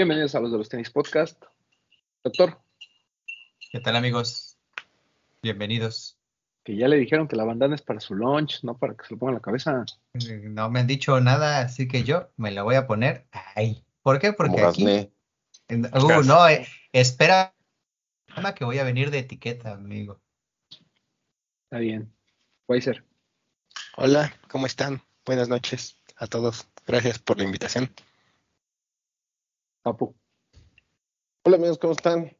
[0.00, 1.44] Bienvenidos a los de los tenis podcast.
[2.24, 2.58] Doctor,
[3.70, 4.56] ¿Qué tal amigos?
[5.42, 6.16] Bienvenidos.
[6.64, 9.12] que ya le dijeron que la bandana es para su lunch, no para que se
[9.12, 9.84] lo ponga en la cabeza.
[10.14, 13.84] Eh, No me han dicho nada, así que yo me la voy a poner ahí.
[14.00, 14.32] ¿Por qué?
[14.32, 14.86] Porque aquí...
[15.68, 17.54] Uh, no, eh, espera
[18.56, 20.18] que voy a venir de etiqueta, amigo.
[21.64, 22.10] Está bien.
[22.68, 23.04] Weiser,
[23.98, 25.02] Hola, ¿cómo están?
[25.26, 26.66] Buenas noches a todos.
[26.86, 27.92] Gracias por la invitación.
[29.82, 30.14] Papu,
[31.42, 32.36] Hola amigos, ¿cómo están?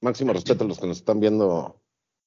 [0.00, 1.80] Máximo respeto a los que nos están viendo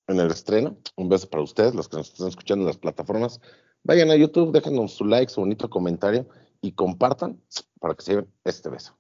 [0.07, 0.77] en el estreno.
[0.95, 3.41] Un beso para ustedes, los que nos están escuchando en las plataformas.
[3.83, 6.29] Vayan a YouTube, déjenos su like, su bonito comentario
[6.61, 7.41] y compartan
[7.81, 8.97] para que se lleven este beso.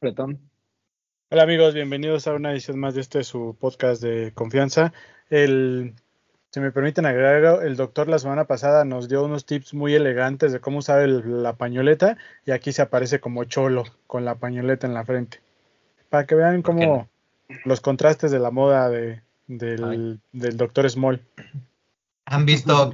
[0.00, 0.48] Bretón,
[1.28, 4.92] Hola amigos, bienvenidos a una edición más de este su podcast de confianza.
[5.28, 5.96] El,
[6.50, 10.52] si me permiten agregar, el doctor la semana pasada nos dio unos tips muy elegantes
[10.52, 14.86] de cómo usar el- la pañoleta y aquí se aparece como cholo con la pañoleta
[14.86, 15.40] en la frente.
[16.08, 17.08] Para que vean ¿Por qué cómo
[17.64, 21.20] los contrastes de la moda de, del, del doctor Small.
[22.24, 22.92] ¿Han visto,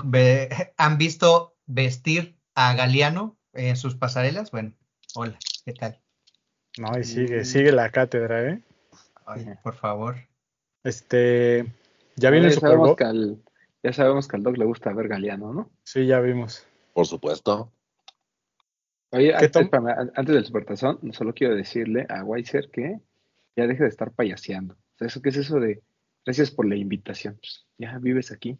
[0.76, 4.50] ¿Han visto vestir a Galeano en sus pasarelas?
[4.50, 4.72] Bueno,
[5.14, 6.00] hola, ¿qué tal?
[6.78, 8.60] No, y sigue, sigue la cátedra, ¿eh?
[9.26, 10.16] Ay, por favor.
[10.84, 11.66] Este,
[12.16, 12.96] ya viene el ya Super Bowl.
[12.96, 13.42] que al,
[13.82, 15.70] ya sabemos que al Doc le gusta ver Galeano, ¿no?
[15.84, 16.66] Sí, ya vimos.
[16.94, 17.72] Por supuesto.
[19.10, 22.98] Oye, ¿Qué antes, an- antes del supertazón, solo quiero decirle a Weiser que
[23.56, 24.74] ya deje de estar payaseando.
[24.74, 25.82] O sea, ¿eso qué es eso de
[26.24, 27.34] gracias por la invitación?
[27.34, 28.58] Pues, ya vives aquí.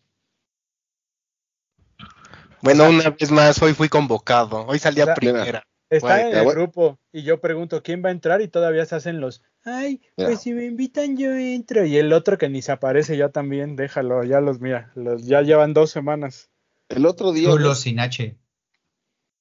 [2.63, 4.67] Bueno, una vez más, hoy fui convocado.
[4.67, 5.15] Hoy salí a Mira.
[5.15, 5.67] primera.
[5.91, 8.95] Está Guay, en el grupo y yo pregunto quién va a entrar y todavía se
[8.95, 12.73] hacen los, ay, pues si me invitan yo entro y el otro que ni se
[12.73, 16.51] aparece ya también, déjalo, ya los mira, los ya llevan dos semanas.
[16.89, 18.37] El otro día, Chulo sin H.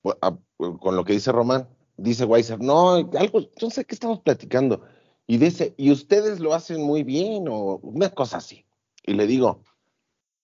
[0.04, 0.38] güey, a-
[0.80, 1.68] con lo que dice Román,
[1.98, 4.84] dice Weiser, no, algo, yo sé qué estamos platicando.
[5.28, 8.66] Y dice, y ustedes lo hacen muy bien, o una cosa así.
[9.04, 9.64] Y le digo,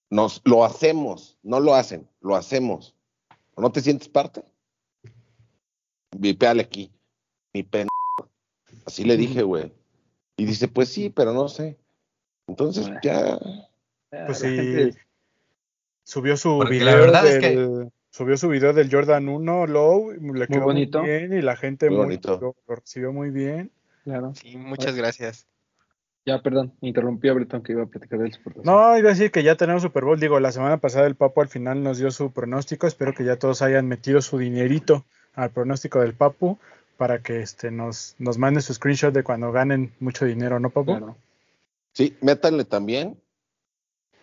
[0.09, 2.95] nos lo hacemos, no lo hacen, lo hacemos.
[3.55, 4.44] ¿O no te sientes parte?
[6.15, 6.91] Vipéale aquí,
[7.53, 7.88] mi pen.
[8.88, 9.72] Así le dije, güey.
[10.38, 11.78] Y dice, pues sí, pero no sé.
[12.48, 13.38] Entonces ya,
[14.12, 15.00] Ya, Pues la sí, gente-
[16.03, 20.12] subió su Porque video la verdad es del, subió su video del Jordan 1 Low,
[20.14, 21.00] le quedó bonito.
[21.02, 22.40] muy bien y la gente Muy muy- bonito.
[22.40, 23.70] lo, lo recibió muy bien.
[24.06, 24.34] claro.
[24.36, 25.46] Sí, muchas gracias.
[26.25, 28.66] Ya, perdón, interrumpí a Bretón que iba a platicar del supertazón.
[28.74, 30.19] No, iba a decir que ya tenemos Super Bowl.
[30.19, 32.88] Digo, la semana pasada el Papu al final nos dio su pronóstico.
[32.88, 36.59] Espero que ya todos hayan metido su dinerito al pronóstico del Papu
[36.97, 40.97] para que este nos, nos manden su screenshot de cuando ganen mucho dinero, ¿no, Papu?
[40.97, 41.18] Claro.
[41.94, 43.22] sí, métanle también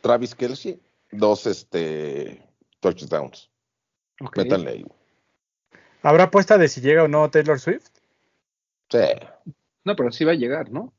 [0.01, 0.81] Travis Kelsey,
[1.11, 2.43] dos este
[2.81, 3.51] touchdowns.
[4.37, 4.87] Métanle ahí.
[6.03, 7.89] ¿Habrá apuesta de si llega o no Taylor Swift?
[8.91, 8.99] Sí.
[9.85, 10.93] No, pero sí va a llegar, ¿no?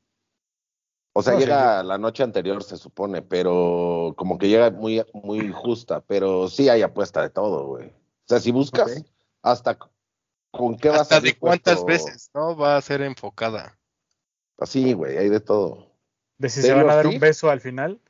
[1.12, 5.52] O sea, No, llega la noche anterior, se supone, pero como que llega muy, muy
[5.52, 7.86] justa, pero sí hay apuesta de todo, güey.
[7.86, 9.04] O sea, si buscas,
[9.40, 9.78] hasta
[10.56, 12.56] con qué vas ¿Hasta a de cuántas veces, no?
[12.56, 13.78] Va a ser enfocada.
[14.58, 15.92] Así, güey, hay de todo.
[16.38, 18.00] ¿De si se Taylor van a dar un beso al final?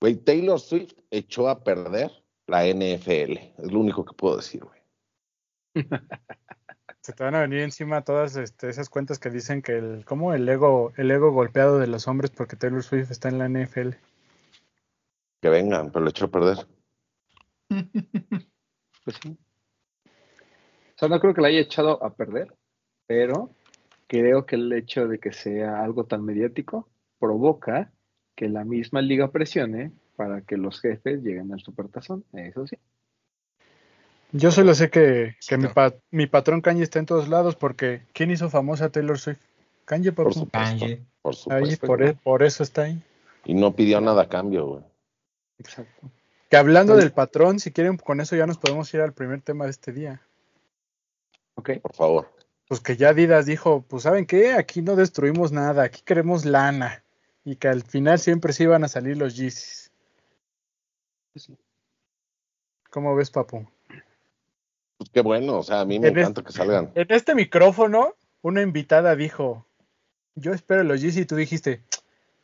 [0.00, 2.10] Güey, Taylor Swift echó a perder
[2.46, 3.38] la NFL.
[3.58, 4.80] Es lo único que puedo decir, güey.
[7.00, 10.34] Se te van a venir encima todas este, esas cuentas que dicen que el, ¿cómo?
[10.34, 13.90] El ego, el ego golpeado de los hombres porque Taylor Swift está en la NFL.
[15.40, 16.66] Que vengan, pero lo echó a perder.
[19.04, 19.38] Pues sí.
[20.98, 22.52] O sea, no creo que la haya echado a perder,
[23.06, 23.50] pero
[24.08, 26.88] creo que el hecho de que sea algo tan mediático
[27.20, 27.92] provoca
[28.34, 32.24] que la misma liga presione para que los jefes lleguen al supertazón.
[32.32, 32.76] Eso sí.
[34.32, 35.72] Yo solo sé que, Sí, que mi, no.
[35.72, 39.38] pa- mi patrón Kanye está en todos lados porque ¿quién hizo famosa a Taylor Swift?
[39.84, 40.50] Kanye, Por supuesto.
[40.80, 41.02] Kanye.
[41.22, 41.36] Por Ahí,
[41.76, 41.86] supuesto.
[41.86, 43.00] por, e- por eso está ahí.
[43.44, 44.82] Y no pidió nada a cambio, güey.
[45.58, 46.10] Exacto.
[46.50, 49.40] Que hablando Entonces- del patrón, si quieren, con eso ya nos podemos ir al primer
[49.42, 50.20] tema de este día.
[51.58, 51.80] Ok.
[51.82, 52.32] Por favor.
[52.68, 54.52] Pues que ya Adidas dijo, pues ¿saben qué?
[54.52, 57.02] Aquí no destruimos nada, aquí queremos lana.
[57.44, 59.90] Y que al final siempre sí iban a salir los Yeezys.
[61.34, 61.56] Sí.
[62.90, 63.66] ¿Cómo ves, papu?
[64.98, 66.92] Pues qué bueno, o sea, a mí me En encanta que salgan.
[66.94, 69.66] En este micrófono, una invitada dijo,
[70.36, 71.82] yo espero los Yeezy y tú dijiste,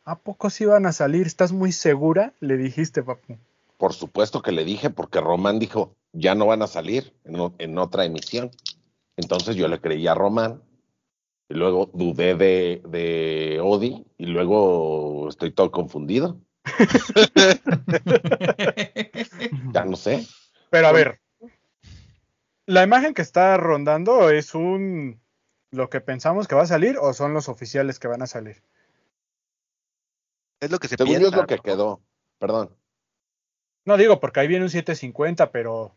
[0.05, 1.27] ¿a poco sí van a salir?
[1.27, 2.33] ¿Estás muy segura?
[2.41, 3.37] Le dijiste, papu.
[3.77, 8.05] Por supuesto que le dije, porque Román dijo, ya no van a salir en otra
[8.05, 8.51] emisión.
[9.17, 10.63] Entonces yo le creí a Román,
[11.49, 16.41] y luego dudé de, de Odi, y luego estoy todo confundido.
[19.73, 20.27] Ya no sé.
[20.71, 21.21] Pero a ver,
[22.67, 25.21] la imagen que está rondando es un
[25.75, 28.63] lo que pensamos que va a salir o son los oficiales que van a salir?
[30.61, 32.01] Es lo que se Según yo es lo que quedó.
[32.39, 32.75] Perdón.
[33.85, 35.95] No digo porque ahí viene un 750, pero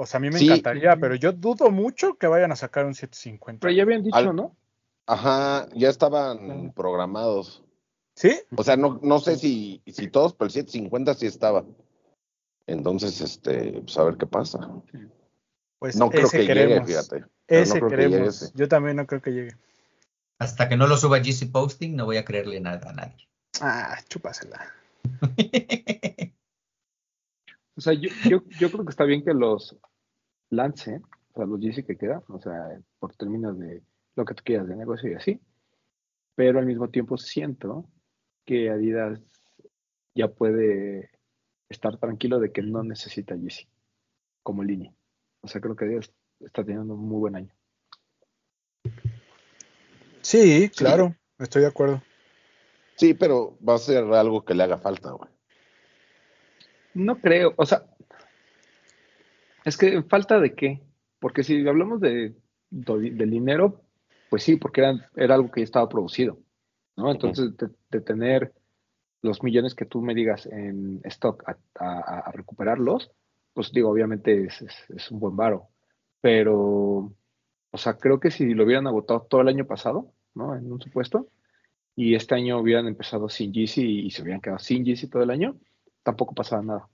[0.00, 0.46] o sea, a mí me Sí.
[0.46, 3.60] encantaría, pero yo dudo mucho que vayan a sacar un 750.
[3.60, 4.54] Pero ya habían dicho, Al- ¿no?
[5.06, 7.64] Ajá, ya estaban programados.
[8.14, 8.38] ¿Sí?
[8.56, 11.64] O sea, no, no sé si, si todos, pero el 750 sí estaba.
[12.66, 14.58] Entonces, este, pues a ver qué pasa.
[15.78, 16.88] Pues No creo ese que llegue, queremos.
[16.88, 17.24] fíjate.
[17.46, 18.42] Pero Ese no creo que llegue queremos.
[18.42, 18.52] ese.
[18.54, 19.56] Yo también no creo que llegue.
[20.38, 23.28] Hasta que no lo suba GC Posting, no voy a creerle nada a nadie.
[23.60, 24.72] Ah, chúpasela.
[27.76, 29.76] O sea, yo, yo, yo creo que está bien que los
[30.50, 31.00] lance,
[31.32, 33.82] o sea, los GC que quedan, o sea, por términos de
[34.16, 35.40] lo que tú quieras de negocio y así,
[36.34, 37.88] pero al mismo tiempo siento
[38.44, 39.20] que Adidas
[40.14, 41.10] ya puede
[41.68, 43.68] estar tranquilo de que no necesita GC
[44.42, 44.92] como línea.
[45.40, 47.52] O sea, creo que Adidas está teniendo un muy buen año.
[50.22, 52.02] Sí, claro, estoy de acuerdo.
[52.96, 55.30] Sí, pero va a ser algo que le haga falta, güey.
[56.94, 57.86] No creo, o sea,
[59.64, 60.80] es que falta de qué,
[61.18, 62.34] porque si hablamos de,
[62.70, 63.82] dinero,
[64.30, 66.38] pues sí, porque era, era algo que ya estaba producido,
[66.96, 67.10] ¿no?
[67.10, 68.52] Entonces, de, de tener
[69.22, 73.10] los millones que tú me digas en stock a, a- a recuperarlos,
[73.52, 75.68] pues digo, obviamente es, es- es un buen varo,
[76.20, 76.56] pero,
[77.70, 80.54] o sea, creo que si lo hubieran agotado todo el año pasado, ¿no?
[80.54, 81.28] En un supuesto,
[81.96, 85.22] y este año hubieran empezado sin GC y, y se hubieran quedado sin GC todo
[85.22, 85.56] el año,
[86.04, 86.88] tampoco pasaba nada.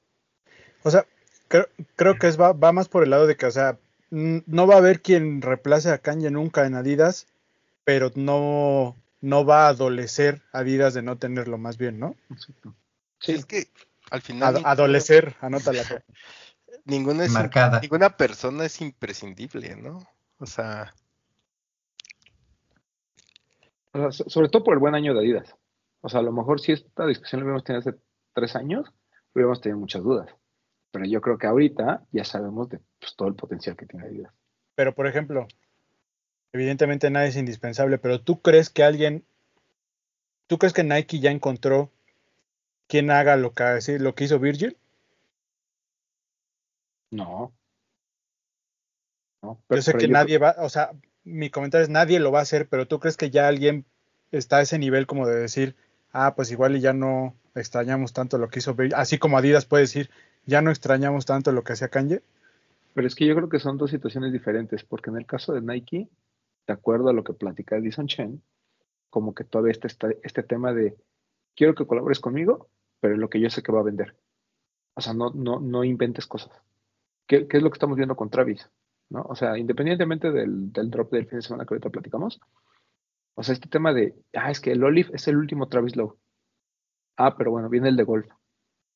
[0.82, 1.04] O sea,
[1.54, 3.78] creo, creo que es, va, va más por el lado de que, o sea,
[4.10, 7.26] no va a haber quien reemplace a Kanye nunca en Adidas,
[7.84, 12.16] pero no, no va a adolecer Adidas de no tenerlo más bien, ¿no?
[13.20, 13.68] Sí, es que
[14.10, 15.82] al final Ad- adolecer, anótala.
[16.84, 17.80] ninguna, es Marcada.
[17.80, 20.04] ninguna persona es imprescindible, ¿no?
[20.38, 20.92] O sea,
[23.92, 25.54] O sea, so- sobre todo por el buen año de Adidas.
[26.00, 27.98] O sea, a lo mejor si esta discusión la hubiéramos tenido hace
[28.34, 28.92] tres años,
[29.34, 30.28] hubiéramos tenido muchas dudas.
[30.94, 34.32] Pero yo creo que ahorita ya sabemos de pues, todo el potencial que tiene Adidas.
[34.76, 35.48] Pero, por ejemplo,
[36.52, 39.24] evidentemente nadie es indispensable, pero ¿tú crees que alguien,
[40.46, 41.90] tú crees que Nike ya encontró
[42.86, 44.76] quien haga lo que, sí, lo que hizo Virgil?
[47.10, 47.52] No.
[49.42, 50.92] No, Yo sé pero que yo nadie va, o sea,
[51.24, 53.84] mi comentario es nadie lo va a hacer, pero ¿tú crees que ya alguien
[54.30, 55.74] está a ese nivel como de decir,
[56.12, 59.64] ah, pues igual y ya no extrañamos tanto lo que hizo Virgil, así como Adidas
[59.64, 60.08] puede decir,
[60.46, 62.22] ya no extrañamos tanto lo que hacía Kanye?
[62.94, 65.60] Pero es que yo creo que son dos situaciones diferentes, porque en el caso de
[65.60, 66.08] Nike,
[66.66, 68.42] de acuerdo a lo que platica Edison Chen,
[69.10, 70.96] como que todavía está este, este tema de
[71.56, 72.68] quiero que colabores conmigo,
[73.00, 74.16] pero en lo que yo sé que va a vender.
[74.94, 76.52] O sea, no, no, no inventes cosas.
[77.26, 78.70] ¿Qué, qué es lo que estamos viendo con Travis?
[79.10, 79.22] ¿no?
[79.22, 82.40] O sea, independientemente del, del drop del fin de semana que ahorita platicamos,
[83.34, 86.16] o sea, este tema de, ah, es que el Olive es el último Travis Lowe.
[87.16, 88.28] Ah, pero bueno, viene el de golf.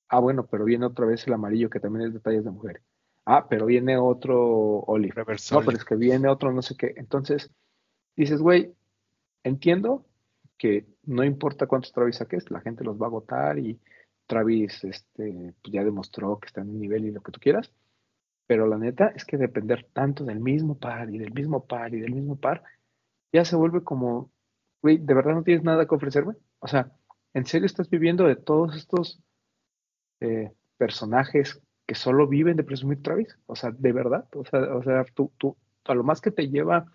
[0.09, 2.83] Ah, bueno, pero viene otra vez el amarillo que también es de tallas de mujer.
[3.25, 5.15] Ah, pero viene otro Olive.
[5.15, 5.67] Reverse No, Olive.
[5.67, 6.95] pero es que viene otro no sé qué.
[6.97, 7.51] Entonces,
[8.17, 8.75] dices, güey,
[9.45, 10.07] entiendo
[10.57, 13.79] que no importa cuántos Travis saques, la gente los va a agotar y
[14.27, 17.71] Travis este, pues ya demostró que está en un nivel y lo que tú quieras.
[18.47, 22.01] Pero la neta es que depender tanto del mismo par y del mismo par y
[22.01, 22.63] del mismo par,
[23.31, 24.31] ya se vuelve como,
[24.83, 26.33] güey, ¿de verdad no tienes nada que ofrecerme?
[26.61, 26.91] O sea,
[27.35, 29.21] ¿en serio estás viviendo de todos estos
[30.21, 33.39] eh, personajes que solo viven de presumir Travis?
[33.47, 34.27] O sea, ¿de verdad?
[34.35, 36.87] O sea, o sea tú, tú, a lo más que te lleva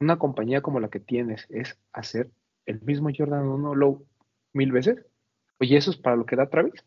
[0.00, 2.30] una compañía como la que tienes es hacer
[2.66, 4.04] el mismo Jordan 1 Low
[4.52, 5.04] mil veces.
[5.60, 6.82] Oye, ¿eso es para lo que da Travis?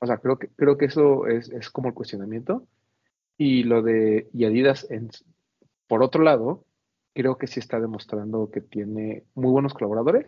[0.00, 2.66] O sea, creo que, creo que eso es, es como el cuestionamiento.
[3.36, 5.10] Y lo de y Adidas, en,
[5.88, 6.64] por otro lado,
[7.14, 10.26] creo que sí está demostrando que tiene muy buenos colaboradores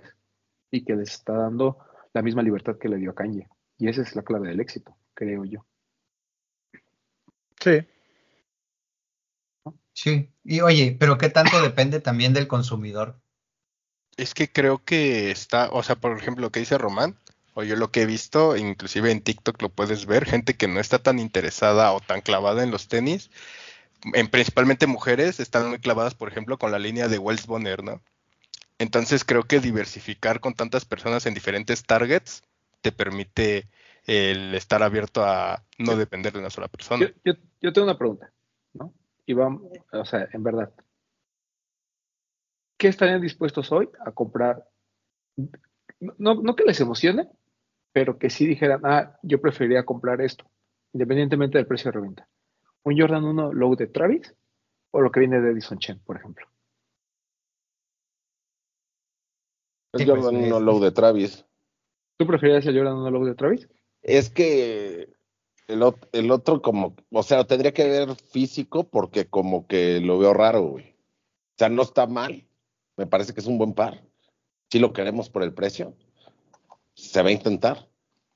[0.70, 1.78] y que les está dando
[2.12, 3.48] la misma libertad que le dio a Kanye.
[3.78, 5.66] Y esa es la clave del éxito, creo yo.
[7.61, 7.87] Sí.
[9.92, 13.18] Sí, y oye, pero ¿qué tanto depende también del consumidor?
[14.16, 17.18] Es que creo que está, o sea, por ejemplo, lo que dice Román,
[17.54, 20.80] o yo lo que he visto, inclusive en TikTok lo puedes ver, gente que no
[20.80, 23.30] está tan interesada o tan clavada en los tenis,
[24.12, 28.02] en principalmente mujeres, están muy clavadas, por ejemplo, con la línea de Wells Bonner, ¿no?
[28.78, 32.42] Entonces creo que diversificar con tantas personas en diferentes targets
[32.86, 33.68] te permite
[34.04, 37.04] el estar abierto a no depender de una sola persona.
[37.04, 38.32] Yo, yo, yo tengo una pregunta,
[38.74, 38.94] ¿no?
[39.26, 40.72] Y vamos, o sea, en verdad,
[42.76, 44.68] ¿qué estarían dispuestos hoy a comprar?
[45.98, 47.28] No, no que les emocione,
[47.92, 50.48] pero que sí dijeran, ah, yo preferiría comprar esto,
[50.92, 52.28] independientemente del precio de reventa.
[52.84, 54.32] Un Jordan 1 Low de Travis
[54.92, 56.46] o lo que viene de Edison Chen, por ejemplo.
[59.92, 61.44] El Sí, pues, Jordan es- no low de Travis.
[62.18, 63.68] ¿Tú preferías el Jordan no logo de Travis?
[64.02, 65.12] Es que
[65.68, 65.82] el,
[66.12, 70.62] el otro como, o sea, tendría que ver físico porque como que lo veo raro,
[70.62, 70.90] güey.
[70.92, 72.46] O sea, no está mal.
[72.96, 74.02] Me parece que es un buen par.
[74.70, 75.94] Si lo queremos por el precio,
[76.94, 77.88] se va a intentar.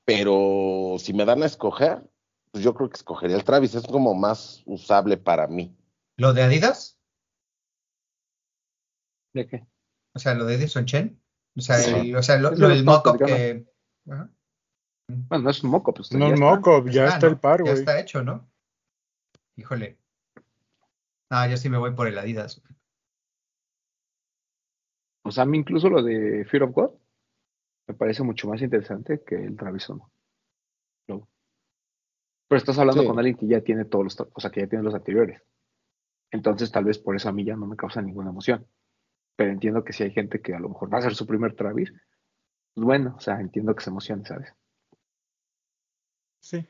[0.05, 2.03] Pero si me dan a escoger,
[2.51, 3.75] pues yo creo que escogería el Travis.
[3.75, 5.75] Es como más usable para mí.
[6.17, 6.99] ¿Lo de Adidas?
[9.33, 9.65] ¿De qué?
[10.13, 11.21] O sea, lo de Edison Chen.
[11.55, 11.91] O sea, Sí.
[12.09, 13.65] el- o sea lo, estamos mock-up que.
[14.09, 14.29] Ajá.
[15.07, 16.45] Bueno, no es un moco, pues No ya es está.
[16.45, 17.27] moco, ya está ¿no?
[17.33, 17.73] el par, Ya güey.
[17.79, 18.49] está hecho, ¿no?
[19.57, 19.97] Híjole.
[21.29, 22.61] Ah, yo sí me voy por el Adidas.
[25.23, 26.91] O sea, a mí incluso lo de Fear of God
[27.87, 30.11] me parece mucho más interesante que el Travis Uno.
[31.07, 31.27] Low.
[32.47, 33.07] Pero estás hablando Sí.
[33.07, 35.41] con alguien que ya tiene todos los, o sea, que ya tiene los anteriores.
[36.31, 38.65] Entonces, tal vez por eso a mí ya no me causa ninguna emoción.
[39.35, 41.55] Pero entiendo que si hay gente que a lo mejor va a ser su primer
[41.55, 41.93] Travis,
[42.73, 44.53] pues bueno, o sea, entiendo que se emocione, ¿sabes?
[46.41, 46.65] Sí.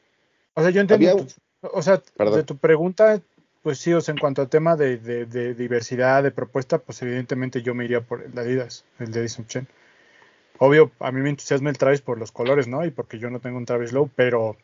[0.54, 1.10] O sea, yo entiendo.
[1.12, 1.26] Había-
[1.62, 2.36] o sea, Perdón.
[2.40, 3.22] de tu pregunta,
[3.62, 7.02] pues sí, o sea, en cuanto a tema de, de- de diversidad, de propuesta, pues
[7.02, 9.68] evidentemente yo me iría por el de Adidas, el de Edison Chen.
[10.58, 12.86] Obvio, a mí me entusiasma el Travis por los colores, ¿no?
[12.86, 14.58] Y porque yo no tengo un Travis Low, pero,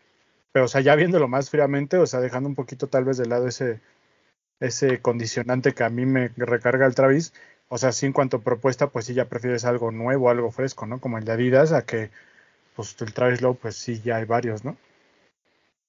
[0.51, 3.25] pero, o sea, ya viéndolo más fríamente, o sea, dejando un poquito tal vez de
[3.27, 3.79] lado ese,
[4.59, 7.33] ese condicionante que a mí me recarga el Travis,
[7.69, 10.85] o sea, sí en cuanto a propuesta, pues sí ya prefieres algo nuevo, algo fresco,
[10.85, 10.99] ¿no?
[11.01, 12.11] Como el de Adidas, a que,
[12.75, 14.77] pues el Travis Low, pues sí ya hay varios, ¿no?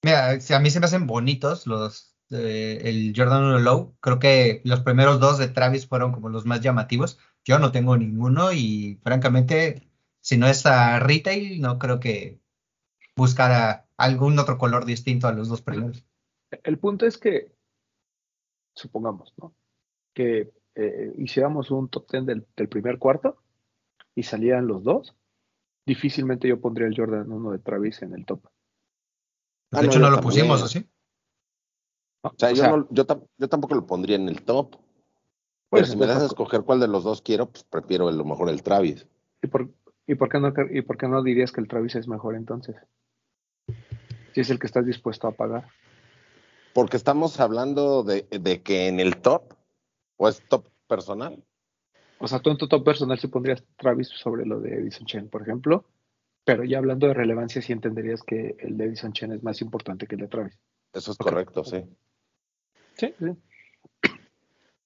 [0.03, 3.95] Mira, si a mí se me hacen bonitos los eh, el Jordan 1 Low.
[3.99, 7.19] Creo que los primeros dos de Travis fueron como los más llamativos.
[7.43, 9.89] Yo no tengo ninguno y francamente,
[10.21, 12.39] si no es a retail, no creo que
[13.15, 16.05] buscara algún otro color distinto a los dos primeros.
[16.63, 17.51] El punto es que,
[18.75, 19.53] supongamos, ¿no?
[20.13, 23.37] Que eh, hiciéramos un top 10 del, del primer cuarto
[24.15, 25.15] y salieran los dos,
[25.85, 28.41] difícilmente yo pondría el Jordan 1 de Travis en el top.
[29.71, 30.47] Ah, De no, hecho, no lo también.
[30.47, 30.79] pusimos, ¿o sí?
[32.23, 32.29] ¿no?
[32.31, 34.75] O sea, O yo, sea, no- yo, tam- yo tampoco lo pondría en el top.
[35.71, 38.11] Pero pues, si me das a escoger cuál de los dos quiero, pues prefiero a
[38.11, 39.05] lo mejor el Travis.
[39.41, 39.69] ¿Y por,
[40.07, 42.75] y, por qué no, ¿Y por qué no dirías que el Travis es mejor entonces?
[44.33, 45.67] Si es el que estás dispuesto a pagar.
[46.73, 49.53] Porque estamos hablando de, de que en el top,
[50.19, 51.41] o es top personal.
[52.19, 55.29] O sea, tú en tu top personal sí pondrías Travis sobre lo de Edison Chen,
[55.29, 55.85] por ejemplo,
[56.43, 60.05] pero ya hablando de relevancia sí entenderías que el de Edison Chen es más importante
[60.05, 60.59] que el de Travis.
[60.93, 61.85] Eso es correcto, sí.
[62.95, 63.37] Sí, sí.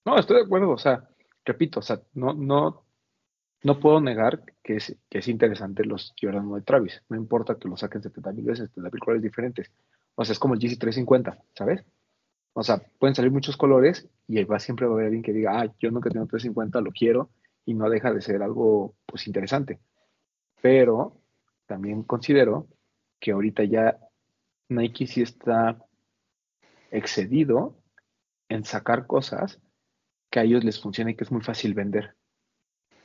[0.05, 1.09] No, estoy de acuerdo, o sea,
[1.43, 2.85] repito, o sea, no, no,
[3.63, 7.01] no puedo negar que es, que es interesante los Jordan 1 de Travis.
[7.09, 9.71] No importa que lo saquen 70 mil veces, 70 mil colores diferentes.
[10.13, 11.83] O sea, es como el GC350, ¿sabes?
[12.53, 15.33] O sea, pueden salir muchos colores y ahí va siempre va a haber alguien que
[15.33, 17.29] diga, ah, yo nunca tengo 350, lo quiero,
[17.65, 19.79] y no deja de ser algo, pues, interesante.
[20.61, 21.17] Pero
[21.65, 22.67] también considero
[23.19, 23.97] que ahorita ya
[24.69, 25.77] Nike sí está
[26.91, 27.75] excedido
[28.49, 29.59] en sacar cosas
[30.29, 32.15] que a ellos les funciona y que es muy fácil vender.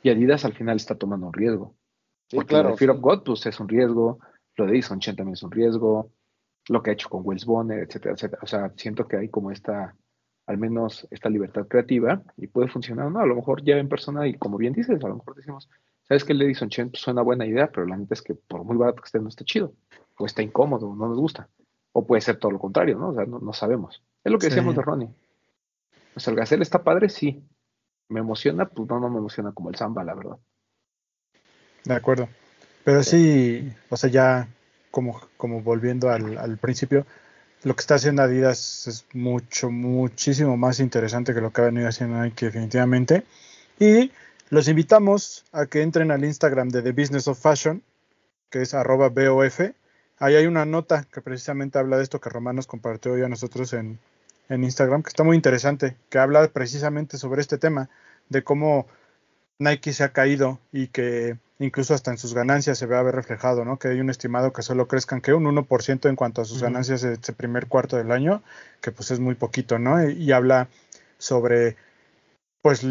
[0.03, 1.75] Y Adidas al final está tomando un riesgo.
[2.27, 2.77] Sí, porque claro.
[2.77, 4.19] Fear of God pues, es un riesgo,
[4.55, 6.11] lo de Edison Chen también es un riesgo,
[6.69, 8.39] lo que ha hecho con Wells Bonner, etcétera, etcétera.
[8.43, 9.95] O sea, siento que hay como esta,
[10.45, 13.19] al menos esta libertad creativa y puede funcionar, ¿no?
[13.19, 15.69] A lo mejor ya en persona y como bien dices, a lo mejor decimos,
[16.07, 18.63] ¿sabes que el Edison Chen pues, suena buena idea, pero la neta es que por
[18.63, 19.73] muy barato que esté no está chido,
[20.17, 21.49] o está incómodo, no nos gusta.
[21.91, 23.09] O puede ser todo lo contrario, ¿no?
[23.09, 24.03] O sea, no, no sabemos.
[24.23, 24.49] Es lo que Sí.
[24.51, 25.09] decíamos de Ronnie.
[26.15, 27.41] Sea, el Gazelle está padre, sí.
[28.09, 28.67] ¿Me emociona?
[28.67, 30.37] Pues no, no me emociona como el Samba, la verdad.
[31.85, 32.27] De acuerdo.
[32.83, 34.47] Pero sí, o sea, ya
[34.91, 37.05] como, como volviendo al, al principio,
[37.63, 41.87] lo que está haciendo Adidas es mucho, muchísimo más interesante que lo que ha venido
[41.87, 43.23] haciendo Nike definitivamente.
[43.79, 44.11] Y
[44.49, 47.83] los invitamos a que entren al Instagram de The Business of Fashion,
[48.49, 49.59] que es arroba BOF.
[50.19, 53.29] Ahí hay una nota que precisamente habla de esto que Román nos compartió hoy a
[53.29, 53.99] nosotros en,
[54.49, 57.89] en Instagram, que está muy interesante, que habla precisamente sobre este tema,
[58.29, 58.87] de cómo
[59.59, 63.65] Nike se ha caído y que incluso hasta en sus ganancias se ve haber reflejado,
[63.65, 63.77] ¿no?
[63.77, 67.01] Que hay un estimado que solo crezcan que un 1% en cuanto a sus ganancias
[67.01, 68.41] de este primer cuarto del año,
[68.81, 70.09] que pues es muy poquito, ¿no?
[70.09, 70.69] Y, y habla
[71.17, 71.75] sobre,
[72.61, 72.85] pues,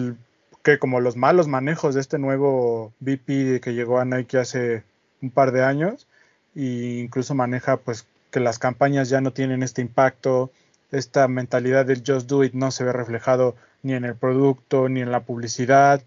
[0.62, 4.84] que como los malos manejos de este nuevo VP que llegó a Nike hace
[5.22, 6.06] un par de años,
[6.54, 10.50] e incluso maneja, pues, que las campañas ya no tienen este impacto,
[10.90, 15.00] esta mentalidad del just do it no se ve reflejado ni en el producto, ni
[15.00, 16.02] en la publicidad,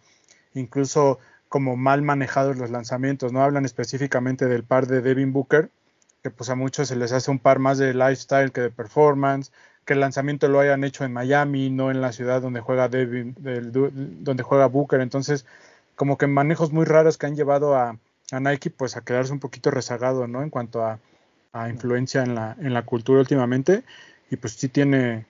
[0.54, 1.20] incluso
[1.52, 3.44] como mal manejados los lanzamientos, ¿no?
[3.44, 5.70] Hablan específicamente del par de Devin Booker,
[6.24, 9.52] que pues a muchos se les hace un par más de lifestyle que de performance,
[9.86, 13.36] que el lanzamiento lo hayan hecho en Miami, no en la ciudad donde juega Devin,
[13.40, 13.72] del-
[14.24, 15.46] donde juega Booker, entonces
[15.96, 17.98] como que manejos muy raros que han llevado a,
[18.32, 20.42] a Nike pues a quedarse un poquito rezagado, ¿no?
[20.44, 21.00] En cuanto a,
[21.54, 23.84] a influencia en la, en la cultura últimamente.
[24.32, 25.26] Y pues sí tiene,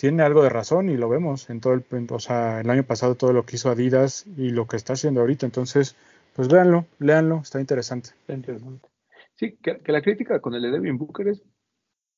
[0.00, 3.16] tiene algo de razón y lo vemos en todo el, o sea, el año pasado
[3.16, 5.44] todo lo que hizo Adidas y lo que está haciendo ahorita.
[5.44, 5.94] Entonces,
[6.34, 8.08] pues véanlo, léanlo, está interesante.
[8.20, 8.88] Está interesante.
[9.34, 11.42] Sí, que, la crítica con el de Devin Booker es,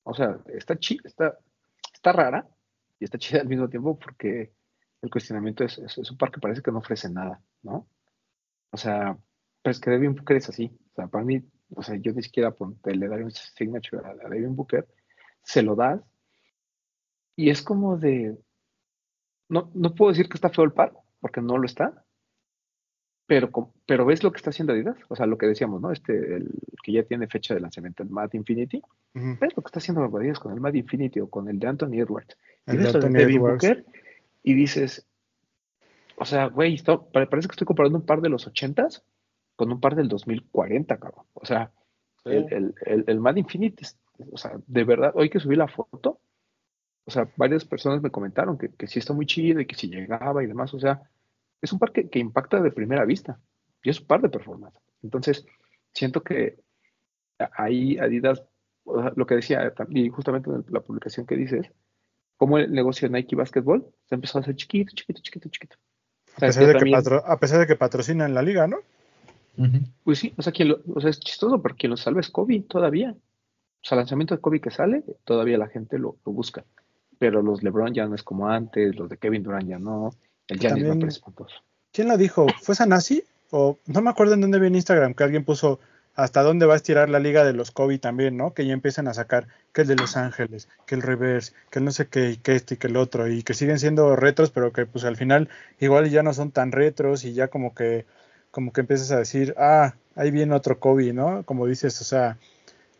[0.05, 1.37] o sea, está chida, está,
[1.93, 2.47] está rara
[3.01, 4.53] y está chida al mismo tiempo porque
[5.03, 7.89] el cuestionamiento es, es, es un par que parece que no ofrece nada, ¿no?
[8.71, 9.19] O sea,
[9.61, 10.71] pues que Devin Booker es así.
[10.93, 11.43] O sea, para mí,
[11.75, 14.87] o sea, yo ni siquiera le daré un signature a, a Devin Booker,
[15.43, 16.01] se lo das
[17.37, 18.37] y es como de,
[19.49, 22.05] no, no puedo decir que está feo el par, porque no lo está,
[23.27, 23.51] pero,
[23.87, 25.93] pero ves lo que está haciendo Adidas, o sea, lo que decíamos, ¿no?
[25.93, 26.51] Este, el
[26.83, 28.83] que ya tiene fecha de lanzamiento, el Mad Infinity,
[29.15, 29.39] Ujú.
[29.41, 31.95] ves lo que está haciendo Adidas con el Mad Infinity o con el de Anthony
[31.95, 32.37] Edwards.
[32.67, 33.39] Y El de ves lo de.
[33.39, 33.87] Booker
[34.43, 35.07] y dices,
[36.17, 36.77] o sea, güey,
[37.13, 39.03] parece que estoy comparando un par de los 80s
[39.57, 41.25] con un par del 2040, cabrón.
[41.35, 41.71] O sea,
[42.25, 43.87] el, el, el, el Mad Infinity,
[44.31, 46.21] o sea, de verdad, hoy que subí la foto,
[47.05, 49.89] o sea, varias personas me comentaron que, que sí está muy chido y que si
[49.89, 51.03] llegaba y demás, o sea,
[51.61, 53.39] es un par que, impacta de primera vista
[53.83, 54.79] y es un par de performance.
[55.03, 55.47] Entonces,
[55.93, 56.59] siento que
[57.57, 58.43] ahí Adidas,
[58.85, 61.71] o sea, lo que decía, y justamente en la publicación que dices,
[62.37, 65.77] como el negocio de Nike Basketball se empezó a hacer chiquito, chiquito, chiquito, chiquito.
[66.33, 68.79] O A pesar, de que patro- a pesar de que patrocinan la liga, ¿no?
[70.03, 72.31] Pues sí, o sea, quien lo- o sea, es chistoso, pero quien lo salva es
[72.31, 73.11] Kobe todavía.
[73.13, 76.65] O sea, el lanzamiento de Kobe que sale, todavía la gente lo, lo busca.
[77.23, 80.13] Pero los LeBron ya no es como antes, los de Kevin Durant ya no.
[80.49, 81.55] El Giannis me también- parece espantoso.
[81.93, 82.49] ¿Quién lo dijo?
[82.63, 83.23] ¿Fue Sanasi?
[83.53, 85.79] O no me acuerdo en dónde vi en Instagram que alguien puso
[86.17, 88.55] hasta dónde va a estirar la liga de los Kobe también, ¿no?
[88.55, 91.85] Que ya empiezan a sacar que el de Los Ángeles, que el reverse, que el
[91.85, 94.51] no sé qué, y que este y que el otro, y que siguen siendo retros,
[94.51, 98.05] pero que pues al final igual ya no son tan retros y ya como que
[98.51, 101.45] como que empiezas a decir, ah, ahí viene otro Kobe, ¿no?
[101.45, 102.37] Como dices, o sea,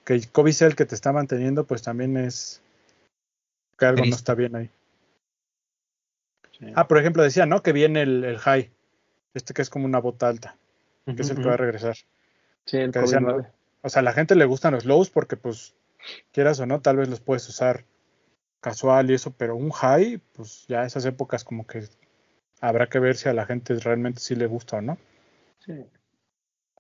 [0.05, 2.63] que el Kobe sea el que te está manteniendo, pues también es
[3.83, 4.71] que algo no está bien ahí.
[6.59, 6.67] Sí.
[6.75, 7.63] Ah, por ejemplo, decía, ¿no?
[7.63, 8.71] Que viene el, el high,
[9.35, 10.57] este que es como una bota alta,
[11.05, 11.97] que es el que va a regresar.
[12.65, 13.49] Sí, el que Kobe decían, 9.
[13.83, 15.75] O sea, a la gente le gustan los lows porque, pues,
[16.31, 17.85] quieras o no, tal vez los puedes usar
[18.61, 21.83] casual y eso, pero un high, pues ya esas épocas como que
[22.61, 24.99] habrá que ver si a la gente realmente sí le gusta o no.
[25.59, 25.73] Sí.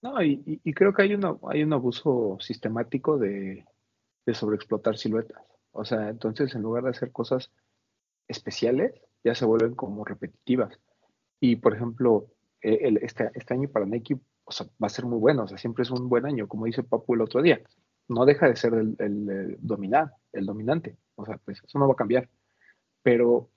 [0.00, 3.64] No, y, y- y creo que hay, una, hay un abuso sistemático de,
[4.26, 5.42] de sobreexplotar siluetas.
[5.72, 7.50] O sea, entonces en lugar de hacer cosas
[8.28, 10.78] especiales, ya se vuelven como repetitivas.
[11.40, 12.28] Y por ejemplo,
[12.62, 15.48] eh, el- este, este año para Nike o sea, va a ser muy bueno, o
[15.48, 17.61] sea, siempre es un buen año, como dice Papu el otro día.
[18.08, 20.98] No deja de ser el, el, eh, dominar, el dominante.
[21.16, 22.28] O sea, pues eso no va a cambiar.
[23.02, 23.50] Pero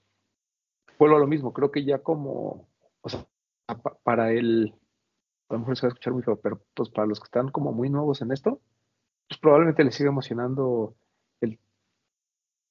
[0.98, 2.68] vuelvo a lo mismo, creo que ya como,
[3.02, 3.26] o sea,
[3.68, 4.74] pa- para el,
[5.50, 7.50] a lo mejor se va a escuchar muy feo, pero pues para los que están
[7.52, 8.62] como muy nuevos en esto,
[9.30, 10.96] pues probablemente les siga emocionando el,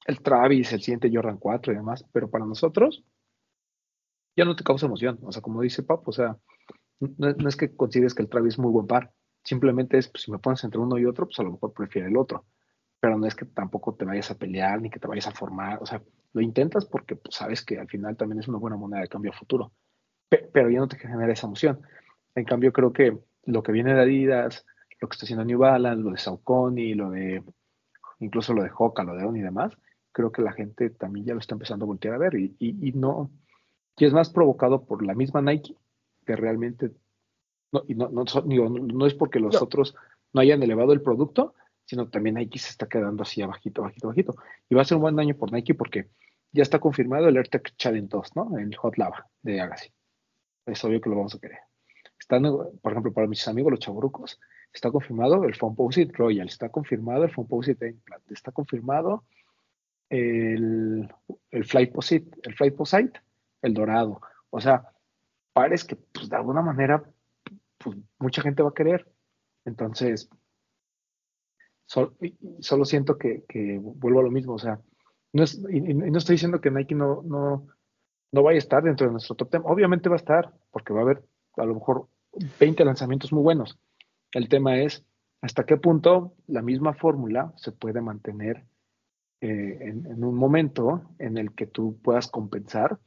[0.07, 3.05] el Travis, el siguiente Jordan 4 y demás, pero para nosotros
[4.37, 5.19] ya no te causa emoción.
[5.23, 6.37] O sea, como dice Papo, o sea,
[7.01, 9.13] no, es que consideres que el Travis es muy buen par,
[9.45, 12.09] simplemente es, pues, si me pones entre uno y otro, pues a lo mejor prefiero
[12.09, 12.47] el otro,
[13.01, 15.79] pero no es que tampoco te vayas a pelear ni que te vayas a formar,
[15.83, 19.03] o sea, lo intentas porque pues, sabes que al final también es una buena moneda
[19.03, 19.73] de cambio a futuro,
[20.29, 21.81] Pe- pero ya no te genera esa emoción.
[22.35, 24.67] En cambio, creo que lo que viene de Adidas,
[25.01, 27.45] lo que está haciendo New Balance, lo de Saucony, lo de
[28.21, 29.77] incluso lo de Hoka, lo de On y demás,
[30.15, 32.89] creo que la gente también ya lo está empezando a voltear a ver y, y-
[32.89, 33.31] y no,
[33.99, 35.75] y es más provocado por la misma Nike
[36.25, 36.91] que realmente,
[37.73, 39.95] no, y no, no, digo, no- es porque los otros
[40.33, 44.35] no hayan elevado el producto, sino también Nike se está quedando así abajito, bajito, bajito.
[44.71, 46.09] Y va a ser un buen año por Nike porque
[46.53, 48.57] ya está confirmado el AirTag Challenge 2, ¿no?
[48.57, 49.91] El Hot Lava de Agassi.
[50.65, 51.59] Es obvio que lo vamos a querer.
[52.19, 52.43] Están,
[52.81, 54.41] por ejemplo, para mis amigos los chaburucos,
[54.73, 59.25] está confirmado el Composite Royal, está confirmado el Composite Implant, está confirmado
[60.11, 61.09] el,
[61.51, 61.95] el Flight
[62.43, 63.15] el Flight
[63.63, 64.21] el dorado.
[64.51, 64.89] O sea,
[65.53, 67.03] pares que pues de alguna manera
[67.79, 69.07] pues, mucha gente va a querer.
[69.65, 70.29] Entonces,
[71.87, 74.55] solo siento que, que vuelvo a lo mismo.
[74.55, 74.81] O sea,
[75.33, 77.67] no, es, y, y no estoy diciendo que Nike no, no,
[78.33, 79.63] no vaya a estar dentro de nuestro top 10.
[79.67, 81.25] Obviamente va a estar, porque va a haber
[81.57, 82.09] a lo mejor
[82.61, 83.79] 20 lanzamientos muy buenos.
[84.33, 85.05] El tema es
[85.41, 88.65] hasta qué punto la misma fórmula se puede mantener
[89.45, 92.99] eh, en, en un momento en el que tú puedas compensar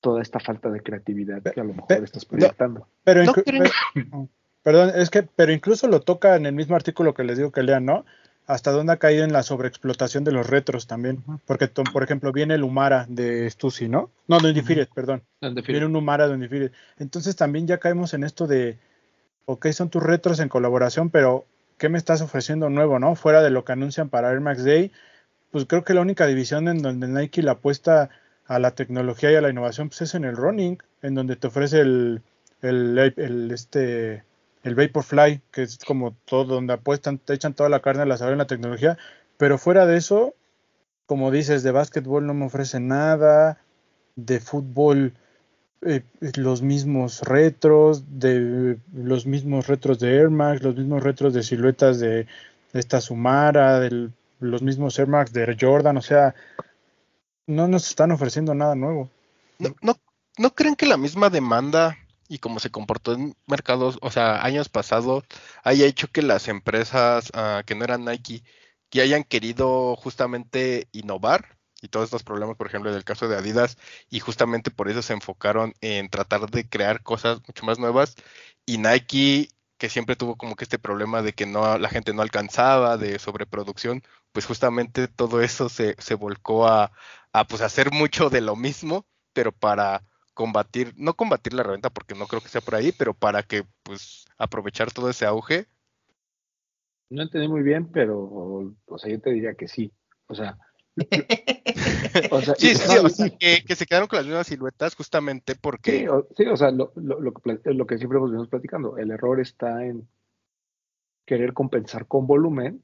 [0.00, 2.88] toda esta falta de creatividad que a lo mejor estás proyectando.
[3.04, 3.22] Pero
[4.64, 7.62] perdón, es que, pero incluso lo toca en el mismo artículo que les digo que
[7.62, 8.04] lean, ¿no?
[8.46, 11.22] hasta dónde ha caído en la sobreexplotación de los retros también.
[11.46, 14.10] Porque, por ejemplo, viene el Humara de Stussy, ¿no?
[14.26, 15.22] No, de Undefired, perdón.
[15.40, 15.72] En definitiva.
[15.72, 16.72] Viene un Humara de Undefired.
[16.98, 18.78] Entonces también ya caemos en esto de,
[19.46, 21.46] ok, son tus retros en colaboración, pero
[21.78, 23.14] ¿qué me estás ofreciendo nuevo, no?
[23.14, 24.92] Fuera de lo que anuncian para Air Max Day,
[25.54, 28.10] pues creo que la única división en donde Nike la apuesta
[28.44, 31.46] a la tecnología y a la innovación pues es en el running, en donde te
[31.46, 32.22] ofrece el,
[32.60, 34.24] este
[34.64, 38.32] el Vaporfly, que es como todo donde apuestan, te echan toda la carne al asador
[38.32, 38.98] en la tecnología,
[39.36, 40.34] pero fuera de eso,
[41.06, 43.60] como dices, de básquetbol no me ofrece nada,
[44.16, 45.14] de fútbol
[45.82, 46.02] eh,
[46.36, 52.00] los mismos retros, de los mismos retros de Air Max, los mismos retros de siluetas
[52.00, 52.26] de
[52.72, 54.12] esta Sumara, del-
[54.50, 56.34] los mismos Air Max de Jordan, o sea,
[57.46, 59.10] no nos están ofreciendo nada nuevo.
[59.58, 59.96] ¿No, no,
[60.38, 61.96] ¿no creen que la misma demanda
[62.28, 65.24] y como se comportó en mercados, o sea, años pasados,
[65.62, 68.42] haya hecho que las empresas ah, que no eran Nike,
[68.90, 73.36] que hayan querido justamente innovar y todos estos problemas, por ejemplo, en el caso de
[73.36, 73.76] Adidas,
[74.08, 78.16] y justamente por eso se enfocaron en tratar de crear cosas mucho más nuevas,
[78.64, 82.22] y Nike, que siempre tuvo como que este problema de que no la gente no
[82.22, 84.02] alcanzaba, de sobreproducción,
[84.34, 86.90] pues justamente todo eso se, se volcó a,
[87.32, 90.02] a pues hacer mucho de lo mismo, pero para
[90.34, 93.64] combatir, no combatir la reventa porque no creo que sea por ahí, pero para que
[93.84, 95.68] pues aprovechar todo ese auge.
[97.10, 99.92] No entendí muy bien, pero, o sea, yo te diría que sí.
[100.26, 100.58] O sea,
[102.32, 104.96] o sea, Sí, sí, sí, o sea, que, que se quedaron con las mismas siluetas
[104.96, 108.32] justamente Sí, porque o, sí, o sea, lo, lo, lo que, lo que siempre hemos
[108.32, 110.08] venido platicando, el error está en
[111.24, 112.82] querer compensar con volumen.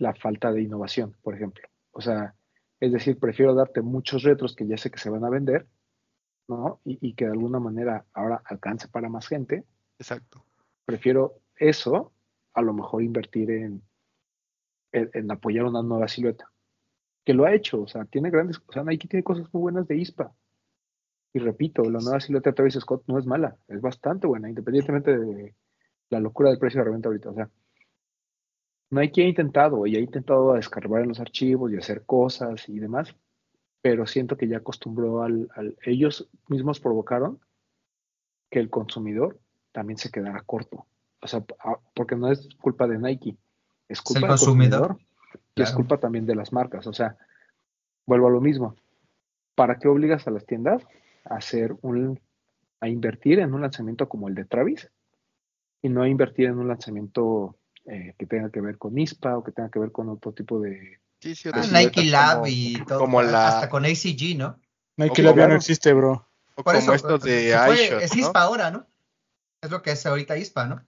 [0.00, 1.68] La falta de innovación, por ejemplo.
[1.92, 2.34] O sea,
[2.80, 5.66] es decir, prefiero darte muchos retros que ya sé que se van a vender,
[6.48, 6.80] ¿no?
[6.84, 9.64] Y, y que de alguna manera ahora alcance para más gente.
[9.98, 10.44] exacto.
[10.86, 12.12] Prefiero eso
[12.54, 13.82] a lo mejor invertir en,
[14.92, 16.50] en, en apoyar una nueva silueta.
[17.24, 19.86] Que lo ha hecho, o sea, tiene grandes, o sea, Nike tiene cosas muy buenas
[19.86, 20.32] de ISPA.
[21.34, 25.16] Y repito, la nueva silueta de Travis Scott no es mala, es bastante buena, independientemente
[25.16, 25.54] de
[26.08, 27.30] la locura del precio de reventa ahorita.
[27.30, 27.50] O sea,
[28.90, 33.14] Nike ha intentado y ha intentado escarbar en los archivos y hacer cosas y demás,
[33.80, 37.40] pero siento que ya acostumbró al, al- ellos mismos provocaron
[38.50, 39.38] que el consumidor
[39.72, 40.86] también se quedara corto.
[41.22, 41.44] O sea,
[41.94, 43.36] porque no es culpa de Nike,
[43.88, 44.88] es culpa el del consumidor.
[44.88, 45.10] consumidor
[45.54, 46.86] y es culpa también de las marcas.
[46.86, 47.16] O sea,
[48.06, 48.74] vuelvo a lo mismo.
[49.54, 50.82] ¿Para qué obligas a las tiendas
[51.24, 52.18] a hacer un,
[52.80, 54.90] a invertir en un lanzamiento como el de Travis
[55.82, 57.54] y no a invertir en un lanzamiento
[57.86, 60.60] eh, que tenga que ver con ISPA o que tenga que ver con otro tipo
[60.60, 62.98] de Sí, sí, Ah, Nike Lab como- y todo.
[62.98, 64.58] como la- Hasta con ACG, ¿no?
[64.96, 66.26] Nike Lab ya no existe, bro.
[66.54, 66.94] o Por como eso.
[66.94, 68.20] estos de se fue- iShot, es ¿no?
[68.22, 68.86] ISPA ahora, ¿no?
[69.62, 70.82] Es lo que es ahorita ISPA, ¿no?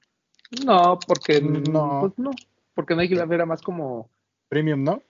[0.66, 2.00] no porque No.
[2.00, 2.30] pues no
[2.74, 4.10] porque Nike Lab era más como
[4.48, 5.02] Premium, ¿no?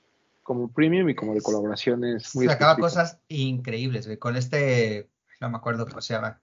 [0.45, 3.05] como premium y como de colaboraciones muy Sacaba específicas.
[3.07, 4.19] cosas increíbles, güey.
[4.19, 5.09] Con este,
[5.41, 6.41] no me acuerdo cómo se llama.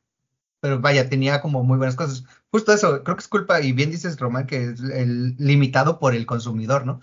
[0.62, 2.26] Pero vaya, tenía como muy buenas cosas.
[2.52, 6.26] Justo eso, creo que es culpa, y bien dices, Román, que es limitado por el
[6.26, 7.00] consumidor, ¿no?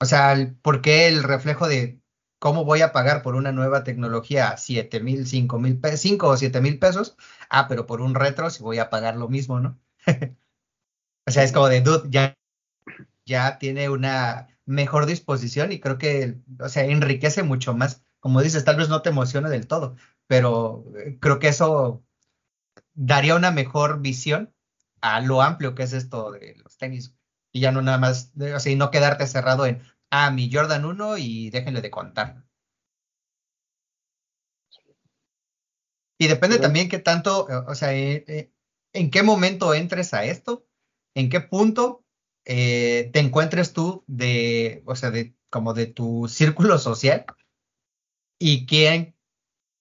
[0.00, 2.00] O sea, ¿por qué el reflejo de
[2.38, 6.36] cómo voy a pagar por una nueva tecnología siete mil, cinco mil, pe- cinco o
[6.36, 7.16] siete mil pesos?
[7.50, 9.80] Ah, pero por un retro sí voy a pagar lo mismo, ¿no?
[11.26, 12.36] O sea, es como de, dude, ya,
[13.26, 18.04] ya tiene una mejor disposición y creo que, o sea, enriquece mucho más.
[18.20, 22.04] Como dices, tal vez no te emociona del todo, pero eh, creo que eso
[22.94, 24.54] daría una mejor visión
[25.00, 27.14] a lo amplio que es esto de los tenis.
[27.52, 30.84] Y ya no nada más, o sea, y no quedarte cerrado en, ah, mi Jordan
[30.84, 32.44] 1 y déjenle de contar.
[36.18, 38.52] Y depende también qué tanto, eh, o sea, eh, eh,
[38.92, 40.66] en qué momento entres a esto,
[41.14, 42.04] en qué punto
[42.44, 47.24] eh, te encuentres tú de, o sea, de como de tu círculo social
[48.38, 49.16] y quién,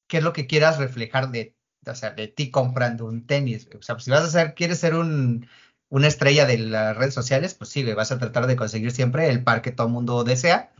[0.07, 1.52] qué es lo que quieras reflejar de,
[1.87, 3.67] o sea, de ti comprando un tenis.
[3.77, 5.47] O sea, pues, si vas a ser, quieres ser un,
[5.89, 9.43] una estrella de las redes sociales, pues sí, vas a tratar de conseguir siempre el
[9.43, 10.71] par que todo el mundo desea,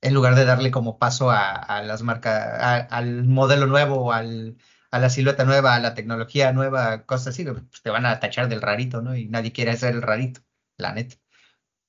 [0.00, 4.56] en lugar de darle como paso a, a las marcas, a- al modelo nuevo, al,
[4.90, 8.48] a la silueta nueva, a la tecnología nueva, cosas así, pues te van a tachar
[8.48, 9.16] del rarito, ¿no?
[9.16, 10.40] Y nadie quiere ser el rarito,
[10.76, 11.16] la neta.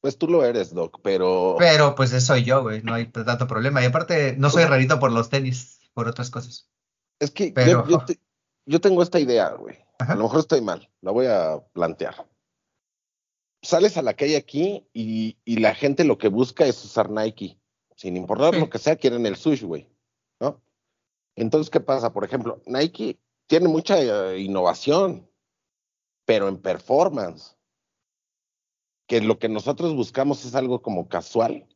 [0.02, 3.48] Pues tú lo eres, Doc, pero Pero pues eso soy yo, güey, no hay tanto
[3.48, 3.82] problema.
[3.82, 6.70] Y aparte, no soy rarito por los tenis, por otras cosas.
[7.20, 8.20] es que yo- pero- yo, te-
[8.66, 9.78] yo tengo esta idea, güey.
[10.00, 10.14] Ajá.
[10.14, 12.28] A lo mejor estoy mal, la voy a plantear.
[13.62, 17.58] Sales a la calle aquí y, y la gente lo que busca es usar Nike.
[17.96, 18.60] Sin importar Sí.
[18.60, 19.88] lo que sea, quieren el sush, güey.
[20.42, 20.62] ¿No?
[21.36, 22.12] Entonces, ¿qué pasa?
[22.12, 25.30] Por ejemplo, Nike tiene mucha eh, innovación,
[26.26, 27.56] pero en performance.
[29.08, 31.68] que lo que nosotros buscamos es algo como casual.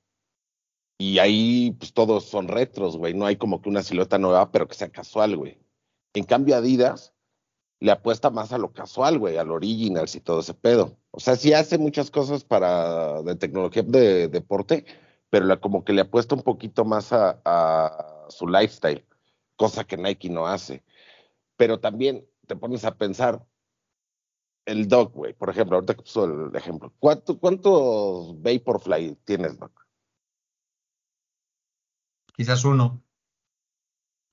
[0.97, 3.13] Y ahí, pues todos son retros, güey.
[3.13, 5.59] No hay como que una silueta nueva, pero que sea casual, güey.
[6.17, 7.13] En cambio, Adidas
[7.79, 10.97] le apuesta más a lo casual, güey, al originals y todo ese pedo.
[11.11, 14.83] O sea, sí hace muchas cosas para de tecnología de, deporte,
[15.29, 19.05] pero la, como que le apuesta un poquito más a, a su lifestyle,
[19.57, 20.83] cosa que Nike no hace.
[21.55, 23.45] Pero también te pones a pensar,
[24.65, 29.85] el Doc, güey, por ejemplo, ahorita que puso el ejemplo, ¿cuánto, ¿cuántos Vaporfly tienes, Doc?
[32.35, 33.03] Quizás uno.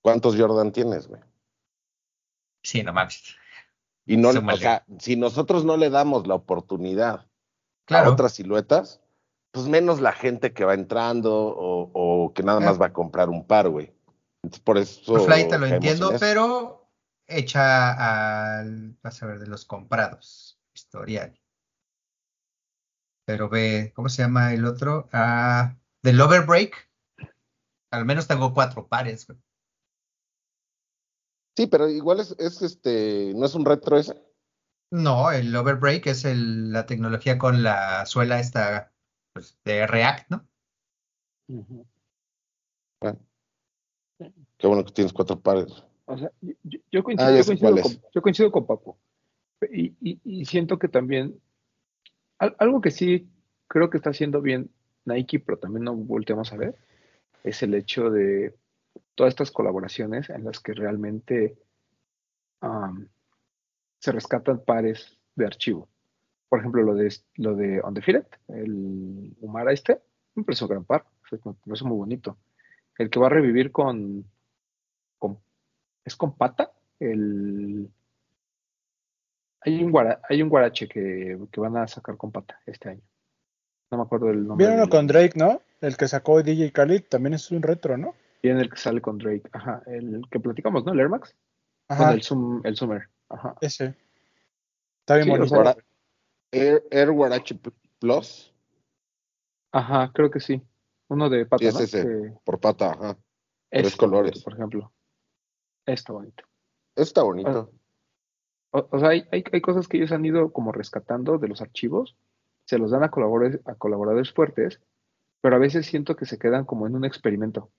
[0.00, 1.20] ¿Cuántos Jordan tienes, güey?
[2.64, 3.36] Sí, no mames.
[4.06, 7.26] Y no, o sea, si nosotros no le damos la oportunidad
[7.88, 9.00] a otras siluetas,
[9.52, 13.46] pues menos la gente que va entrando o, que nada más va a comprar un
[13.46, 13.94] par, güey.
[14.64, 15.24] por eso.
[15.24, 16.90] Fly te lo entiendo, pero
[17.26, 21.38] hecha al, vas a ver, de los comprados, historial.
[23.26, 25.08] Pero ve, ¿cómo se llama el otro?
[25.12, 26.90] Ah, del Overbreak.
[27.90, 29.38] Al menos tengo cuatro pares, güey.
[31.56, 34.20] Sí, pero igual es, es este, ¿no es un retro ese?
[34.90, 38.92] No, el Overbreak es el, la tecnología con la suela esta
[39.32, 40.48] pues, de React, ¿no?
[43.00, 43.20] Bueno.
[44.58, 45.84] Qué bueno que tienes cuatro pares.
[46.06, 46.30] O sea,
[46.90, 47.40] yo, coincido, ah,
[48.12, 48.98] yo, coincido con, Papo.
[49.72, 51.40] Y, y, siento que también,
[52.38, 53.28] algo que sí
[53.66, 54.70] creo que está haciendo bien
[55.06, 56.76] Nike, pero también no volteamos a ver,
[57.42, 58.54] es el hecho de
[59.14, 61.56] todas estas colaboraciones en las que realmente
[63.98, 65.88] se rescatan pares de archivo.
[66.48, 70.00] Por ejemplo, lo de lo de On the Firet, el Humara este,
[70.34, 72.38] me parece un gran par, me parece muy bonito.
[72.96, 74.24] El que va a revivir con,
[76.04, 77.90] es con pata, el
[79.64, 83.02] hay un, hay un guarache que, van a sacar con pata este año.
[83.90, 84.66] No me acuerdo del nombre.
[84.66, 85.62] Viene uno con Drake, ¿no?
[85.80, 88.14] El que sacó DJ Khalid también es un retro, ¿no?
[88.44, 90.92] Viene el que sale con Drake, ajá, el que platicamos, ¿no?
[90.92, 91.34] El Air Max.
[91.88, 92.12] Ajá.
[92.12, 93.56] el, Zoom, el Summer, ajá.
[93.62, 93.96] Ese.
[95.00, 95.64] Está bien bonito.
[96.52, 97.08] Air, Air
[97.98, 98.54] Plus.
[99.72, 100.60] Ajá, creo que sí.
[101.08, 103.16] Uno de pata, sí, es ese, por pata, ajá.
[103.70, 104.44] Tres este, colores.
[104.44, 104.92] Por ejemplo.
[105.86, 106.44] Está bonito.
[106.94, 107.72] Está bonito.
[108.72, 112.14] O, sea, hay, hay, cosas que ellos han ido como rescatando de los archivos,
[112.66, 114.82] se los dan a colaboradores, a colaboradores fuertes,
[115.40, 117.70] pero a veces siento que se quedan como en un experimento.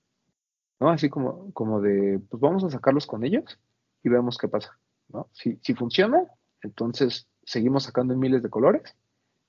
[0.80, 0.90] ¿No?
[0.90, 3.60] Así como, como de, pues vamos a sacarlos con ellos
[4.04, 4.78] y vemos qué pasa,
[5.10, 5.30] ¿no?
[5.34, 6.24] Si, si funciona,
[6.62, 8.96] entonces seguimos sacando en miles de colores.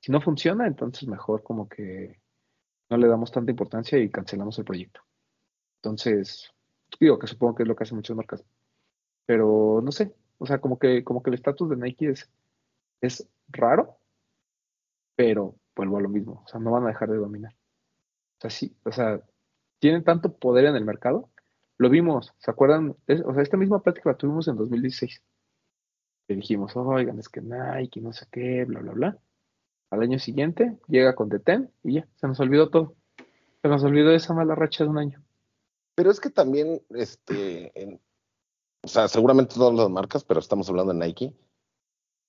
[0.01, 2.21] Si no funciona, entonces mejor como que
[2.89, 5.01] no le damos tanta importancia y cancelamos el proyecto.
[5.83, 6.53] Entonces,
[7.01, 8.45] digo que supongo que es lo que hacen muchas marcas.
[9.27, 12.31] Pero no sé, o sea, como que, como que el estatus de Nike es,
[13.01, 13.99] es raro,
[15.17, 17.53] pero vuelvo a lo mismo, o sea, no van a dejar de dominar.
[17.53, 19.21] O sea, sí, o sea,
[19.79, 21.31] tienen tanto poder en el mercado.
[21.79, 22.97] Lo vimos, ¿se acuerdan?
[23.25, 25.23] o sea, esta misma plática la tuvimos en 2016.
[26.29, 29.19] Le dijimos, oigan, es que Nike, no sé qué, bla, bla, bla.
[29.91, 32.97] Al año siguiente llega con Deten y ya, se nos olvidó todo.
[33.63, 35.23] Se nos olvidó esa mala racha de un año.
[35.95, 38.01] Pero es que también, este,
[38.83, 41.35] o sea, seguramente todas las marcas, pero estamos hablando de Nike,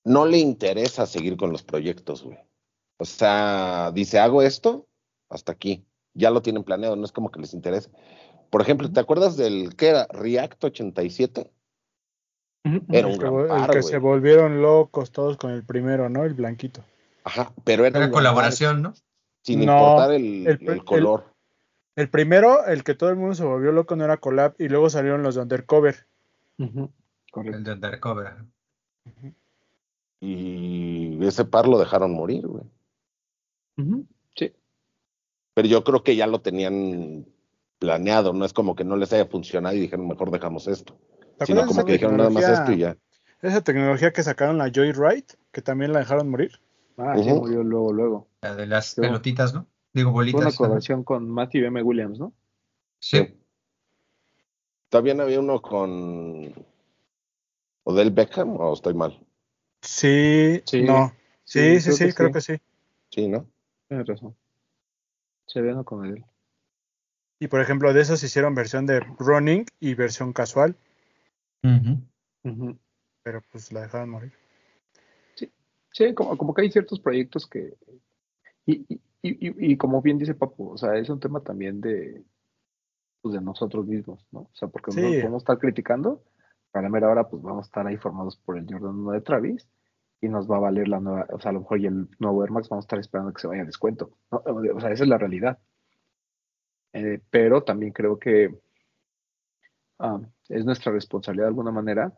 [0.04, 2.38] no le interesa seguir con los proyectos, güey.
[2.98, 4.88] O sea, dice, hago esto
[5.30, 5.86] hasta aquí
[6.18, 7.90] ya lo tienen planeado, no es como que les interese.
[8.50, 11.52] Por ejemplo, ¿te acuerdas del que era React 87?
[12.90, 16.26] Era un el que se volvieron locos todos con el primero, ¿no?
[16.26, 16.84] El blanquito.
[17.24, 18.94] Ajá, pero era, una colaboración, ¿no?
[19.44, 21.34] Sin importar el, color.
[21.96, 24.90] El, primero, el que todo el mundo se volvió loco, no era collab, y luego
[24.90, 26.08] salieron los de Undercover.
[26.58, 28.34] El de Undercover.
[30.20, 32.66] Y ese par lo dejaron morir, güey
[35.58, 37.26] pero yo creo que ya lo tenían
[37.80, 41.00] planeado, no es como que no les haya funcionado y dijeron, mejor dejamos esto,
[41.44, 42.96] sino como que dijeron nada más esto y ya.
[43.42, 46.62] Esa tecnología que sacaron la Joyride, que también la dejaron morir.
[46.96, 48.28] Ah, sí, murió luego, luego.
[48.40, 49.66] La de las pelotitas, ¿no?
[49.94, 50.42] Digo, bolitas.
[50.42, 51.82] una colaboración con Matthew M.
[51.82, 52.34] Williams, ¿no?
[53.00, 53.40] Sí.
[54.90, 56.54] También había uno con
[57.84, 59.20] Odell Beckham, o estoy mal.
[59.82, 61.14] Sí, sí, no.
[61.44, 62.58] Sí, sí, sí, creo que sí.
[63.10, 63.48] Sí, ¿no?
[63.88, 64.36] Tienes razón.
[65.48, 66.24] Se ve con él.
[67.40, 70.76] Y por ejemplo, de esos hicieron versión de running y versión casual.
[73.24, 74.34] Pero pues la dejaron morir.
[75.36, 75.52] Sí,
[75.92, 77.76] sí como, como que hay ciertos proyectos que.
[78.66, 82.24] Y, y, y, y, como bien dice Papu, o sea, es un tema también de,
[83.22, 84.42] pues, de nosotros mismos, ¿no?
[84.42, 86.24] O sea, porque no podemos estar criticando,
[86.72, 89.22] para la mera hora, pues vamos a estar ahí formados por el Jordan 1 de
[89.22, 89.68] Travis,
[90.22, 92.44] y nos va a valer la nueva, o sea, a lo mejor y el nuevo
[92.44, 94.12] Air Max vamos a estar esperando que se vaya a descuento.
[94.32, 94.42] ¿no?
[94.46, 95.60] O sea, esa es la realidad.
[96.94, 98.58] Eh, pero también creo que
[100.00, 102.14] ah, es nuestra responsabilidad de alguna manera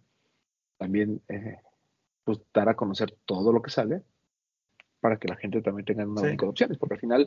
[0.77, 1.57] también eh,
[2.23, 4.03] pues, dar a conocer todo lo que sale
[5.01, 6.27] para que la gente también tenga una Sí.
[6.27, 7.25] única opciones, porque al final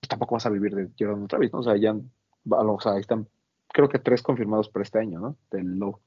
[0.00, 1.60] pues, tampoco vas a vivir de Jordan otra vez, ¿no?
[1.60, 1.94] O sea, ya,
[2.48, 3.28] o sea, ahí están,
[3.68, 5.36] creo que tres confirmados para este año, ¿no?
[5.50, 6.00] Del low.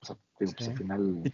[0.00, 1.20] O sea, digo, pues al final.
[1.24, 1.30] Y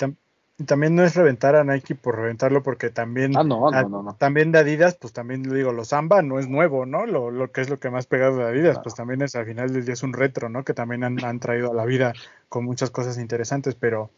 [0.67, 4.15] también no es reventar a Nike por reventarlo, porque también, Ah, no, no, no, no.
[4.17, 7.07] también de Adidas, pues también lo digo, los Samba no es nuevo, ¿no?
[7.07, 8.83] Lo, lo que es lo que más pegado de Adidas, Claro.
[8.83, 10.65] pues también es al final del día es un retro, ¿no?
[10.65, 12.13] Que también han, han traído a la vida
[12.49, 14.11] con muchas cosas interesantes, pero,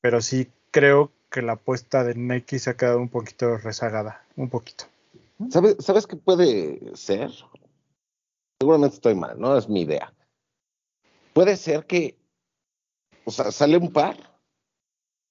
[0.00, 4.48] pero sí creo que la apuesta de Nike se ha quedado un poquito rezagada, un
[4.50, 4.84] poquito.
[5.50, 7.30] ¿Sabes, ¿Sabes qué puede ser?
[8.60, 9.56] Seguramente estoy mal, ¿no?
[9.56, 10.12] Es mi idea.
[11.32, 12.16] Puede ser que,
[13.24, 14.16] o sea, sale un par,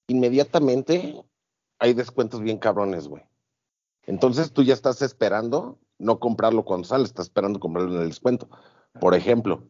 [0.10, 1.24] inmediatamente
[1.80, 3.24] hay descuentos bien cabrones, güey.
[4.06, 8.50] Entonces tú ya estás esperando no comprarlo cuando sale, estás esperando comprarlo en el descuento.
[9.00, 9.63] Por ejemplo,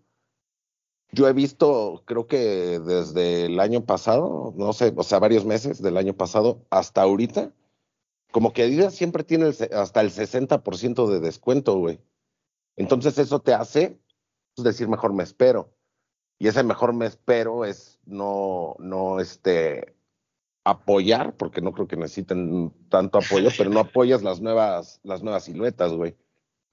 [1.12, 5.82] yo he visto, creo que desde el año pasado, no sé, o sea, varios meses
[5.82, 7.52] del año pasado hasta ahorita,
[8.32, 12.00] como que Adidas siempre tiene el hasta el 60% de descuento, güey.
[12.76, 14.00] Entonces eso te hace
[14.56, 15.74] pues, decir mejor me espero.
[16.38, 19.96] Y ese mejor me espero es no, no este,
[20.64, 25.46] apoyar, porque no creo que necesiten tanto apoyo, pero no apoyas las nuevas, las nuevas
[25.46, 26.16] siluetas, güey.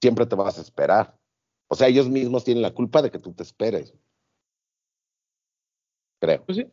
[0.01, 1.17] Siempre te vas a esperar.
[1.67, 3.93] O sea, ellos mismos tienen la culpa de que tú te esperes.
[6.19, 6.43] Creo.
[6.45, 6.67] Pues sí.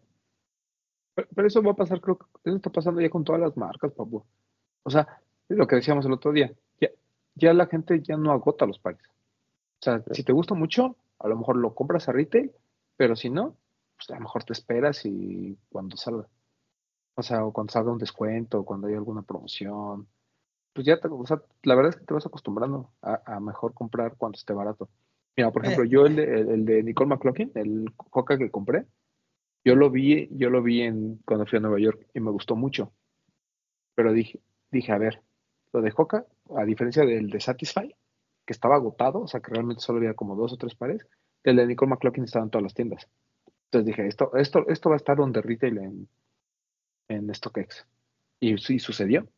[1.15, 3.57] Pero, pero eso va a pasar, creo que eso está pasando ya con todas las
[3.57, 4.25] marcas, papu.
[4.83, 5.07] O sea,
[5.49, 6.53] es lo que decíamos el otro día.
[6.81, 6.91] Ya,
[7.35, 9.03] ya la gente ya no agota los pares.
[9.81, 12.53] O sea, si te gusta mucho, a lo mejor lo compras a retail,
[12.97, 13.57] pero si no,
[13.97, 16.29] pues a lo mejor te esperas y cuando salga.
[17.17, 20.09] O sea, o cuando salga un descuento, o cuando hay alguna promoción.
[20.73, 23.75] Pues ya, te, o sea, la verdad es que te vas acostumbrando a, a mejor
[23.75, 24.89] comprar cuando esté barato.
[25.37, 28.87] Mira, por ejemplo, yo el de, el, el de Nicole McLaughlin, el Coca que compré,
[29.65, 32.55] yo lo vi, yo lo vi en cuando fui a Nueva York y me gustó
[32.55, 32.93] mucho.
[33.95, 35.23] Pero dije, dije, a ver,
[35.73, 37.95] lo de Hoka, a diferencia del de Satisfy,
[38.45, 41.07] que estaba agotado, o sea que realmente solo había como dos o tres pares,
[41.43, 43.09] el de Nicole McLaughlin estaba en todas las tiendas.
[43.67, 46.09] Entonces dije, esto, esto, esto va a estar donde retail en,
[47.09, 47.87] en StockX.
[48.41, 49.29] Y sí sucedió.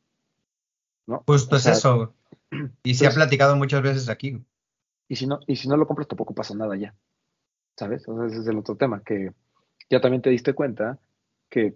[1.07, 1.23] ¿no?
[1.27, 2.15] Justo O es sea, eso.
[2.83, 4.45] Y se ha platicado muchas veces aquí.
[5.09, 6.95] Y si no, y si no lo compras tampoco pasa nada ya.
[7.77, 8.09] ¿Sabes?
[8.09, 9.33] O sea, ese es el otro tema, que
[9.91, 10.99] ya también te diste cuenta
[11.51, 11.75] que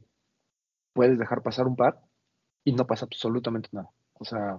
[0.93, 2.01] puedes dejar pasar un par
[2.65, 3.91] y no pasa absolutamente nada.
[4.15, 4.59] O sea,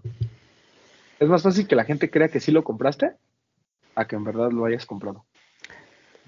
[1.19, 3.15] es más fácil que la gente crea que sí lo compraste
[3.95, 5.25] a que en verdad lo hayas comprado.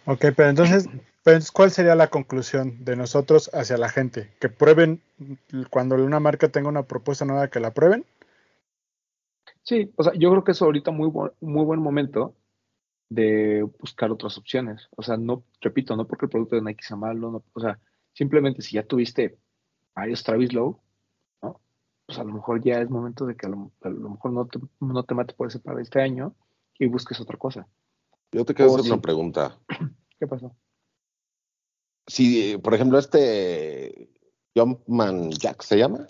[0.05, 0.89] Ok, pero entonces,
[1.23, 4.33] pero entonces, ¿cuál sería la conclusión de nosotros hacia la gente?
[4.39, 5.01] Que prueben,
[5.69, 8.05] cuando una marca tenga una propuesta nueva, que la prueben.
[9.61, 12.35] Sí, o sea, yo creo que es ahorita muy, bu- muy buen momento
[13.09, 14.89] de buscar otras opciones.
[14.97, 17.79] O sea, no, repito, no porque el producto de Nike sea malo, no, o sea,
[18.13, 19.37] simplemente si ya tuviste
[19.95, 20.81] varios Travis Low,
[21.41, 21.61] ¿no?
[22.05, 24.45] Pues a lo mejor ya es momento de que a lo, a lo mejor no
[24.47, 26.35] te, no te mates por ese par este año
[26.77, 27.67] y busques otra cosa.
[28.31, 28.91] Yo te quiero hacer sí.
[28.91, 29.57] una pregunta.
[30.19, 30.55] ¿Qué pasó?
[32.07, 34.09] Si, por ejemplo, este
[34.55, 36.07] Jumpman Jack se llama,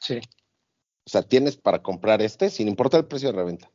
[0.00, 0.18] Sí.
[0.18, 3.70] o sea, tienes para comprar este sin importar el precio de reventa.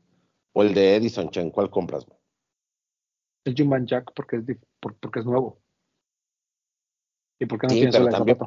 [0.54, 2.06] O el de Edison Chen, ¿cuál compras?
[2.06, 2.18] güey?
[3.46, 4.44] El Jumpman Jack porque es,
[4.80, 5.60] porque es nuevo.
[7.40, 8.38] ¿Y por qué no Sí, tienes pero también,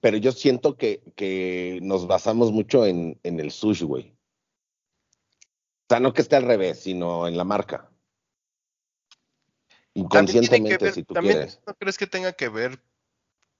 [0.00, 4.14] pero yo siento que, que nos basamos mucho en, en el sushi, güey.
[5.32, 7.87] O sea, no que esté al revés, sino en la marca.
[9.98, 11.60] Inconscientemente, ver- si tú también, quieres.
[11.66, 12.80] ¿No crees que tenga que ver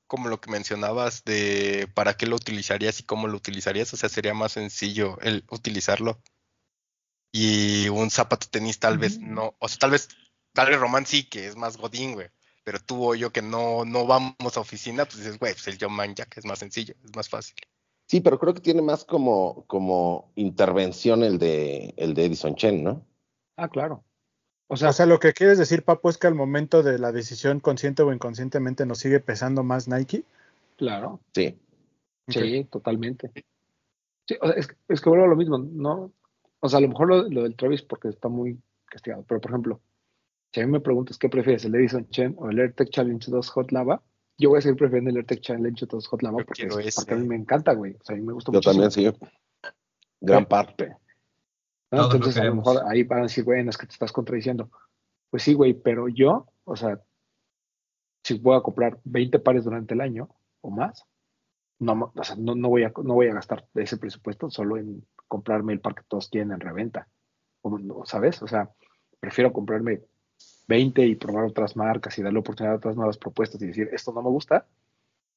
[0.06, 3.92] como lo que mencionabas de para qué lo utilizarías y cómo lo utilizarías?
[3.92, 6.20] O sea, sería más sencillo el utilizarlo.
[7.32, 10.08] Y un zapato tenis tal vez no, o sea, tal vez,
[10.54, 12.28] tal vez Román sí, que es más godín, güey.
[12.64, 15.78] Pero tú o yo que no, no vamos a oficina, pues dices, güey, pues el
[15.80, 17.54] John Man Jack es más sencillo, es más fácil.
[18.06, 22.82] Sí, pero creo que tiene más como, como intervención el de, el de Edison Chen,
[22.82, 23.06] ¿no?
[23.56, 24.04] Ah, claro.
[24.68, 27.10] O sea, O sea, lo que quieres decir, Papo, es que al momento de la
[27.10, 30.24] decisión, consciente o inconscientemente, nos sigue pesando más Nike.
[30.76, 31.20] claro.
[31.34, 31.58] Sí.
[32.28, 33.32] Sí, totalmente.
[34.26, 36.12] Sí, o sea, es, que- es que vuelvo a lo mismo, ¿no?
[36.60, 39.50] O sea, a lo mejor lo, lo del Travis porque está muy castigado, pero por
[39.50, 39.80] ejemplo,
[40.52, 43.48] si a mí me preguntas qué prefieres, el Edison Chen o el AirTech Challenge 2
[43.50, 44.02] Hot Lava,
[44.36, 47.26] yo voy a seguir prefiriendo el AirTech Challenge 2 Hot Lava Yo porque, a mí
[47.26, 47.94] me encanta, güey.
[47.98, 48.70] O sea, a mí me gusta Yo mucho.
[48.70, 49.10] también sí.
[50.20, 50.74] Gran par.
[51.90, 51.98] ¿No?
[51.98, 54.70] Todos lo Entonces, a lo mejor ahí van a decir, es que te estás contradiciendo.
[55.30, 57.00] Pues sí, güey, pero yo, o sea,
[58.22, 60.28] si voy a comprar 20 pares durante el año
[60.60, 61.04] o más,
[61.78, 65.06] no, o sea, no, no voy a, no voy a gastar ese presupuesto solo en
[65.28, 67.08] comprarme el par que todos tienen en reventa.
[67.62, 68.42] No, ¿Sabes?
[68.42, 68.70] O sea,
[69.20, 70.02] prefiero comprarme
[70.68, 74.12] 20 y probar otras marcas y darle oportunidad a otras nuevas propuestas y decir, esto
[74.12, 74.66] no me gusta.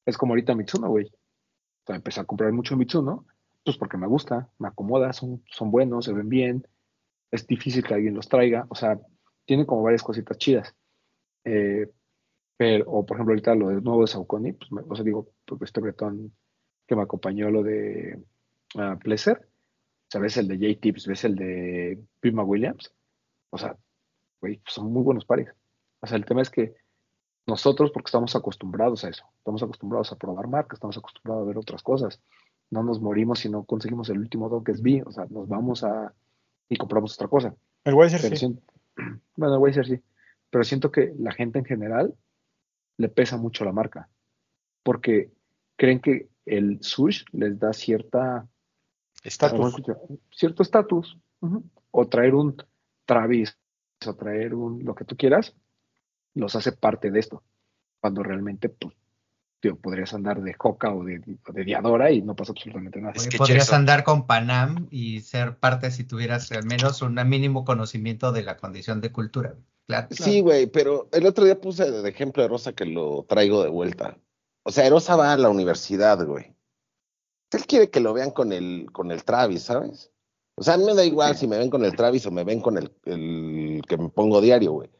[0.04, 1.06] Es como ahorita Mitsuno, güey.
[1.06, 3.26] O sea, empecé a comprar mucho Mitsuno,
[3.64, 6.66] pues porque me gusta, me acomoda, son, son buenos, se ven bien,
[7.30, 9.00] es difícil que alguien los traiga, o sea,
[9.46, 10.74] tienen como varias cositas chidas.
[11.44, 11.90] Eh,
[12.56, 15.28] pero, o por ejemplo, ahorita lo de nuevo de Saucony, pues, me- o sea, digo,
[15.46, 16.34] pues, este bretón
[16.86, 18.22] que me acompañó lo de
[19.00, 22.92] Pleasure, o sea, ves el de J-Tips, ves el de Prima Williams,
[23.50, 23.76] o sea,
[24.40, 25.48] güey, pues, son muy buenos pares.
[26.00, 26.74] O sea, el tema es que
[27.46, 31.58] nosotros, porque estamos acostumbrados a eso, estamos acostumbrados a probar marcas, estamos acostumbrados a ver
[31.58, 32.20] otras cosas.
[32.72, 35.84] No nos morimos si no conseguimos el último que es B, o sea, nos vamos
[35.84, 36.12] a
[36.68, 37.54] y compramos otra cosa.
[37.84, 38.40] El Weiser Pero sí.
[38.46, 38.62] siento-
[39.36, 40.02] bueno, voy a decir sí,
[40.50, 42.14] pero siento que la gente en general
[42.96, 44.08] le pesa mucho la marca,
[44.82, 45.30] porque
[45.76, 48.48] creen que el sush les da cierta
[49.22, 49.76] Estatus.
[50.30, 51.18] cierto estatus,
[51.90, 52.56] o traer un
[53.04, 53.56] Travis,
[54.06, 55.54] o traer un lo que tú quieras,
[56.34, 57.42] los hace parte de esto,
[58.00, 58.94] cuando realmente pues,
[59.62, 63.14] tío, podrías andar de Hoka o de, o de Diadora y no pasa absolutamente nada.
[63.14, 67.64] Es que podrías andar con Panam y ser parte si tuvieras al menos un mínimo
[67.64, 69.54] conocimiento de la condición de cultura.
[69.86, 70.08] Claro.
[70.10, 73.68] Sí, güey, pero el otro día puse de ejemplo a Rosa que lo traigo de
[73.68, 74.18] vuelta.
[74.64, 76.56] O sea, Rosa va a la universidad, güey.
[77.52, 80.10] Él quiere que lo vean con el, con el Travis, ¿sabes?
[80.56, 82.42] O sea, a mí me da igual si me ven con el Travis o me
[82.42, 84.90] ven con el, el que me pongo diario, güey.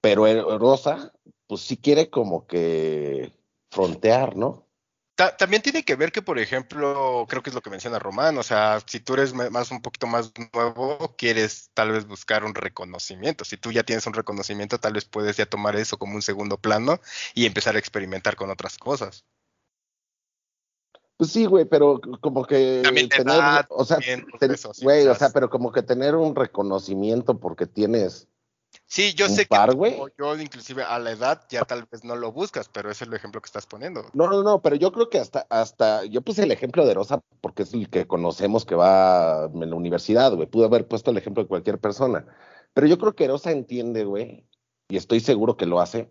[0.00, 1.12] Pero Rosa,
[1.48, 3.32] pues sí quiere como que
[3.70, 4.66] frontear, ¿no?
[5.14, 8.38] Ta- también tiene que ver que, por ejemplo, creo que es lo que menciona Román,
[8.38, 12.54] o sea, si tú eres más un poquito más nuevo, quieres tal vez buscar un
[12.54, 13.44] reconocimiento.
[13.44, 16.56] Si tú ya tienes un reconocimiento, tal vez puedes ya tomar eso como un segundo
[16.56, 17.00] plano
[17.34, 19.24] y empezar a experimentar con otras cosas.
[21.16, 23.98] Pues sí, güey, pero como que También te tener, o sea,
[24.38, 28.28] pues, güey, o sea, pero como que tener un reconocimiento porque tienes
[28.90, 32.16] Sí, yo sé par, que como yo inclusive a la edad ya tal vez no
[32.16, 34.02] lo buscas, pero ese es el ejemplo que estás poniendo.
[34.14, 37.20] No, no, no, pero yo creo que hasta, hasta, yo puse el ejemplo de Rosa
[37.42, 40.48] porque es el que conocemos que va en la universidad, güey.
[40.48, 42.24] Pude haber puesto el ejemplo de cualquier persona.
[42.72, 44.46] Pero yo creo que Rosa entiende, güey,
[44.88, 46.08] y estoy seguro que lo hace,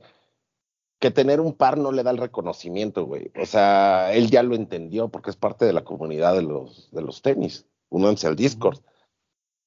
[1.00, 3.32] que tener un par no le da el reconocimiento, güey.
[3.42, 7.02] O sea, él ya lo entendió porque es parte de la comunidad de los, de
[7.02, 7.66] los tenis.
[7.90, 8.80] Únanse al Discord.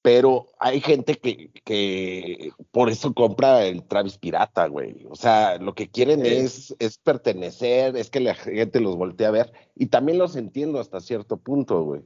[0.03, 5.05] Pero hay gente que, que por eso compra el Travis Pirata, güey.
[5.09, 6.27] O sea, lo que quieren Sí.
[6.33, 9.53] es, es pertenecer, es que la gente los voltee a ver.
[9.75, 12.01] Y también los entiendo hasta cierto punto, güey.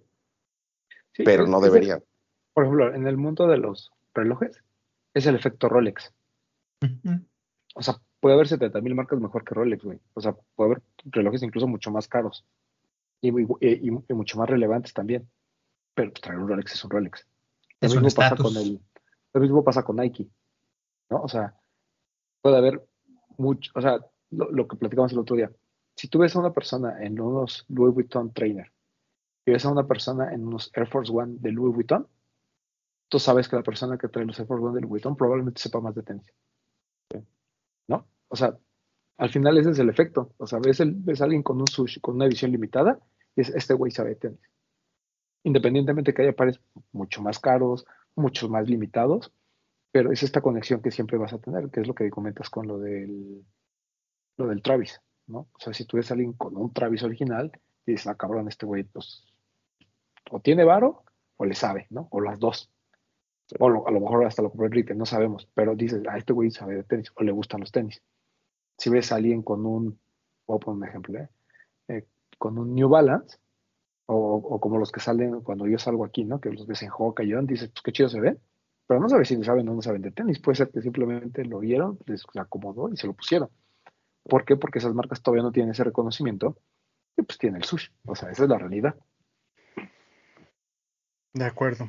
[1.13, 2.03] Sí, Pero es- no el- deberían.
[2.53, 4.61] por ejemplo, en el mundo de los relojes,
[5.13, 6.13] es el efecto Rolex.
[7.75, 9.99] O sea, puede haber 70 mil marcas mejor que Rolex, güey.
[10.13, 12.45] O sea, puede haber relojes incluso mucho más caros
[13.21, 15.29] y, muy- y- y mucho más relevantes también.
[15.93, 17.25] Pero pues, traer un Rolex es un Rolex.
[17.82, 18.82] Lo mismo pasa con el,
[19.34, 20.28] lo mismo pasa con Nike,
[21.09, 21.21] ¿no?
[21.21, 21.55] O sea,
[22.41, 22.86] puede haber
[23.38, 23.99] mucho, o sea,
[24.32, 25.51] lo, lo que platicamos el otro día.
[25.95, 28.71] Si tú ves a una persona en unos Louis Vuitton Trainer
[29.45, 32.07] y ves a una persona en unos Air Force One de Louis Vuitton,
[33.09, 35.61] tú sabes que la persona que trae los Air Force One de Louis Vuitton probablemente
[35.61, 36.32] sepa más de tenis.
[37.88, 38.07] ¿No?
[38.30, 38.57] O sea,
[39.17, 40.34] al final ese es el efecto.
[40.38, 42.99] O sea, ves, el- ves a alguien con un sushi, con una edición limitada,
[43.36, 44.39] y es, este güey sabe de tenis.
[45.45, 46.59] Independientemente que haya pares
[46.91, 47.85] mucho más caros,
[48.15, 49.31] mucho más limitados,
[49.91, 52.67] pero es esta conexión que siempre vas a tener, que es lo que comentas con
[52.67, 53.45] lo del,
[54.37, 55.47] lo del Travis, ¿no?
[55.53, 57.51] O sea, si tú ves a alguien con un Travis original,
[57.85, 59.23] y dices, ah, cabrón, este güey, pues,
[60.31, 61.03] o tiene varo,
[61.37, 62.07] o le sabe, ¿no?
[62.09, 62.71] O las dos.
[63.59, 66.17] O lo- a lo mejor hasta lo compró en retail, no sabemos, pero dices, ah,
[66.17, 68.01] este güey sabe de tenis, o le gustan los tenis.
[68.79, 69.99] Si ves a alguien con un,
[70.47, 71.29] voy a poner un ejemplo, ¿eh?
[71.89, 72.05] Eh,
[72.39, 73.37] con un New Balance,
[74.07, 76.39] o, o como los que salen cuando yo salgo aquí, ¿no?
[76.39, 78.39] Que los ves en Hoka y On, dices, pues qué chido se ven,
[78.87, 80.39] pero no sabes si saben o no saben de tenis.
[80.39, 83.49] Puede ser que simplemente lo vieron, les acomodó y se lo pusieron.
[84.23, 84.55] ¿Por qué?
[84.55, 86.57] Porque esas marcas todavía no tienen ese reconocimiento
[87.17, 87.91] y pues tiene el sushi.
[88.05, 88.95] O sea, esa es la realidad.
[91.33, 91.87] De acuerdo.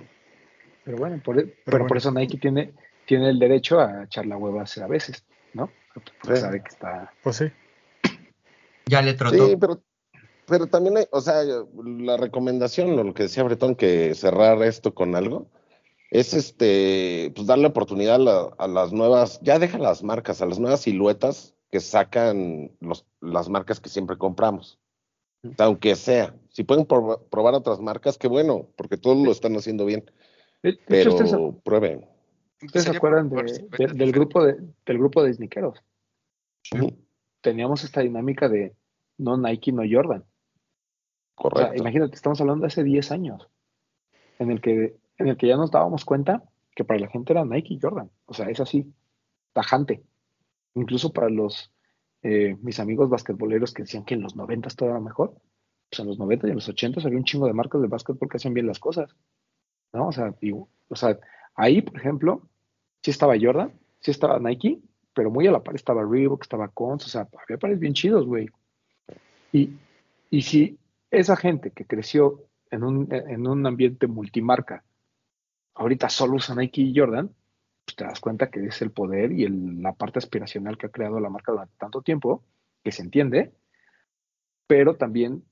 [0.84, 1.86] Pero bueno, por, e- pero bueno.
[1.86, 2.74] por eso Nike tiene,
[3.06, 5.70] tiene el derecho a echar la hueva a veces, ¿no?
[5.94, 6.42] Porque Sí.
[6.42, 7.12] sabe que está...
[7.22, 7.46] Pues sí.
[8.86, 9.46] Ya le trotó.
[9.46, 9.82] Sí, pero,
[10.46, 11.42] pero también hay, o sea,
[11.84, 15.48] la recomendación, lo que decía Bretón, que cerrar esto con algo,
[16.10, 20.46] es este, pues darle oportunidad a, la- a las nuevas, ya deja las marcas, a
[20.46, 24.78] las nuevas siluetas que sacan los, las marcas que siempre compramos.
[25.44, 29.30] O sea, aunque sea, si pueden proba- probar otras marcas, qué bueno, porque todos lo
[29.32, 30.04] están haciendo bien,
[30.62, 32.06] De hecho, pero ustedes, prueben.
[32.62, 35.82] ustedes se acuerdan por- de- por- de- por- del, grupo de, del grupo de sneakeros.
[37.40, 38.74] Teníamos esta dinámica de
[39.18, 40.24] no Nike, no Jordan.
[41.36, 41.82] O sea, Correcto.
[41.82, 43.48] imagínate, estamos hablando de hace 10 años,
[44.38, 46.42] en el que, en el que ya nos dábamos cuenta
[46.74, 48.10] que para la gente era Nike y Jordan.
[48.26, 48.92] O sea, es así,
[49.52, 50.02] tajante.
[50.74, 51.72] Incluso para los
[52.22, 55.34] eh, mis amigos basquetboleros que decían que en los 90 todo era mejor,
[55.88, 58.28] pues en los 90 y en los 80 había un chingo de marcas de básquetbol
[58.28, 59.14] que hacían bien las cosas.
[59.92, 60.08] ¿No?
[60.08, 61.18] O sea, digo, o sea,
[61.54, 62.42] ahí, por ejemplo,
[63.02, 64.80] sí estaba Jordan, sí estaba Nike,
[65.14, 68.26] pero muy a la par estaba Reebok, estaba Cons, o sea, había pares bien chidos,
[68.26, 68.48] güey.
[69.52, 69.70] Y,
[70.30, 70.78] y si
[71.20, 74.84] esa gente que creció en un, en un ambiente multimarca,
[75.74, 77.34] ahorita solo usa Nike y Jordan,
[77.84, 81.20] pues te das cuenta que es el poder y la parte aspiracional que ha creado
[81.20, 82.44] la marca durante tanto tiempo,
[82.82, 83.52] que se entiende,
[84.66, 85.44] pero también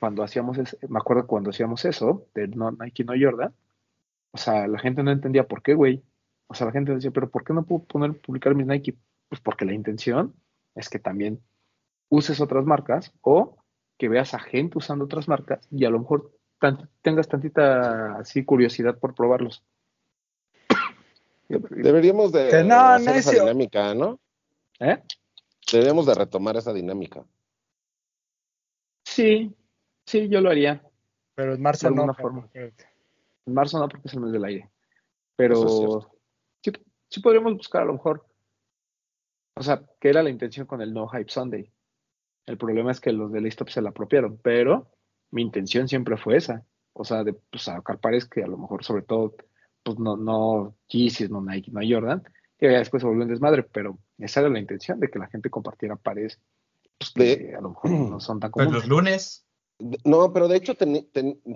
[0.00, 3.54] cuando hacíamos, es- me acuerdo cuando hacíamos eso, de no, Nike no Jordan,
[4.32, 6.02] o sea, la gente no entendía por qué, güey.
[6.48, 8.96] O sea, la gente decía, pero ¿por qué no puedo poner, publicar mis Nike?
[9.28, 10.34] Pues porque la intención
[10.74, 11.40] es que también
[12.08, 13.56] uses otras marcas o
[13.98, 18.44] que veas a gente usando otras marcas y a lo mejor tan- tengas tantita así
[18.44, 19.62] curiosidad por probarlos.
[21.48, 24.18] Deberíamos de Que no, hacer esa dinámica, ¿no?
[24.80, 25.02] ¿Eh?
[25.72, 27.24] Deberíamos de retomar esa dinámica.
[29.04, 29.54] Sí,
[30.04, 30.82] sí, yo lo haría.
[31.34, 32.02] Pero en marzo De no.
[32.02, 32.70] alguna cabrón, forma.
[33.46, 34.60] En marzo no, porque es el mes del aire.
[34.62, 34.70] Es
[35.36, 36.00] Pero
[36.62, 36.72] sí,
[37.08, 38.26] sí podríamos buscar a lo mejor.
[39.54, 41.70] O sea, que era la intención con el No Hype Sunday.
[42.46, 44.88] El problema es que los de Listop se la apropiaron, pero
[45.30, 46.64] mi intención siempre fue esa.
[46.92, 49.34] O sea, de pues, sacar pares que a lo mejor, sobre todo,
[49.82, 52.22] pues no, no Yeezys, no Nike, no Jordan,
[52.58, 55.26] que ya después se volvió un desmadre, pero esa era la intención de que la
[55.28, 56.40] gente compartiera pares
[56.98, 58.88] pues, que De- a lo mejor no son tan Pues comunes.
[58.88, 59.46] los lunes.
[60.04, 61.06] No, pero de hecho ten-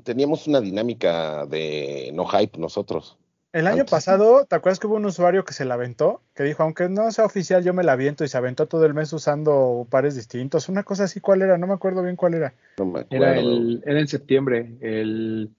[0.05, 3.17] teníamos una dinámica de no hype nosotros.
[3.53, 3.91] El año Antes.
[3.91, 6.23] pasado, ¿te acuerdas que hubo un usuario que se la aventó?
[6.35, 8.95] Que dijo, aunque no sea oficial, yo me la aviento y se aventó todo el
[8.95, 10.69] mes usando pares distintos.
[10.69, 11.59] Una cosa así, ¿cuál era?
[11.59, 12.55] No me acuerdo bien cuál era.
[12.79, 13.25] No me acuerdo.
[13.27, 15.51] Era, el, era en septiembre, el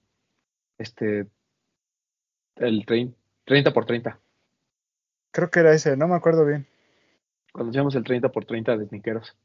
[0.78, 1.26] este
[2.56, 3.14] el trein-
[3.44, 4.18] 30 por 30.
[5.30, 6.66] Creo que era ese, no me acuerdo bien.
[7.52, 9.36] Cuando hacíamos el 30 por 30 de sneakeros.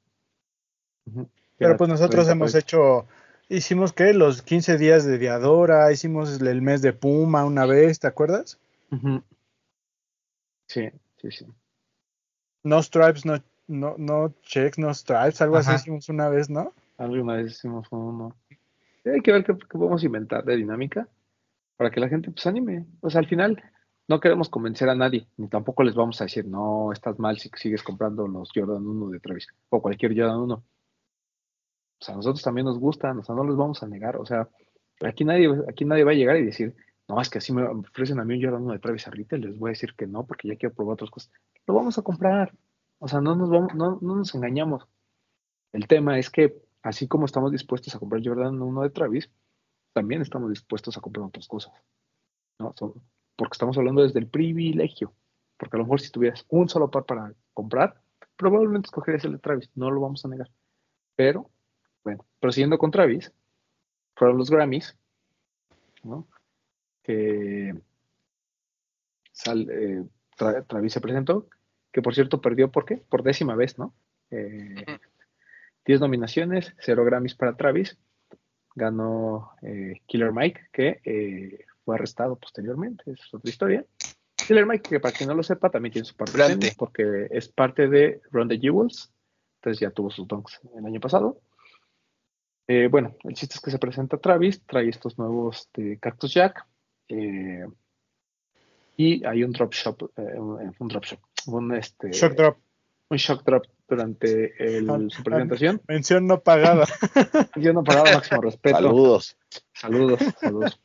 [1.05, 1.27] Ujú.
[1.57, 3.07] Pero pues nosotros 30 hemos hecho,
[3.49, 8.07] hicimos que los 15 días de Diadora, hicimos el mes de Puma una vez, ¿te
[8.07, 8.59] acuerdas?
[10.67, 10.89] Sí,
[11.21, 11.45] sí, sí.
[12.63, 15.75] No stripes, no, no, no checks, no stripes, algo Ajá.
[15.75, 16.73] así hicimos una vez, ¿no?
[16.97, 18.35] Alguna vez hicimos uno.
[19.05, 21.07] Hay que ver qué, qué podemos inventar de dinámica
[21.77, 22.85] para que la gente pues anime.
[23.01, 23.63] O sea, al final
[24.07, 27.49] no queremos convencer a nadie, ni tampoco les vamos a decir, no, estás mal si
[27.55, 30.63] sigues comprando los Jordan 1 de Travis o cualquier Jordan 1.
[31.99, 34.17] O sea, a nosotros también nos gustan, o sea, no les vamos a negar.
[34.17, 34.47] O sea,
[35.03, 36.75] aquí nadie, aquí nadie va a llegar y decir,
[37.07, 39.41] no, es que así me ofrecen a mí un Jordan 1 de Travis a retail,
[39.43, 41.31] les voy a decir que no, porque ya quiero probar otras cosas.
[41.65, 42.53] Lo vamos a comprar.
[42.99, 44.87] O sea, no nos, vamos, no, no nos engañamos.
[45.73, 49.29] El tema es que, así como estamos dispuestos a comprar Jordan 1 de Travis,
[49.93, 51.73] también estamos dispuestos a comprar otras cosas.
[52.59, 52.73] ¿no?
[52.77, 52.93] Son-
[53.35, 55.13] porque estamos hablando desde el privilegio.
[55.57, 58.01] Porque a lo mejor si tuvieras un solo par para comprar,
[58.35, 60.49] probablemente escogerías el de Travis, no lo vamos a negar.
[61.15, 61.49] Pero,
[62.07, 63.33] bueno, prosiguiendo con Travis,
[64.15, 64.95] fueron los Grammys,
[66.03, 66.25] ¿no?
[69.33, 70.05] Sal- eh,
[70.37, 71.49] Tra- Travis se presentó,
[71.91, 72.95] que por cierto perdió, ¿por qué?
[72.95, 73.93] Por décima vez, ¿no?
[74.31, 74.85] Eh,
[75.85, 77.97] 10 nominaciones, 0 Grammys para Travis.
[78.73, 83.85] Ganó eh, Killer Mike, que eh, fue arrestado posteriormente, es otra historia.
[84.47, 86.31] Killer Mike, que para quien no lo sepa, también tiene su parte
[86.77, 89.11] porque es parte de Run the Jewels,
[89.59, 91.41] entonces ya tuvo sus donks el año pasado.
[92.67, 96.65] Eh, bueno, el chiste es que se presenta Travis, trae estos nuevos de Cactus Jack,
[97.07, 97.65] eh,
[98.97, 102.57] y hay un drop shop, eh, un, un drop shop, un, este, Shock drop.
[103.09, 105.81] un shock drop durante el- Ah, su presentación.
[105.87, 106.85] Mención no pagada.
[107.55, 108.75] Yo no pagaba máximo respeto.
[108.77, 109.37] Saludos.
[109.73, 110.81] Saludos, saludos.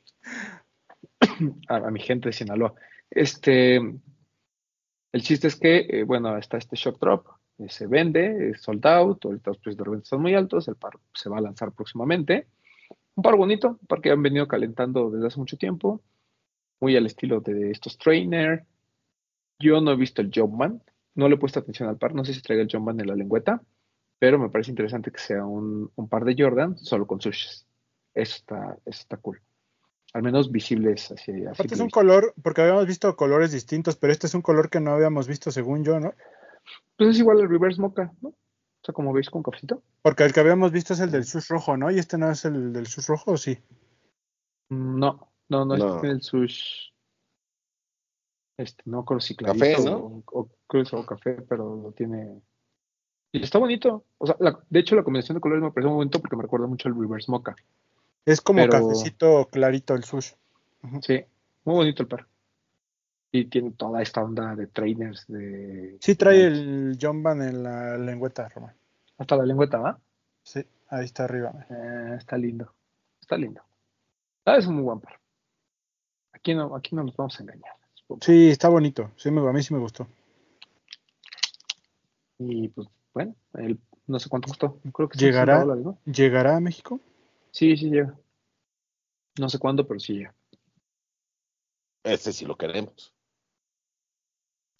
[1.68, 2.74] A, a mi gente de Sinaloa.
[3.10, 7.26] Este, el chiste es que, eh, bueno, está este shock drop,
[7.58, 10.76] eh, se vende, es sold out, ahorita los precios de reventa están muy altos, el
[10.76, 12.46] par se va a lanzar próximamente.
[13.14, 16.02] Un par bonito, un par que han venido calentando desde hace mucho tiempo,
[16.80, 18.64] muy al estilo de estos trainer.
[19.58, 20.82] Yo no he visto el Jumpman,
[21.14, 23.14] no le he puesto atención al par, no sé si traiga el Jumpman en la
[23.14, 23.62] lengüeta,
[24.18, 27.66] pero me parece interesante que sea un, un par de Jordan solo con sushis.
[28.14, 29.40] Eso está, eso está cool.
[30.12, 31.32] Al menos visibles así.
[31.32, 34.68] así Aparte es un color, porque habíamos visto colores distintos, pero este es un color
[34.68, 36.14] que no habíamos visto según yo, ¿no?
[36.96, 38.28] Pues es igual el reverse mocha, ¿no?
[38.30, 39.82] O sea, como veis con cafecito.
[40.02, 41.90] Porque el que habíamos visto es el del sush rojo, ¿no?
[41.90, 43.58] Y este no es el del sush rojo, ¿o sí?
[44.70, 45.86] Mm, No, no, no, No.
[45.86, 46.90] este tiene el sush.
[48.58, 49.96] Este, no creo si clarito Café, ¿no?
[49.96, 52.40] o, o cruz o café, pero lo tiene.
[53.32, 54.04] Y está bonito.
[54.18, 56.42] O sea, la- de hecho, la combinación de colores me parece muy bonito porque me
[56.42, 57.54] recuerda mucho al Reverse Mocha.
[58.26, 60.32] Es como Pero- cafecito clarito el sush.
[61.00, 61.24] Sí,
[61.64, 62.26] muy bonito el par.
[63.34, 65.96] Y tiene toda esta onda de trainers, de...
[66.00, 68.74] Sí trae el John Van en la lengüeta, Román.
[69.16, 69.98] Hasta la lengüeta, ¿va?
[70.42, 71.66] Sí, ahí está arriba.
[71.70, 72.74] Eh, está lindo.
[73.20, 73.62] Está lindo.
[74.44, 75.18] Ah, es un muy buen par.
[76.32, 77.72] Aquí no, aquí no nos vamos a engañar.
[78.20, 79.10] Sí, está bonito.
[79.16, 80.06] Sí, me, a mí sí me gustó.
[82.38, 84.78] Y pues, bueno, el, no sé cuánto costó.
[84.92, 85.60] Creo que ¿Llegará?
[85.60, 86.12] 60 dólares, ¿no?
[86.12, 87.00] ¿Llegará a México?
[87.50, 88.14] Sí, sí llega.
[89.38, 90.34] No sé cuándo, pero sí llega.
[92.02, 93.11] Ese sí lo queremos.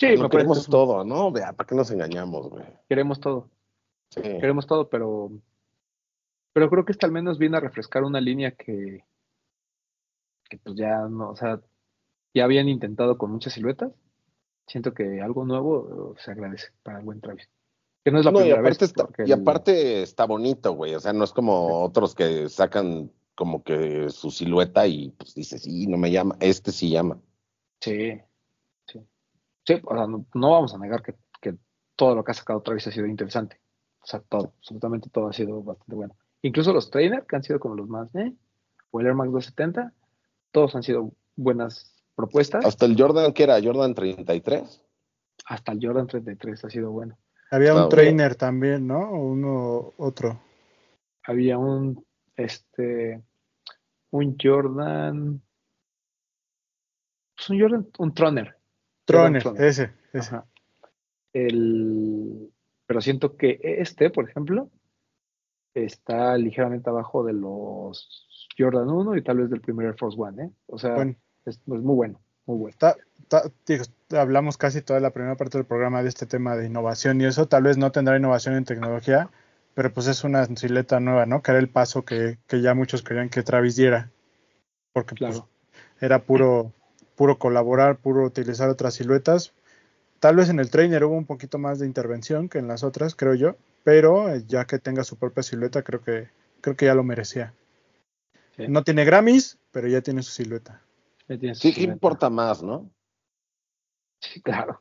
[0.07, 1.31] Sí, me queremos parece- todo, ¿no?
[1.33, 2.65] Vea, ¿para qué nos engañamos, güey?
[2.89, 3.49] Queremos todo.
[4.11, 4.21] Sí.
[4.23, 5.31] Queremos todo, pero
[6.53, 9.05] pero creo que este al menos viene a refrescar una línea que
[10.49, 11.61] que pues ya no, o sea,
[12.35, 13.93] ya habían intentado con muchas siluetas.
[14.67, 17.49] Siento que algo nuevo se agradece para el buen Travis.
[18.05, 18.91] Que no es la No, y primera aparte, vez.
[18.91, 20.95] está, y el- aparte está bonito, güey.
[20.95, 25.63] O sea, no es como otros que sacan como que su silueta y pues dices,
[25.63, 26.37] sí, no me llama.
[26.41, 27.19] Este sí llama.
[27.81, 28.21] Sí.
[29.65, 31.57] Sí, o sea, no, no vamos a negar que, que
[31.97, 33.61] todo lo que ha sacado Travis ha sido interesante.
[34.03, 36.17] O sea, todo, absolutamente todo ha sido bastante bueno.
[36.43, 38.33] Incluso los trainers, que han sido como los más, ¿eh?
[38.91, 39.93] O el Air Max 270,
[40.51, 42.65] todos han sido buenas propuestas.
[42.65, 43.63] Hasta el Jordan, que era?
[43.63, 44.85] Jordan 33.
[45.47, 47.17] Hasta el Jordan 33 ha sido bueno.
[47.51, 49.11] Había un trainer también, ¿no?
[49.11, 50.41] O uno, otro.
[51.25, 52.05] Había un,
[52.35, 53.23] este,
[54.11, 55.41] un Jordan,
[57.37, 58.57] pues un Jordan, un Troner.
[59.13, 59.63] Troner, Troner.
[59.65, 60.35] ese, ese.
[60.37, 60.47] Ajá.
[61.33, 62.51] El,
[62.87, 64.69] pero siento que este, por ejemplo,
[65.75, 70.45] está ligeramente abajo de los Jordan 1 y tal vez del primer Air Force One,
[70.45, 70.51] ¿eh?
[70.67, 71.15] O sea, Bueno,
[71.47, 72.77] es, es muy bueno, muy bueno.
[72.79, 72.97] ta-
[73.67, 77.25] digo, hablamos casi toda la primera parte del programa de este tema de innovación y
[77.25, 79.31] eso tal vez no tendrá innovación en tecnología,
[79.75, 81.41] pero pues es una silueta nueva, ¿no?
[81.43, 84.11] Que era el paso que, que ya muchos querían que Travis diera.
[84.93, 85.49] Porque pues, Claro.
[86.03, 86.73] era puro,
[87.17, 89.53] puro colaborar, puro utilizar otras siluetas.
[90.21, 93.15] Tal vez en el trainer hubo un poquito más de intervención que en las otras,
[93.15, 96.29] creo yo, pero eh, ya que tenga su propia silueta, creo que,
[96.61, 97.55] creo que ya lo merecía.
[98.57, 98.69] Sí.
[98.69, 100.81] No tiene Grammys, pero ya tiene su silueta.
[101.29, 101.93] Ya Sí, que silueta.
[101.95, 102.91] importa más, ¿no?
[104.21, 104.81] Sí, claro.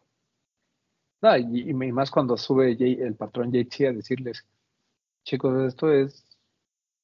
[1.21, 4.45] No, y, y más cuando sube Jay- el patrón JT a decirles,
[5.23, 6.25] chicos, esto es,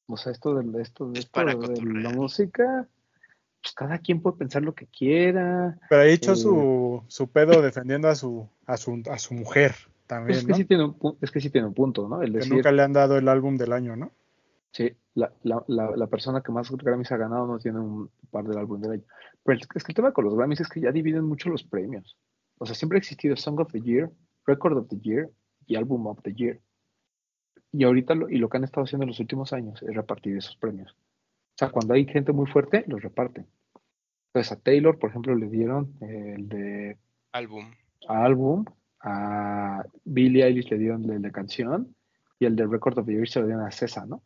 [0.08, 2.88] o sea, esto de, esto, de, Es esto para de la música,
[3.68, 5.78] pues cada quien puede pensar lo que quiera.
[5.90, 9.76] Pero ahí echó Eh, su, su pedo defendiendo a su, a su, a su mujer
[9.76, 10.58] Pues también, es, que ¿no?
[10.58, 12.22] sí tiene un, es que sí tiene un punto, ¿no?
[12.22, 14.12] El Que nunca le han dado el álbum del año, ¿no?
[14.72, 18.46] sí, la, la, la, la persona que más Grammys ha ganado no tiene un par
[18.46, 19.04] del álbum del año.
[19.44, 22.16] Pero es que el tema con los Grammys es que ya dividen mucho los premios.
[22.60, 24.12] O sea, siempre ha existido Song of the Year,
[24.46, 25.30] Record of the Year
[25.66, 26.60] y Album of the Year.
[27.72, 30.38] Y ahorita lo, y lo que han estado haciendo en los últimos años es repartir
[30.38, 30.92] esos premios.
[30.92, 33.48] O sea, cuando hay gente muy fuerte, los reparten.
[34.38, 36.98] Entonces a Taylor, por ejemplo, le dieron eh, el de
[37.32, 37.72] Álbum.
[38.08, 38.66] álbum,
[39.02, 41.96] a Billie Eilish le dieron el de canción
[42.38, 44.22] y el de Record of the Year se lo dieron a César, ¿no?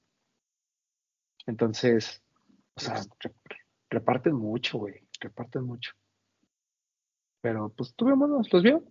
[1.48, 2.22] Entonces,
[2.76, 3.34] o sea, re-
[3.90, 5.92] reparten mucho, güey, reparten mucho.
[7.42, 8.84] Pero, pues, tú vámonos, ¿los vio?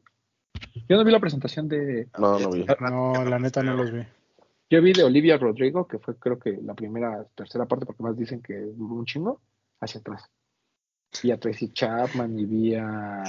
[0.89, 2.65] Yo no vi la presentación de, No, no vi.
[2.81, 4.01] No, la neta no los vi.
[4.71, 8.17] yo vi de Olivia Rodrigo, que fue creo que la primera, tercera parte, porque más
[8.17, 9.43] dicen que duró un chingo,
[9.81, 10.25] hacia atrás.
[11.23, 13.23] Vi a Tracy Chapman y vi a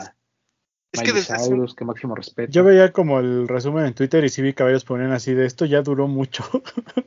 [0.92, 2.52] Es que desde hace- Cyrus, que máximo respeto.
[2.52, 5.46] Yo veía como el resumen en Twitter y sí vi que varios ponían así de
[5.46, 6.44] esto ya duró mucho.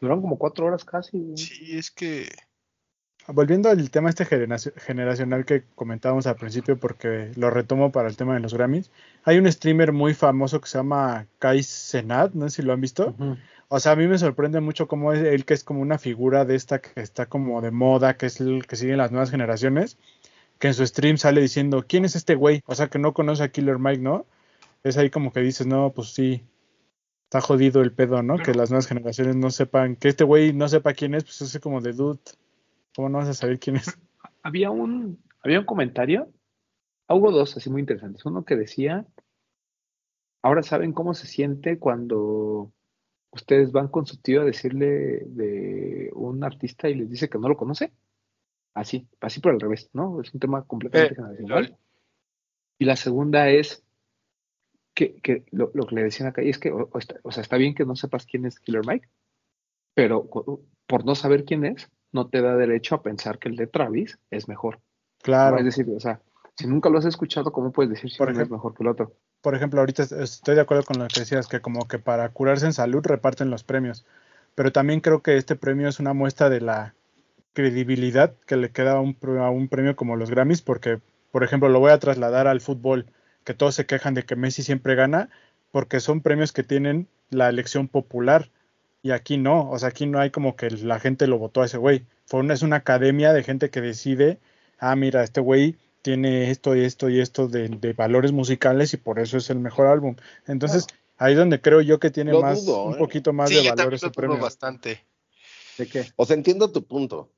[0.00, 1.18] Duraron como cuatro horas casi.
[1.18, 1.36] güey.
[1.36, 2.28] Sí, es que
[3.28, 8.16] Volviendo al tema este generaci- generacional que comentábamos al principio, porque lo retomo para el
[8.16, 8.90] tema de los Grammys,
[9.24, 12.80] hay un streamer muy famoso que se llama Kai Senat, no sé si lo han
[12.80, 13.14] visto.
[13.68, 16.44] O sea, a mí me sorprende mucho cómo es él que es como una figura
[16.44, 19.98] de esta que está como de moda, que es el que siguen las nuevas generaciones,
[20.60, 22.62] que en su stream sale diciendo, ¿quién es este güey?
[22.66, 24.24] O sea, que no conoce a Killer Mike, ¿no?
[24.84, 26.44] Es ahí como que dices, no, pues sí,
[27.24, 28.38] está jodido el pedo, ¿no?
[28.38, 31.58] Que las nuevas generaciones no sepan, que este güey no sepa quién es, pues es
[31.60, 32.20] como de dude.
[32.96, 33.98] ¿Cómo no vas a saber quién es?
[34.42, 36.32] había un, había un comentario,
[37.08, 38.24] ah, hubo dos así muy interesantes.
[38.24, 39.06] Uno que decía,
[40.42, 42.72] ahora saben cómo se siente cuando
[43.32, 47.48] ustedes van con su tío a decirle de un artista y les dice que no
[47.48, 47.92] lo conoce.
[48.72, 50.20] Así, así por al revés, ¿no?
[50.20, 51.78] Es un tema completamente Eh, generacional.
[52.78, 53.84] Y la segunda es
[54.94, 57.30] que, que lo, lo que le decían acá, y es que, o, o está, o
[57.30, 59.08] sea, está bien que no sepas quién es Killer Mike,
[59.94, 60.28] pero
[60.86, 64.18] por no saber quién es, no te da derecho a pensar que el de Travis
[64.32, 64.80] es mejor.
[65.22, 65.58] Claro.
[65.58, 66.20] Es decir, o sea,
[66.58, 68.82] si nunca lo has escuchado, ¿cómo puedes decir si Por uno es ejemplo- mejor que
[68.82, 69.12] el otro?
[69.42, 72.28] por ejemplo, ahorita es- estoy de acuerdo con lo que decías, que como que para
[72.30, 74.04] curarse en salud reparten los premios,
[74.56, 76.94] pero también creo que este premio es una muestra de la
[77.52, 81.00] credibilidad que le queda a un, a un premio como los Grammys, porque,
[81.30, 83.06] por ejemplo, lo voy a trasladar al fútbol,
[83.44, 85.30] que todos se quejan de que Messi siempre gana,
[85.70, 88.50] porque son premios que tienen la elección popular,
[89.06, 91.66] y aquí no, o sea, aquí no hay como que la gente lo votó a
[91.66, 94.40] ese güey, fue una, es una academia de gente que decide,
[94.80, 98.96] ah, mira, este güey tiene esto y esto y esto de, de valores musicales y
[98.96, 100.16] por eso es el mejor álbum.
[100.48, 100.88] Entonces,
[101.18, 102.98] ahí es donde creo yo que tiene Lo más, dudo, un ¿eh?
[102.98, 105.04] poquito más Sí, de yo valor también ese lo bastante.
[105.78, 106.06] ¿De qué?
[106.16, 107.30] O sea, entiendo tu punto,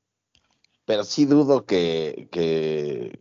[0.86, 3.18] pero sí dudo que, que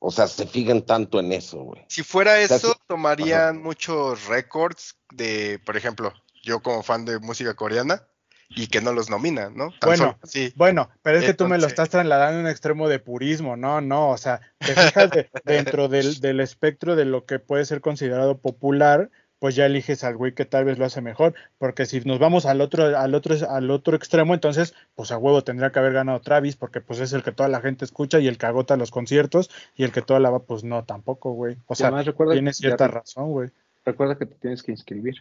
[0.00, 1.84] o sea, se fijen tanto en eso, güey.
[1.88, 6.14] Si fuera sea, eso, tomarían muchos récords de, por ejemplo,
[6.46, 8.02] yo como fan de música coreana
[8.48, 9.70] y que no los nominan, ¿no?
[9.80, 10.52] Tan Bueno, solo así.
[10.54, 13.56] Bueno, pero es que tú me lo Entonces- estás trasladando a un extremo de purismo,
[13.56, 17.64] no, no, o sea, te fijas de- dentro del, del espectro de lo que puede
[17.64, 21.84] ser considerado popular, pues ya eliges al güey que tal vez lo hace mejor, porque
[21.86, 25.72] si nos vamos al otro, al otro, al otro extremo, entonces, pues a huevo tendría
[25.72, 28.38] que haber ganado Travis, porque pues es el que toda la gente escucha y el
[28.38, 31.58] que agota los conciertos, y el que toda la va, pues no, tampoco, güey.
[31.66, 33.50] O sea, además recuerda, tiene cierta razón, güey.
[33.84, 35.16] recuerda que te tienes que inscribir.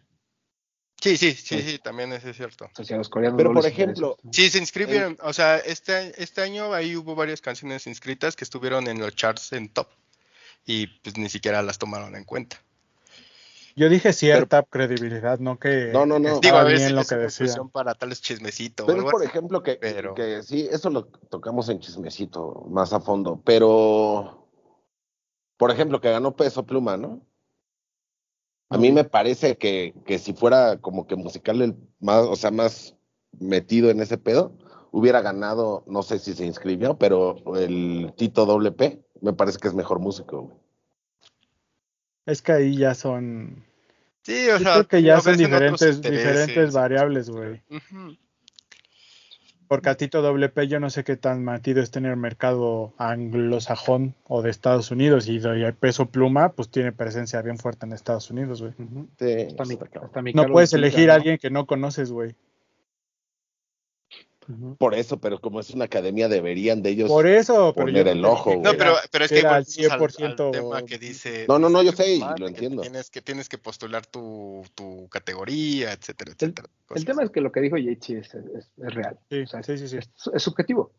[1.06, 1.80] Sí, sí, sí, Sí.
[1.80, 2.68] también eso es cierto.
[2.90, 4.18] Los coreanos Pero, no por ejemplo.
[4.32, 8.88] Sí, se inscribieron, o sea, este, este año ahí hubo varias canciones inscritas que estuvieron
[8.88, 9.88] en los charts en top
[10.66, 12.58] y pues ni siquiera las tomaron en cuenta.
[13.76, 16.40] Yo dije cierta credibilidad, no que No, no, no.
[16.40, 17.26] Digo, a bien veces lo es que decía.
[17.46, 18.88] expresión para tales chismecitos.
[18.88, 23.00] Pero es, por ejemplo, que, pero- que sí, eso lo tocamos en chismecito más a
[23.02, 24.48] fondo, pero,
[25.58, 27.22] por ejemplo, que ganó Peso Pluma, ¿no?
[28.70, 32.52] A mí me parece que, que si fuera como que musical el más, o sea,
[32.52, 32.96] más
[33.40, 34.58] metido en ese pedo,
[34.92, 39.74] hubiera ganado, no sé si se inscribió, pero el Tito WP me parece que es
[39.74, 40.58] mejor músico, güey.
[42.26, 43.64] Es que ahí ya son
[44.26, 47.62] Sí, o Yo sea, creo que ya son diferentes, diferentes variables, güey.
[49.68, 54.42] Porque a Tito WP yo no sé qué tan metido es tener mercado anglosajón o
[54.42, 55.28] de Estados Unidos.
[55.28, 58.74] Y el peso pluma, pues tiene presencia bien fuerte en Estados Unidos, güey.
[59.20, 59.64] Sí, está
[60.34, 61.14] No puedes elegir ¿no?
[61.14, 62.36] a alguien que no conoces, güey.
[64.78, 67.10] Por eso, pero como es una academia, deberían de ellos.
[67.10, 68.62] Por eso, pero poner yo el ojo, güey.
[68.62, 71.46] No, pero, pero es que era al volvemos al- al 100% tema que dice.
[71.48, 72.82] No, no, no, yo sé y lo entiendo.
[72.82, 76.70] Tienes que, tienes que postular tu, tu categoría, etcétera, El, etcétera.
[76.96, 79.18] el tema es que lo que dijo Yachi es, es- es real.
[79.30, 79.98] Sí, O sea, sí, sí, sí.
[79.98, 80.92] Es, es subjetivo.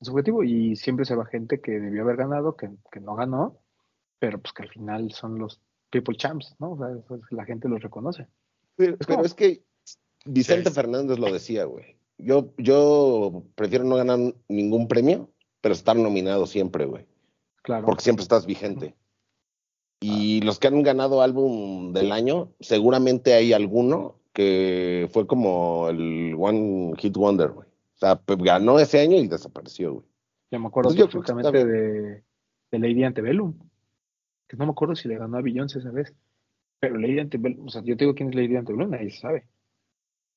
[0.00, 3.58] Es subjetivo y siempre se va gente que debió haber ganado, que, que no ganó,
[4.18, 5.60] pero pues que al final son los
[5.90, 6.72] people champs, ¿no?
[6.72, 8.26] O sea, eso es- la gente los reconoce.
[8.76, 9.62] Pero, Es pero como- es que
[10.24, 10.74] Vicente Sí.
[10.76, 11.96] Fernández lo decía, güey.
[12.18, 17.06] Yo, yo prefiero no ganar ningún premio, pero estar nominado siempre, güey.
[17.62, 17.86] Claro.
[17.86, 18.94] Porque siempre estás vigente.
[20.00, 26.34] Y los que han ganado álbum del año, seguramente hay alguno que fue como el
[26.38, 27.68] One Hit Wonder, güey.
[27.68, 30.06] O sea, pues, ganó ese año y desapareció, güey.
[30.50, 32.22] Yo me acuerdo perfectamente de,
[32.70, 33.54] de Lady Antebellum.
[34.48, 36.14] Que no me acuerdo si le ganó a Beyoncé esa vez.
[36.80, 39.46] Pero Lady Antebellum, o sea, yo te digo quién es Lady Antebellum, nadie sabe.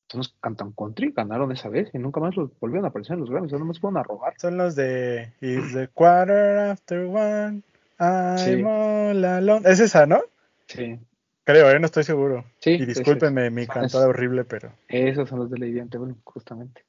[0.07, 3.29] Que cantan country, ganaron esa vez y nunca más los volvieron a aparecer en los
[3.29, 4.33] Grammys, no más fueron a robar.
[4.37, 7.63] Son los de It's the quarter after one.
[7.99, 8.61] I'm Sí.
[8.63, 9.69] all alone.
[9.69, 10.21] Es esa, ¿no?
[10.67, 10.99] Sí,
[11.43, 11.79] Creo, ¿eh?
[11.79, 12.43] No estoy seguro.
[12.59, 12.71] sí.
[12.71, 14.71] Y discúlpenme mi cantada es- horrible, pero.
[14.87, 16.83] esos son los de Lady Antebellum, justamente.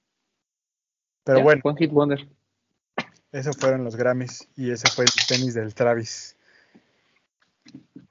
[1.25, 2.27] Pero Ya, bueno, One Hit Wonder.
[3.33, 6.37] esos fueron los Grammys y ese fue el tenis del Travis.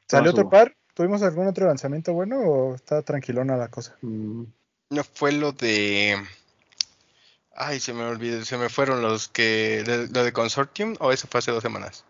[0.08, 0.76] ¿Salió otro par?
[0.93, 3.97] ¿Tuvimos algún otro lanzamiento bueno o está tranquilona la cosa?
[4.01, 4.43] Mm,
[4.89, 6.15] No fue lo de.
[7.55, 9.83] Ay, se me olvidó, se me fueron los que.
[9.86, 12.03] de- ¿Lo de Consortium o eso fue hace dos semanas?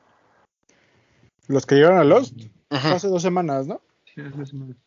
[1.48, 2.34] Los que llegaron a Lost
[2.70, 3.82] hace dos semanas, ¿no?
[4.06, 4.78] sí, es más o menos.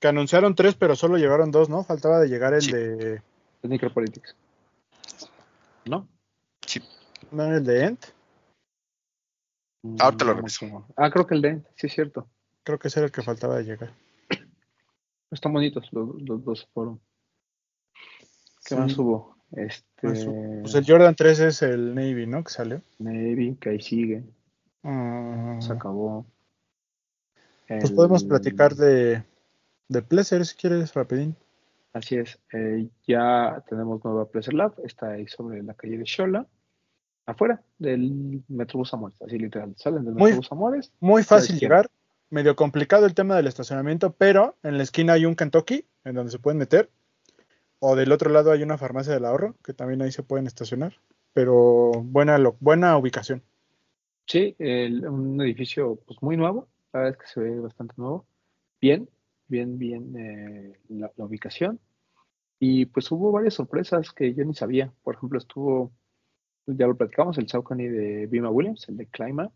[0.00, 1.84] Que anunciaron tres, pero solo llegaron dos, ¿no?
[1.84, 2.72] Faltaba de llegar el Sí.
[2.72, 3.22] de.
[3.62, 4.34] Necropolitics.
[5.84, 6.08] ¿No?
[7.30, 8.06] ¿No el de Ent?
[9.82, 10.86] Mm, Ahorita lo mucho.
[10.96, 12.28] Ah, creo que el de, sí es cierto.
[12.62, 13.92] Creo que ese era el que faltaba de llegar.
[15.30, 17.00] Están bonitos los, los dos fueron.
[18.66, 18.80] ¿Qué Sí.
[18.80, 19.36] más hubo?
[19.52, 22.42] Este, Pues el Jordan 3 es el Navy, ¿no?
[22.42, 22.82] Que salió.
[22.98, 24.24] Navy, que ahí sigue,
[24.82, 26.26] Mm, se acabó.
[27.68, 29.22] Pues podemos El- platicar de,
[29.88, 31.34] de Pleasure si quieres, rapidín.
[31.92, 36.46] Así es, eh, ya tenemos nueva Pleasure Lab, está ahí sobre la calle de Xola,
[37.24, 41.88] afuera del Metrobús Amores, así literal, salen del Muy- Metrobús Amores, Muy fácil llegar,
[42.30, 46.30] medio complicado el tema del estacionamiento, pero en la esquina hay un Kentucky en donde
[46.30, 46.90] se pueden meter.
[47.78, 50.94] O del otro lado hay una farmacia del ahorro, que también ahí se pueden estacionar.
[51.32, 53.42] Pero buena, lo- buena ubicación.
[54.26, 58.24] sí, el- un edificio pues muy nuevo, La verdad es que se ve bastante nuevo.
[58.80, 59.08] Bien,
[59.48, 61.78] bien, bien eh, la, la ubicación.
[62.58, 64.90] Y pues hubo varias sorpresas que yo ni sabía.
[65.02, 65.92] Por ejemplo, estuvo,
[66.66, 69.52] ya lo platicamos, el Saucony de Bima Williams, el de Clima.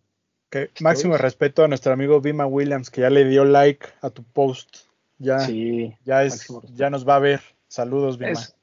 [0.50, 4.22] Que máximo respeto a nuestro amigo Bima Williams, que ya le dio like a tu
[4.22, 4.76] post.
[5.18, 7.40] Ya, Sí, ya, es, ya nos va a ver.
[7.70, 8.32] Saludos, Bima.
[8.32, 8.56] Es-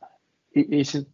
[0.53, 1.07] y, y sí,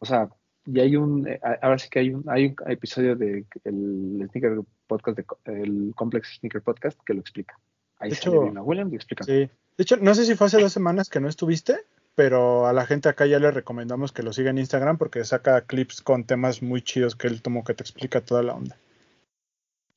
[0.00, 0.28] o sea,
[0.66, 4.60] y hay un, eh, ahora sí que hay un, hay un episodio de el Sneaker
[4.88, 5.24] Podcast, de,
[5.62, 7.56] el Complex Sneaker Podcast que lo explica.
[8.00, 9.22] Ahí De hecho, Williams y explica.
[9.24, 9.32] Sí.
[9.32, 11.76] De hecho, no sé si fue hace dos semanas que no estuviste,
[12.16, 15.60] pero a la gente acá ya le recomendamos que lo siga en Instagram porque saca
[15.60, 18.76] clips con temas muy chidos que él como que te explica toda la onda.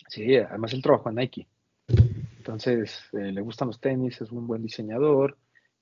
[0.10, 1.48] Sí, además él trabajó en Nike.
[2.38, 5.38] Entonces, eh, le gustan los tenis, es un buen diseñador.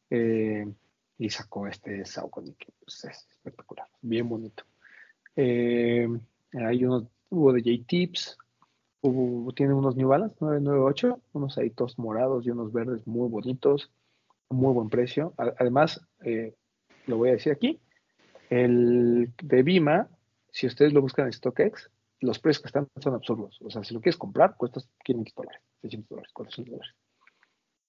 [0.10, 0.66] eh,
[1.20, 4.64] y sacó este Saucony que pues, es espectacular, bien bonito.
[5.36, 6.08] Eh,
[6.54, 8.38] hay unos, hubo de J-Tips,
[9.56, 13.92] tiene unos New Balance 998, unos ahí todos morados y unos verdes muy bonitos,
[14.50, 15.34] muy buen precio.
[15.38, 16.56] Además, eh,
[17.06, 17.80] lo voy a decir aquí,
[18.50, 20.10] el de Bima,
[20.52, 21.92] si ustedes lo buscan en StockX,
[22.22, 23.60] los precios que están son absurdos.
[23.62, 26.96] O sea, si lo quieres comprar, cuesta 500 dólares, 600 dólares, 400 dólares.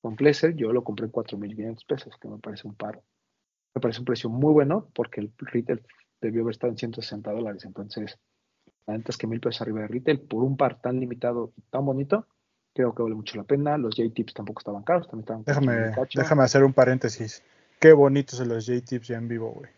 [0.00, 3.02] Con Pleasure yo lo compré en 4.500 pesos, que me parece un paro.
[3.74, 5.82] Me parece un precio muy bueno porque el retail
[6.20, 7.64] debió haber estado en 160 dólares.
[7.64, 8.18] Entonces,
[8.86, 11.62] la neta es que mil pesos arriba de retail por un par tan limitado y
[11.70, 12.26] tan bonito,
[12.74, 13.78] creo que vale mucho la pena.
[13.78, 17.42] Los J-Tips tampoco estaban caros, también estaban Déjame, déjame hacer un paréntesis.
[17.78, 19.70] Qué bonitos son los J-Tips ya en vivo, güey.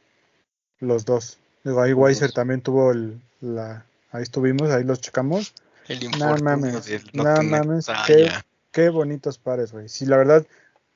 [0.80, 1.38] Los dos.
[1.64, 2.34] Digo, ahí Weiser dos.
[2.34, 3.86] también tuvo el, la...
[4.10, 5.54] Ahí estuvimos, ahí los checamos.
[5.88, 8.04] El No mames, no no mames, talla.
[8.06, 8.28] qué-
[8.72, 9.88] Qué bonitos pares, güey.
[9.90, 10.46] Sí, la verdad,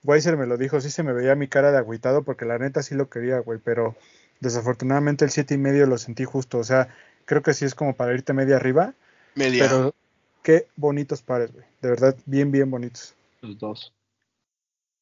[0.06, 2.82] Weiser me lo dijo, sí se me veía mi cara de agüitado porque la neta
[2.82, 3.96] sí lo quería, güey, pero
[4.40, 6.88] desafortunadamente el siete y medio lo sentí justo, o sea,
[7.24, 8.94] creo que sí es como para irte media arriba,
[9.34, 9.64] Media.
[9.64, 9.94] pero
[10.42, 11.64] qué bonitos pares, güey.
[11.82, 13.14] De verdad, bien, bien bonitos.
[13.40, 13.92] Los dos.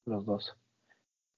[0.07, 0.57] Los dos.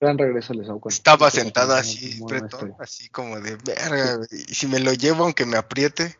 [0.00, 0.92] Gran regreso les Saucony.
[0.92, 1.40] Estaba fue
[1.78, 2.76] así, historia.
[2.78, 6.16] así como de verga, güey, y si me lo llevo aunque me apriete.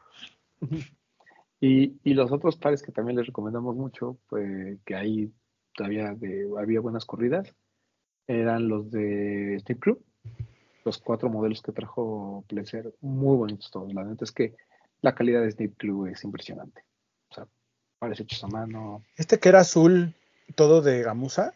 [1.59, 5.32] Y, y los otros pares que también les recomendamos mucho, pues que ahí
[5.77, 7.55] todavía de- había buenas corridas,
[8.27, 10.05] eran los de Steve Club,
[10.85, 13.93] los cuatro modelos que trajo Pleasure, muy bonitos todos.
[13.95, 14.57] La neta es que
[15.03, 16.83] la calidad de Snip Club es impresionante.
[17.31, 17.47] O sea,
[17.99, 19.05] pares hechos a mano.
[19.16, 20.14] Este que era azul,
[20.55, 21.55] todo de gamuza,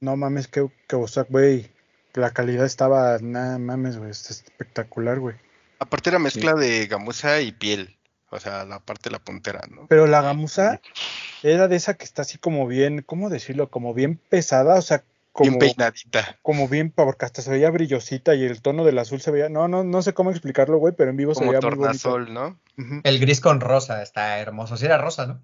[0.00, 1.70] no mames, que, que o sea, güey,
[2.14, 5.36] la calidad estaba, nada mames, güey, es espectacular, güey.
[5.78, 7.96] Aparte era mezcla de gamuza y piel,
[8.30, 9.86] o sea, la parte de la puntera, ¿no?
[9.88, 10.80] Pero la gamuza
[11.42, 13.68] era de esa que está así como bien, ¿cómo decirlo?
[13.70, 18.34] Como bien pesada, o sea, como, Bien peinadita, como bien, porque hasta se veía brillosita
[18.34, 21.10] y el tono del azul se veía, no, no, no sé cómo explicarlo, güey, pero
[21.10, 21.76] en vivo se veía muy bonito.
[21.76, 22.58] tornasol, ¿no?
[23.04, 24.78] El gris con rosa está hermoso.
[24.78, 25.42] Sí era rosa, ¿no?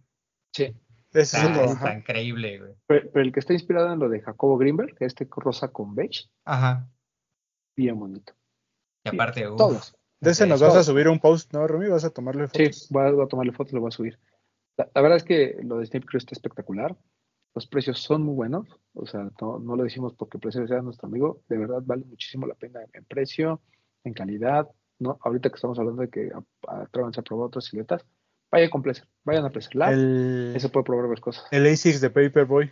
[0.54, 0.74] Sí.
[1.12, 2.72] Ese es Está, increíble, güey.
[2.86, 6.30] Pero, pero el que está inspirado en lo de Jacobo Greenberg, este rosa con beige,
[6.46, 6.88] Ajá.
[7.76, 8.32] bien bonito.
[9.04, 9.94] Y aparte, uf, Todos.
[10.20, 11.88] De ese nos eso- vas a subir un post, ¿no, Rumi?
[11.88, 12.86] ¿Vas a tomarle Sí, fotos?
[12.88, 14.18] voy a, voy a tomarle fotos, lo voy a subir.
[14.76, 16.96] La, la verdad es que lo de Snip Crew está espectacular.
[17.54, 18.66] Los precios son muy buenos.
[18.94, 21.42] O sea, no, no lo decimos porque Precio sea nuestro amigo.
[21.48, 23.60] De verdad vale muchísimo la pena en precio,
[24.04, 24.68] en calidad.
[24.98, 25.18] ¿no?
[25.22, 26.30] Ahorita que estamos hablando de que
[26.68, 28.04] a- Travis ha probado otras siluetas,
[28.50, 29.06] vayan con Pleasure.
[29.24, 29.92] Vayan a Pleasure Lab.
[29.92, 31.44] El, Ese puede probar varias cosas.
[31.50, 32.70] el ASICS de Paperboy.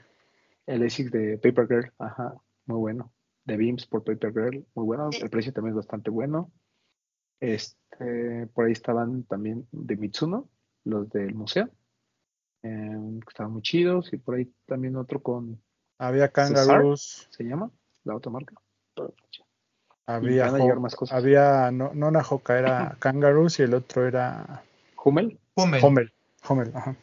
[0.66, 2.34] El ASIC de Paper Girl, ajá,
[2.66, 3.12] muy bueno.
[3.44, 5.10] De Beams por Paper Girl, muy bueno.
[5.20, 6.52] El precio también es bastante bueno.
[7.40, 10.48] Este, por ahí estaban también de Mitsuno,
[10.84, 11.68] los del museo,
[12.62, 14.12] que estaban muy chidos.
[14.12, 15.60] Y por ahí también otro con,
[16.00, 17.70] Había Kangaroos, ¿se llama?
[18.04, 18.54] La otra marca.
[20.06, 21.18] había, más cosas.
[21.18, 24.62] había no, no una Hoka, era Kangaroos y el otro era
[25.04, 25.84] Hummel, Hummel.
[25.84, 26.12] Hommel.
[26.48, 26.96] Hommel, ajá.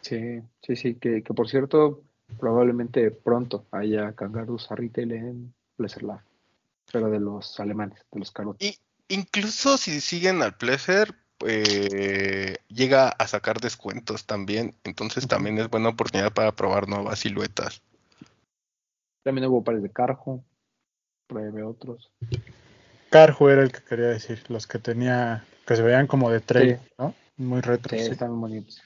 [0.00, 2.02] sí, sí, sí, que, que por cierto,
[2.38, 6.20] probablemente pronto haya Kangaroos a retail en Pleasure Lab,
[6.92, 8.64] pero de los alemanes, de los carotes.
[8.64, 8.78] Y
[9.12, 11.10] incluso si siguen al Pleasure,
[11.46, 17.82] eh, llega a sacar descuentos también, entonces también es buena oportunidad para probar nuevas siluetas.
[19.24, 20.44] También hubo pares de Carjo,
[21.28, 22.10] veo otros.
[23.10, 26.76] Carhu era el que quería decir, los que tenía, que se veían como de trail,
[26.76, 26.88] Sí.
[26.98, 27.14] ¿no?
[27.36, 27.96] Muy retro.
[27.96, 28.10] Sí, Sí.
[28.12, 28.82] están muy bonitos.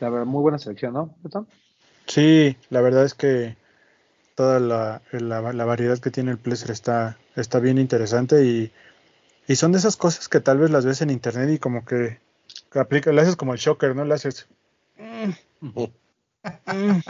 [0.00, 1.16] La verdad, muy buena selección, ¿no?
[1.22, 1.46] Beto?
[2.06, 3.56] Sí, la verdad es que
[4.34, 8.72] toda la, la- la variedad que tiene el Pleasure está, está bien interesante y,
[9.46, 12.18] y son de esas cosas que tal vez las ves en internet y como que,
[12.70, 14.04] que aplica, le haces como el shocker, ¿no?
[14.04, 14.48] Le haces...
[15.60, 15.68] mm,
[16.66, 17.00] mm,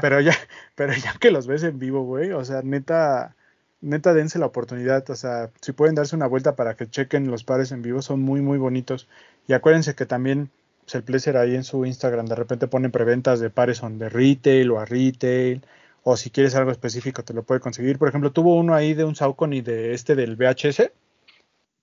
[0.00, 0.34] pero ya,
[0.74, 3.34] pero ya que los ves en vivo, güey, o sea, neta,
[3.80, 7.44] neta dense la oportunidad, o sea, si pueden darse una vuelta para que chequen los
[7.44, 9.08] pares en vivo, son muy, muy bonitos.
[9.46, 10.50] Y acuérdense que también
[10.82, 14.08] pues, el Placer ahí en su Instagram de repente ponen preventas de pares on de
[14.08, 15.64] retail o a retail,
[16.02, 17.98] o si quieres algo específico te lo puede conseguir.
[17.98, 20.90] Por ejemplo, tuvo uno ahí de un Saucon y de este del VHS.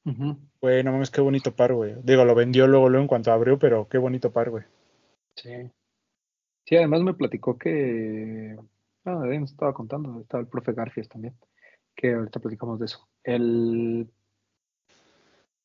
[0.07, 0.37] Ujú.
[0.61, 1.95] Güey, no mames, qué bonito par, güey.
[2.01, 4.63] Digo, lo vendió luego, luego en cuanto abrió, pero qué bonito par, güey.
[5.35, 5.69] Sí.
[6.65, 8.57] Sí, además me platicó que,
[9.03, 11.37] ahí nos estaba contando, estaba el profe Garfias también,
[11.93, 13.07] que ahorita platicamos de eso.
[13.23, 14.09] El,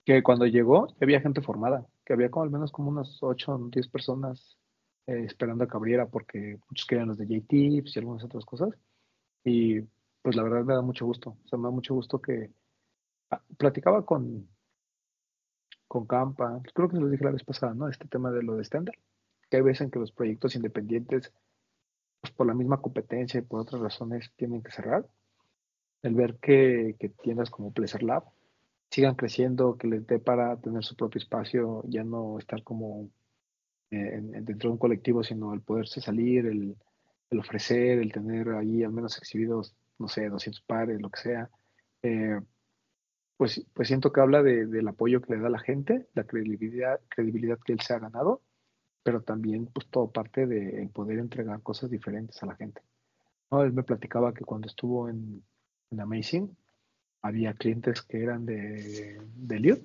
[0.05, 3.55] que cuando llegó ya había gente formada, que había como al menos como unas 8
[3.55, 4.59] o 10 personas
[5.07, 8.71] eh, esperando a que abriera porque muchos querían los de J-Tips y algunas otras cosas.
[9.45, 9.81] Y
[10.23, 12.62] pues la verdad me da mucho gusto, o sea, me da mucho gusto que ah,
[13.59, 14.49] platicaba con,
[15.89, 17.89] con Campa, creo que se los dije la vez pasada, ¿no?
[17.89, 18.95] Este tema de lo de estándar,
[19.51, 21.33] que hay veces en que los proyectos independientes,
[22.21, 25.07] pues por la misma competencia y por otras razones, tienen que cerrar.
[26.03, 28.25] El ver que, que tiendas como Pleasure Lab
[28.91, 33.11] sigan creciendo, que les dé para tener su propio espacio, ya no estar como
[33.91, 36.77] eh, en- en- dentro de un colectivo, sino el poderse salir, el,
[37.31, 41.51] el ofrecer, el tener ahí al menos exhibidos, no sé, 200 pares, lo que sea.
[42.03, 42.41] Eh,
[43.37, 47.01] pues, pues siento que habla de- del apoyo que le da la gente, la credibilidad,
[47.09, 48.43] credibilidad que él se ha ganado,
[49.03, 52.83] pero también pues todo parte de poder entregar cosas diferentes a la gente.
[53.51, 53.63] ¿no?
[53.63, 55.43] Él me platicaba que cuando estuvo en,
[55.91, 56.57] en Amazing,
[57.23, 59.83] había clientes que eran de, de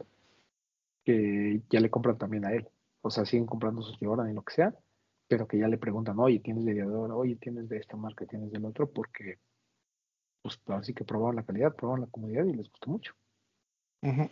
[1.04, 2.68] que ya le compran también a él.
[3.02, 4.76] O sea, siguen comprando sus Jordan y lo que sea,
[5.28, 8.52] pero que ya le preguntan, oye, tienes de Diadora, oye, tienes de esta marca, tienes
[8.52, 9.40] del otro, porque
[10.42, 13.14] pues así que probaron la calidad, probaron la comodidad y les gustó mucho.
[14.02, 14.30] No,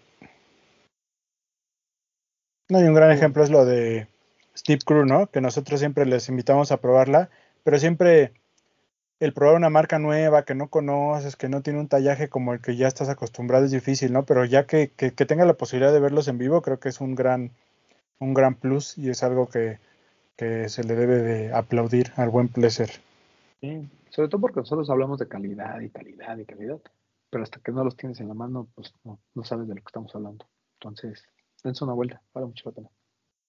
[2.81, 4.07] y un gran ejemplo es lo de
[4.55, 5.27] Steve Crew, ¿no?
[5.27, 7.29] Que nosotros siempre les invitamos a probarla,
[7.63, 8.33] pero siempre
[9.19, 12.61] el probar una marca nueva que no conoces, que no tiene un tallaje como el
[12.61, 14.25] que ya estás acostumbrado es difícil, ¿no?
[14.25, 17.01] Pero ya que, que, que tenga la posibilidad de verlos en vivo, creo que es
[17.01, 17.51] un gran,
[18.19, 19.79] un gran plus y es algo que,
[20.35, 22.89] que se le debe de aplaudir al buen placer.
[23.61, 26.79] Sí, sobre todo porque nosotros hablamos de calidad y calidad y calidad,
[27.35, 29.81] pero hasta que no los tienes en la mano, pues no, no sabes de lo
[29.81, 30.47] que estamos hablando.
[30.79, 31.21] Entonces,
[31.61, 32.89] dense una vuelta, vale mucho la pena.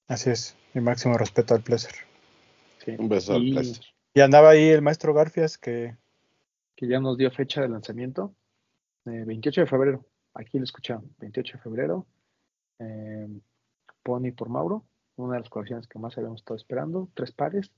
[0.08, 1.92] Así es, mi máximo respeto al placer.
[2.84, 2.96] Sí.
[2.98, 3.84] Un beso al placer.
[4.12, 5.94] Y andaba ahí el maestro Garfias que
[6.74, 8.34] que ya nos dio fecha de lanzamiento,
[9.04, 12.08] eh, 28 de febrero, aquí lo escucharon, 28 de febrero,
[12.80, 13.28] eh,
[14.02, 14.84] Pony por Mauro,
[15.14, 17.70] una de las colecciones que más habíamos estado esperando, tres pares,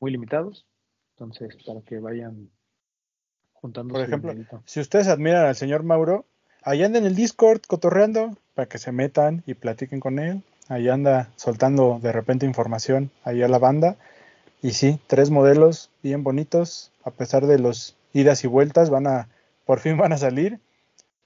[0.00, 0.66] muy limitados,
[1.16, 2.50] entonces para que vayan
[3.60, 4.62] juntando Por ejemplo, dinerito.
[4.66, 6.24] Si ustedes admiran al señor Mauro,
[6.62, 10.42] ahí anda en el Discord cotorreando para que se metan y platiquen con él.
[10.68, 13.96] Ahí anda soltando de repente información ahí a la banda.
[14.62, 19.28] Y sí, tres modelos bien bonitos, a pesar de los idas y vueltas, van a,
[19.64, 20.60] por fin van a salir.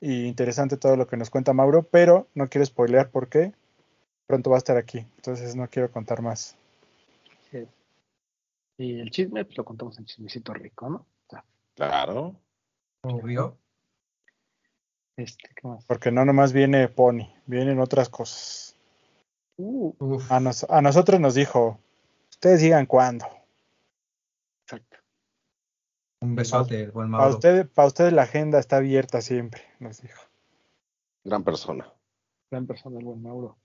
[0.00, 3.52] Y interesante todo lo que nos cuenta Mauro, pero no quiero spoilear por qué.
[4.26, 6.56] Pronto va a estar aquí, entonces no quiero contar más.
[7.50, 7.66] Sí.
[8.78, 11.06] Y el chisme, pues lo contamos en chismecito rico, ¿no?
[11.74, 12.36] Claro.
[13.02, 13.58] Obvio.
[15.16, 15.84] este, ¿qué más?
[15.86, 18.76] Porque no nomás viene Pony, vienen otras cosas.
[19.56, 20.30] Uh, Uf.
[20.32, 21.78] A, nos- a nosotros nos dijo,
[22.30, 23.26] ustedes digan cuándo.
[24.66, 24.98] exacto.
[26.20, 27.34] Un besote, el buen Para Mauro.
[27.36, 30.22] ustedes, para ustedes la agenda está abierta siempre, nos dijo.
[31.22, 31.92] Gran persona.
[32.50, 33.58] Gran persona el buen Mauro.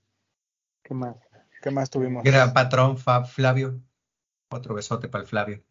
[0.84, 1.16] ¿Qué más?
[1.62, 2.22] ¿Qué más tuvimos?
[2.22, 3.80] Gran patrón, Fab Flavio.
[4.50, 5.62] Otro besote para el Flavio.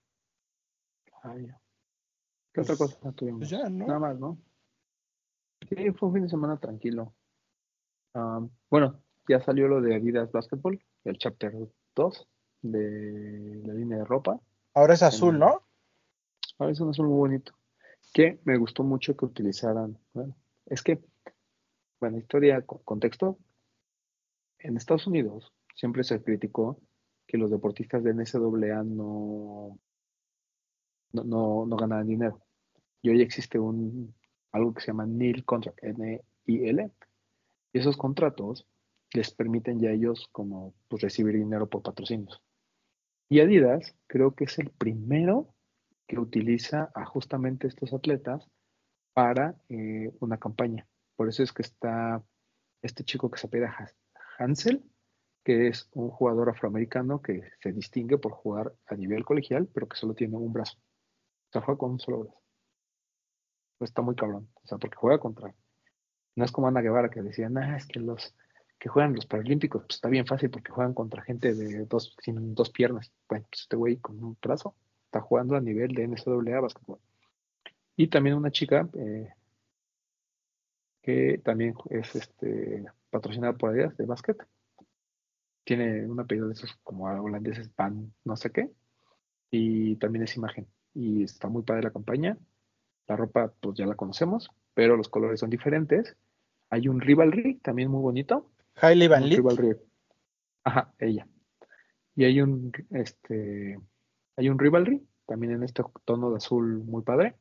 [1.23, 1.47] Ay,
[2.53, 3.39] ¿Qué otra Pues- cosa tuvimos?
[3.39, 3.85] Pues ya, ¿no?
[3.87, 4.37] Nada más, ¿no?
[5.67, 7.13] Sí, fue un fin de semana tranquilo.
[8.13, 11.53] Am, bueno, ya salió lo de Adidas Basketball, el chapter
[11.95, 12.27] 2
[12.61, 14.39] de la línea de ropa.
[14.73, 15.63] Ahora es azul, ¿no?
[16.57, 17.53] Ahora es un azul muy bonito.
[18.13, 19.97] Que me gustó mucho que utilizaran.
[20.13, 20.35] Bueno,
[20.65, 20.99] es que,
[21.99, 23.37] bueno, historia, con- contexto.
[24.57, 26.79] En Estados Unidos siempre se criticó
[27.27, 29.77] que los deportistas de NCAA no,
[31.11, 32.41] no, no, no dinero.
[33.01, 34.13] Y hoy existe un
[34.51, 36.91] algo que se llama NIL Contract, N-I-L.
[37.71, 38.67] Y esos contratos
[39.13, 42.41] les permiten ya a ellos como pues, recibir dinero por patrocinios.
[43.29, 45.53] Y Adidas creo que es el primero
[46.07, 48.47] que utiliza a justamente estos atletas
[49.13, 50.87] para eh, una campaña.
[51.15, 52.23] Por eso es que está
[52.81, 53.75] este chico que se apela
[54.39, 54.83] Hansel,
[55.43, 59.97] que es un jugador afroamericano que se distingue por jugar a nivel colegial, pero que
[59.97, 60.77] solo tiene un brazo.
[61.49, 62.41] O sea, juega con un solo brazo.
[63.77, 64.49] Pues está muy cabrón.
[64.63, 65.53] O sea, porque juega contra.
[66.35, 68.35] No es como Ana Guevara que decía, nah, es que los
[68.77, 72.55] que juegan los Paralímpicos, pues está bien fácil porque juegan contra gente de dos, sin
[72.55, 73.11] dos piernas.
[73.27, 74.75] Bueno, pues este güey con un brazo
[75.05, 76.99] está jugando a nivel de NCAA básquetbol.
[77.97, 79.33] Y también una chica eh,
[81.01, 84.37] que también es este, patrocinada por Adidas de básquet,
[85.63, 88.71] tiene un apellido de esos como holandeses, Van, no sé qué.
[89.51, 90.67] Y también es imagen.
[90.93, 92.37] Y está muy padre la campaña.
[93.07, 96.15] La ropa, pues ya la conocemos, pero los colores son diferentes.
[96.69, 98.51] Hay un Rivalry, también muy bonito.
[98.75, 99.37] Hailey Van Lith.
[99.37, 99.75] Rivalry.
[100.63, 101.27] Ajá, ella.
[102.15, 103.79] Y hay un, este,
[104.35, 107.35] hay un Rivalry, también en este tono de azul muy padre.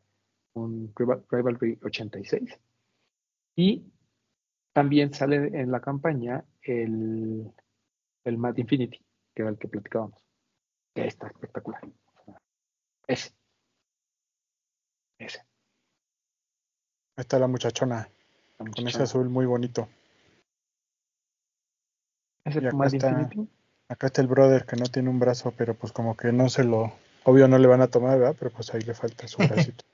[0.55, 2.59] Un Rival- Rivalry 86.
[3.57, 3.85] Y
[4.73, 7.51] también sale en la campaña el,
[8.25, 10.25] el Mad Infinity, que era el que platicábamos.
[10.95, 11.83] Que está espectacular.
[13.07, 13.33] Ese.
[15.19, 15.39] Ese.
[17.17, 18.09] Ahí está la muchachona
[18.59, 19.89] la con ese azul muy bonito.
[22.45, 23.49] Y acá está- Infinity.
[23.91, 26.63] Acá está el brother que no tiene un brazo, pero pues como que no se
[26.63, 26.93] lo,
[27.25, 28.37] obvio no le van a tomar, ¿verdad?
[28.39, 29.39] Pero pues ahí le falta su
[29.73, 29.85] bracito.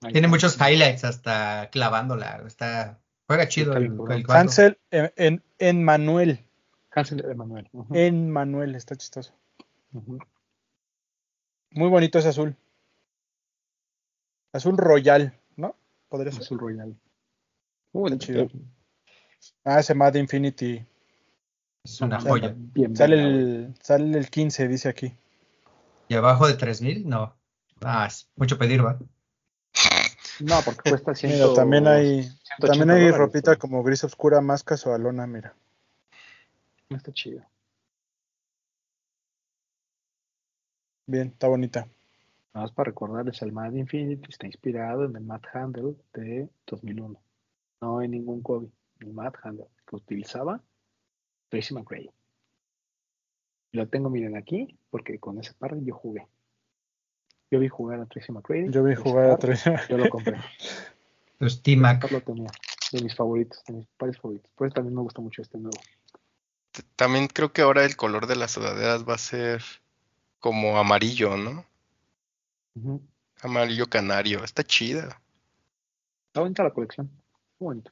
[0.00, 0.28] Tiene está.
[0.28, 2.42] muchos highlights hasta clavándola.
[2.46, 4.32] Está, juega chido el, el vato.
[4.32, 6.44] Hansel en, en, en Manuel.
[6.90, 7.68] Hansel Emanuel.
[7.72, 9.34] Ujú, En Manuel, está chistoso.
[11.70, 12.56] Muy bonito ese azul.
[14.52, 15.76] Azul royal, ¿no?
[16.08, 16.42] Podría ser.
[16.42, 16.96] Azul Royal.
[17.92, 18.24] Muy bonito.
[18.26, 18.48] chido.
[19.64, 20.84] Ah, ese Mad Infinity.
[21.84, 22.54] Es una Sale- joya.
[22.56, 25.12] Bien Sale el, sale el 15, dice aquí.
[26.08, 27.08] ¿Y abajo de 3000?
[27.08, 27.36] No.
[27.82, 28.98] Ah, es mucho pedir, ¿va?
[30.40, 31.32] No, porque cuesta 100.
[31.32, 35.54] Mira, también hay, 180 también hay dólares, ropita como gris oscura más casualona, mira.
[36.88, 37.44] Está chido.
[41.06, 41.86] Bien, está bonita.
[42.58, 47.22] Nada más para recordarles, el Mad Infinity está inspirado en el Mad Handle de 2001.
[47.80, 50.60] No hay ningún Kobe, el Mad Handle que utilizaba
[51.50, 52.10] Tracy McGrady.
[53.70, 56.26] Lo tengo, miren, aquí, porque con ese par yo jugué.
[57.48, 58.72] Yo vi jugar a Tracy McGrady.
[58.72, 59.62] Yo vi jugar a tres.
[59.88, 60.38] Yo lo compré.
[61.38, 62.10] Los T-Mac.
[62.10, 62.50] Lo tenía.
[62.90, 64.50] De mis favoritos, de mis pares favoritos.
[64.56, 65.78] Por eso también me gusta mucho este nuevo.
[66.96, 69.62] También creo que ahora el color de las sudaderas va a ser
[70.40, 71.67] como amarillo, ¿no?
[73.42, 74.44] Amarillo canario.
[74.44, 75.20] Está chida.
[76.28, 77.10] Está bonita la colección.
[77.58, 77.90] Bonito.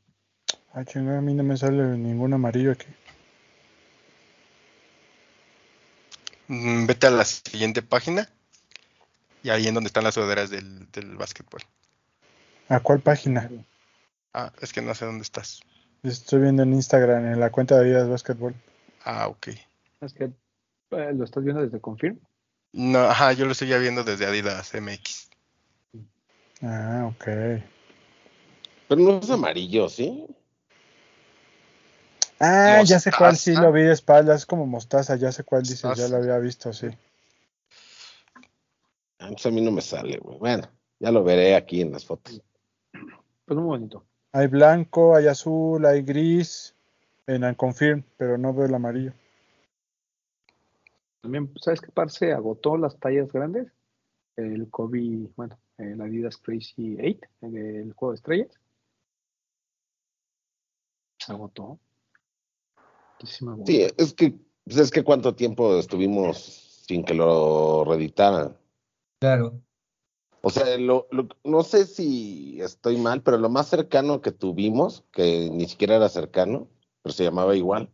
[0.72, 2.86] Ah, chingada, a mí no me sale ningún amarillo aquí.
[6.48, 8.28] Mm, Vete a la siguiente página.
[9.42, 11.62] Y ahí en donde están las sudaderas del, del básquetbol.
[12.68, 13.48] ¿A cuál página?
[14.34, 15.60] Ah, es que no sé dónde estás.
[16.02, 18.54] Estoy viendo en Instagram, en la cuenta de Adidas Basketball.
[19.04, 19.48] Ah, ok.
[20.00, 22.18] Es que eh, lo estás viendo desde Confirm.
[22.76, 25.30] No, ajá, yo lo estoy ya viendo desde Adidas MX.
[26.60, 27.24] Ah, ok.
[28.86, 30.26] Pero no es amarillo, ¿sí?
[32.38, 35.62] Ah, ya sé cuál, sí lo vi de espaldas, es como mostaza, ya sé cuál
[35.62, 36.88] dices, ya lo había visto, sí.
[39.20, 40.38] Ah, pues a mí no me sale, güey.
[40.38, 40.68] Bueno,
[41.00, 42.42] ya lo veré aquí en las fotos.
[42.92, 44.04] Pues muy bonito.
[44.32, 46.74] Hay blanco, hay azul, hay gris,
[47.26, 49.14] en Unconfirm, pero no veo el amarillo.
[51.26, 53.66] También, ¿sabes qué par se agotó las tallas grandes?
[54.36, 58.60] El Kobe, bueno, el Adidas Crazy 8, el juego de estrellas.
[61.18, 61.80] Se agotó.
[63.24, 63.64] Sí, agotó.
[63.66, 66.38] Sí, es que, pues es que cuánto tiempo estuvimos
[66.86, 68.56] sin que lo reeditaran.
[69.18, 69.60] Claro.
[70.42, 75.02] O sea, lo, lo- no sé si estoy mal, pero lo más cercano que tuvimos,
[75.10, 76.68] que ni siquiera era cercano,
[77.02, 77.90] pero se llamaba igual,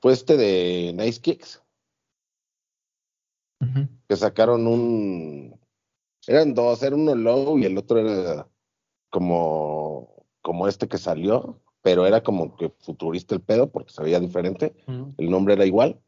[0.00, 1.61] fue este de Nice Kicks,
[4.08, 5.58] Que sacaron un...
[6.26, 8.46] Eran dos, era uno low y el otro era
[9.10, 14.20] como, como este que salió, pero era como que futurista el pedo porque se veía
[14.20, 14.74] diferente.
[15.18, 16.00] El nombre era igual,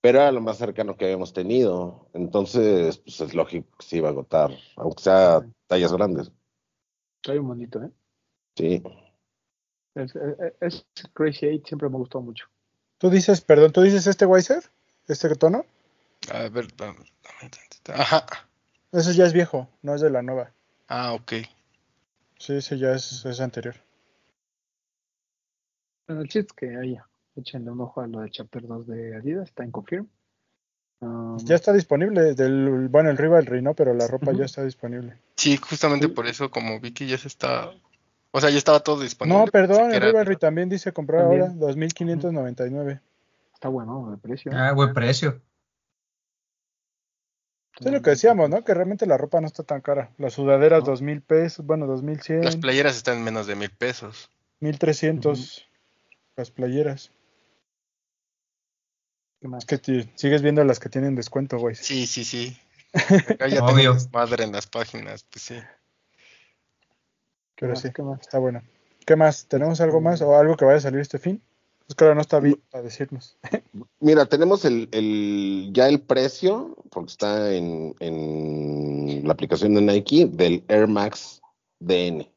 [0.00, 2.08] pero era lo más cercano que habíamos tenido.
[2.14, 6.32] Entonces, pues es lógico que se iba a agotar, aunque sea tallas grandes.
[7.22, 7.90] Está bien bonito, ¿eh?
[8.56, 8.82] Sí.
[9.94, 12.46] Es, es- es Crazy 8 siempre me gustó mucho.
[12.98, 14.62] ¿Tú dices, perdón, tú dices este Weiser?
[15.08, 15.64] ¿Este tono?
[16.32, 17.92] A ver, dame, dame tantito.
[17.92, 18.26] Ajá.
[18.92, 20.52] Eso ya es viejo, no es de la nueva.
[20.88, 21.32] Ah, ok.
[22.38, 23.74] Sí, ese ya es, es anterior.
[26.06, 26.96] Bueno, el chiste es que ahí,
[27.36, 30.08] échenle un ojo a lo de Chapter 2 de Adidas, está en Confirm.
[31.00, 33.74] Um, Ya está disponible, del, bueno, el Rivalry, ¿no?
[33.74, 35.18] Pero la ropa ya está disponible.
[35.36, 36.12] Sí, justamente Sí.
[36.12, 37.70] por eso, como vi que ya se está.
[38.30, 39.38] O sea, ya estaba todo disponible.
[39.38, 41.42] No, perdón, el era- Rivalry también dice comprar También.
[41.42, 43.00] ahora, 2.599.
[43.52, 44.52] Está bueno de precio.
[44.54, 45.40] Ah, buen precio.
[47.78, 48.64] Es lo que decíamos, ¿no?
[48.64, 50.10] Que realmente la ropa no está tan cara.
[50.18, 50.94] Las sudaderas, No.
[50.94, 54.30] 2.000 pesos, bueno, 2.100, Las playeras están en menos de mil pesos.
[54.60, 55.66] 1.300
[56.36, 57.12] las playeras.
[59.40, 59.64] ¿Qué más?
[59.68, 61.74] Es que sigues viendo las que tienen descuento, güey.
[61.74, 62.56] Sí, sí, sí.
[63.28, 63.92] Acá ya Obvio.
[63.94, 65.54] tengo madre en las páginas, pues sí.
[67.54, 67.82] ¿Qué Pero más?
[67.82, 68.20] sí, ¿Qué más?
[68.20, 68.62] está bueno.
[69.04, 69.46] ¿Qué más?
[69.46, 71.42] ¿Tenemos algo más o algo que vaya a salir este fin?
[71.88, 73.38] Es que ahora no está bien para decirnos.
[74.00, 80.26] Mira, tenemos el, el, ya el precio, porque está en, en la aplicación de Nike,
[80.26, 81.40] del Air Max
[81.78, 82.28] DN.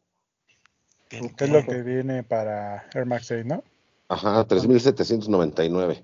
[1.09, 3.63] ¿Qué es lo que viene para Air Max 6, no?
[4.09, 6.03] Ajá, 3.799.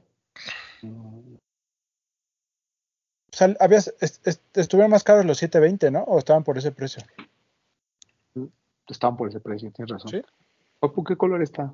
[3.32, 6.04] O sea, habías, est- est- estuvieron más caros los 720, ¿no?
[6.04, 7.04] ¿O estaban por ese precio?
[8.88, 10.10] Estaban por ese precio, tienes razón.
[10.12, 10.22] ¿Sí?
[11.08, 11.74] ¿qué color está?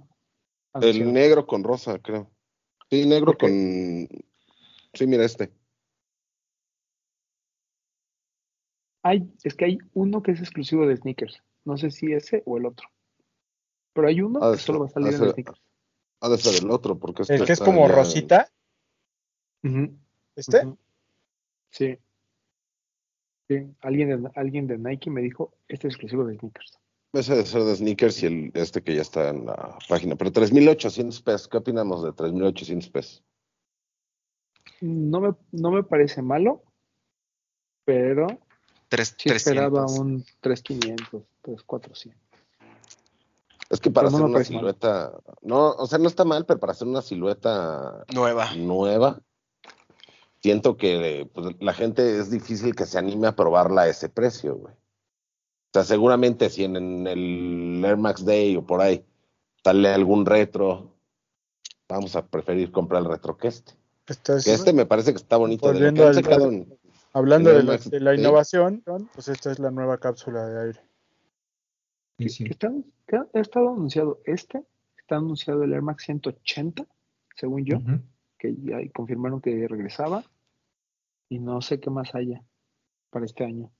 [0.73, 2.31] El negro con rosa, creo.
[2.89, 3.49] Sí, negro con...
[4.93, 5.52] Sí, mira este.
[9.03, 11.41] Hay, es que hay uno que es exclusivo de sneakers.
[11.65, 12.88] No sé si ese o el otro.
[13.93, 15.61] Pero hay uno que solo ser- va a salir ha de en ser- sneakers.
[16.23, 18.48] Ha de ser el otro, porque este El que es como ya- rosita,
[20.35, 20.61] ¿este?
[21.72, 21.98] Sí.
[23.48, 26.80] Sí, alguien de, alguien de Nike me dijo, este es exclusivo de sneakers.
[27.13, 30.15] Ese de ser de sneakers y el este que ya está en la página.
[30.15, 31.47] Pero 3.800 pesos.
[31.49, 33.23] ¿Qué opinamos de 3.800 pesos?
[34.79, 36.63] No me, no me parece malo,
[37.85, 38.27] pero
[38.88, 39.99] Tres, sí esperaba 300.
[39.99, 42.21] un 3500, 3400.
[43.69, 44.45] Es que para hacer una mal.
[44.45, 48.53] silueta, no, o sea, no está mal, pero para hacer una silueta Nueva.
[48.53, 49.21] nueva,
[50.41, 54.55] siento que pues, la gente es difícil que se anime a probarla a ese precio,
[54.57, 54.75] güey.
[55.72, 59.06] O sea, seguramente si en, en el Air Max Day o por ahí
[59.64, 60.93] sale algún retro,
[61.88, 63.73] vamos a preferir comprar el retro que este.
[64.07, 65.72] Este Que este me parece que está bonito.
[65.72, 66.77] De que al- sacado en-
[67.14, 68.84] hablando de la, de innovación,
[69.14, 70.81] pues esta es la nueva cápsula de aire.
[72.19, 72.43] Sí, sí.
[72.49, 72.72] Está,
[73.07, 74.64] está- ha estado anunciado este,
[74.98, 76.85] está anunciado el Air Max 180,
[77.38, 77.77] según yo,
[78.38, 80.26] que ya confirmaron que regresaba.
[81.30, 82.43] Y no sé qué más haya
[83.10, 83.72] para este año.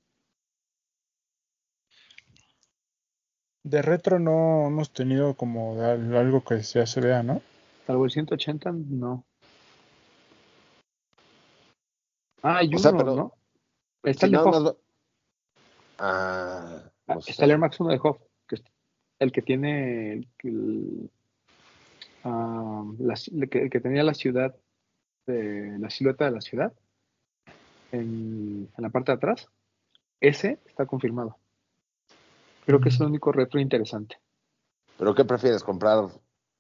[3.64, 7.42] De retro no hemos tenido como de al- algo que ya se vea, ¿no?
[7.86, 9.26] Salvo el 180, no.
[12.42, 13.34] Ah, hay O sea, uno, pero- ¿no?
[14.04, 14.78] Está si el de nada Hoff.
[16.00, 17.44] Ah, Ah, no está sé.
[17.46, 18.18] el Air Max 1 de Hoff,
[18.48, 18.64] que es
[19.20, 21.12] el que tiene el, el,
[22.24, 24.56] ah, la el que, el que tenía la ciudad,
[25.28, 26.74] de, la silueta de la ciudad
[27.92, 29.48] en, en la parte de atrás.
[30.20, 31.38] Ese está confirmado.
[32.72, 34.18] Creo que es el único retro interesante.
[34.98, 36.06] ¿Pero qué prefieres, comprar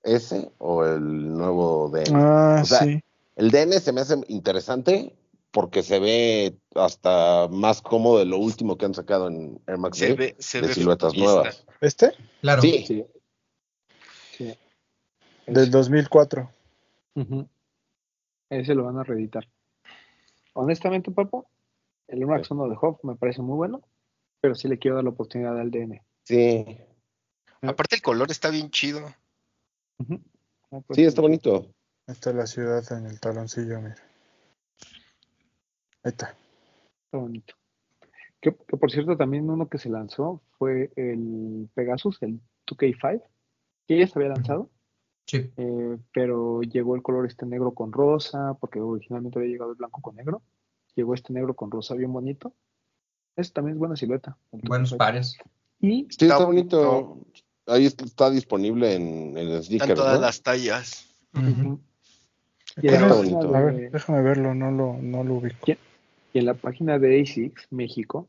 [0.03, 2.11] ese o el nuevo DN?
[2.13, 3.01] Ah, O sea, sí.
[3.37, 5.15] El DN se me hace interesante
[5.51, 9.99] porque se ve hasta más cómodo de lo último que han sacado en Air Max
[9.99, 11.65] Se ve, se de ve siluetas nuevas.
[11.79, 12.11] ¿Este?
[12.41, 12.61] Claro.
[12.61, 13.05] Sí, Sí.
[14.37, 14.53] Sí.
[15.47, 16.49] Del 2004.
[17.15, 17.47] Ujú.
[18.49, 19.47] Ese lo van a reeditar.
[20.51, 21.47] Honestamente, Papo,
[22.09, 23.81] el Air Max 1 de Hoff me parece muy bueno,
[24.41, 26.01] pero sí le quiero dar la oportunidad al DN.
[26.23, 26.65] sí,
[27.61, 29.05] Aparte el color está bien chido.
[30.71, 31.67] Ah, pues, sí, está bonito.
[32.07, 33.95] Esta es la ciudad en el taloncillo, mira.
[36.03, 36.35] Ahí está.
[37.05, 37.53] Está bonito.
[38.41, 43.21] Que, que, por cierto, también uno que se lanzó fue el Pegasus, el 2K5,
[43.87, 44.69] que ya se había lanzado,
[45.27, 45.51] Sí.
[45.55, 50.01] eh, pero llegó el color este negro con rosa, porque originalmente había llegado el blanco
[50.01, 50.41] con negro.
[50.95, 52.53] Llegó este negro con rosa bien bonito.
[53.35, 54.37] Ese también es buena silueta.
[54.51, 54.97] Buenos 2K5.
[54.97, 55.37] pares.
[55.79, 57.17] Y Sí, está Está bonito.
[57.67, 60.21] Ahí está- está disponible en, en el Están sneaker, todas ¿no?
[60.21, 61.07] las tallas.
[61.33, 61.79] Ujú.
[62.81, 63.55] Y Está bonito.
[63.55, 65.65] A ver, déjame verlo, no lo, no lo ubico.
[66.33, 68.27] y en la página de ASICS México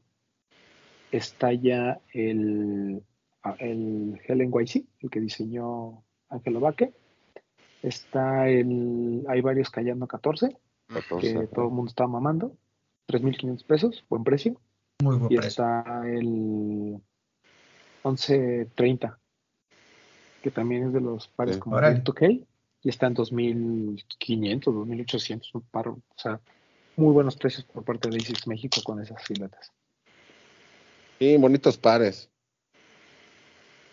[1.11, 3.03] está ya el,
[3.43, 6.93] ah, el Helen YC, el que diseñó Ángelo Vaque.
[7.83, 10.57] Está el, hay varios Cayano 14,
[10.89, 11.47] Catorce, que ajá.
[11.49, 12.57] todo el mundo está mamando.
[13.09, 14.61] 3.500 pesos, buen precio.
[15.03, 15.49] Muy buen Y precio.
[15.49, 17.03] está el
[18.05, 19.19] 1130,
[20.43, 21.61] que también es de los pares Sí.
[21.61, 22.47] como el 2K,
[22.85, 26.41] y está en 2500, 2800, un par, o sea,
[26.97, 29.73] muy buenos precios por parte de ASICS México con esas siluetas.
[31.19, 32.31] Sí, bonitos pares.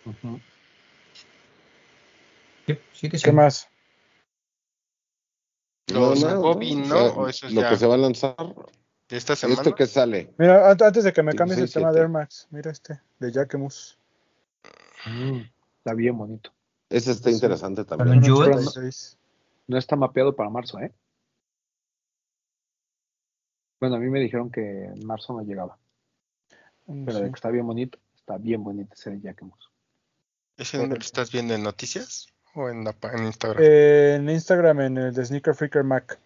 [0.04, 0.40] Ujú.
[2.66, 3.24] Sí, sí que sí.
[3.24, 3.68] ¿Qué más?
[5.88, 6.84] Los Nada más, Bobby, O ¿no?
[6.86, 8.36] sea, O eso es lo ya que se va a lanzar.
[9.10, 9.60] De esta semana.
[9.60, 10.32] ¿Esto que sale?
[10.38, 12.00] Mira, an- antes de que me cambies el 16, tema de.
[12.00, 13.98] Air Max, mira este, de Jacquemus.
[15.06, 15.40] Mm,
[15.78, 16.52] Está bien bonito.
[16.88, 17.34] Ese está Sí.
[17.36, 18.18] interesante también.
[18.18, 18.50] un Jewel.
[18.52, 19.16] 86.
[19.66, 20.92] No está mapeado para marzo, ¿eh?
[23.80, 25.78] Bueno, a mí me dijeron que en marzo no llegaba,
[26.86, 27.22] pero Sí.
[27.24, 29.70] de que está bien bonito, está bien bonito ese de Jacquemus.
[30.58, 33.62] ¿Ese dónde lo estás viendo en noticias o en, la, pa- en Instagram?
[33.64, 36.18] Eh, en Instagram, en el de Sneaker Freaker Mac.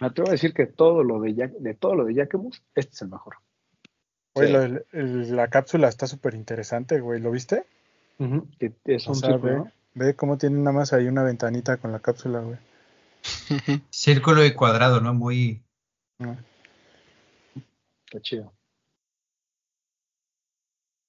[0.00, 2.94] Me atrevo a decir que todo lo de, Jack- de todo lo de Jacquemus, este
[2.94, 3.36] es el mejor.
[4.34, 4.52] Güey, Sí.
[4.52, 7.20] lo- el- el- la cápsula está súper interesante, güey.
[7.20, 7.64] ¿Lo viste?
[8.58, 9.72] Que es O un sea, círculo, ve, ¿no?
[9.94, 12.58] Ve cómo tiene nada más ahí una ventanita con la cápsula, güey.
[13.90, 15.14] Círculo y cuadrado, ¿no?
[15.14, 15.62] Muy.
[16.18, 16.36] No.
[18.06, 18.52] Está chido.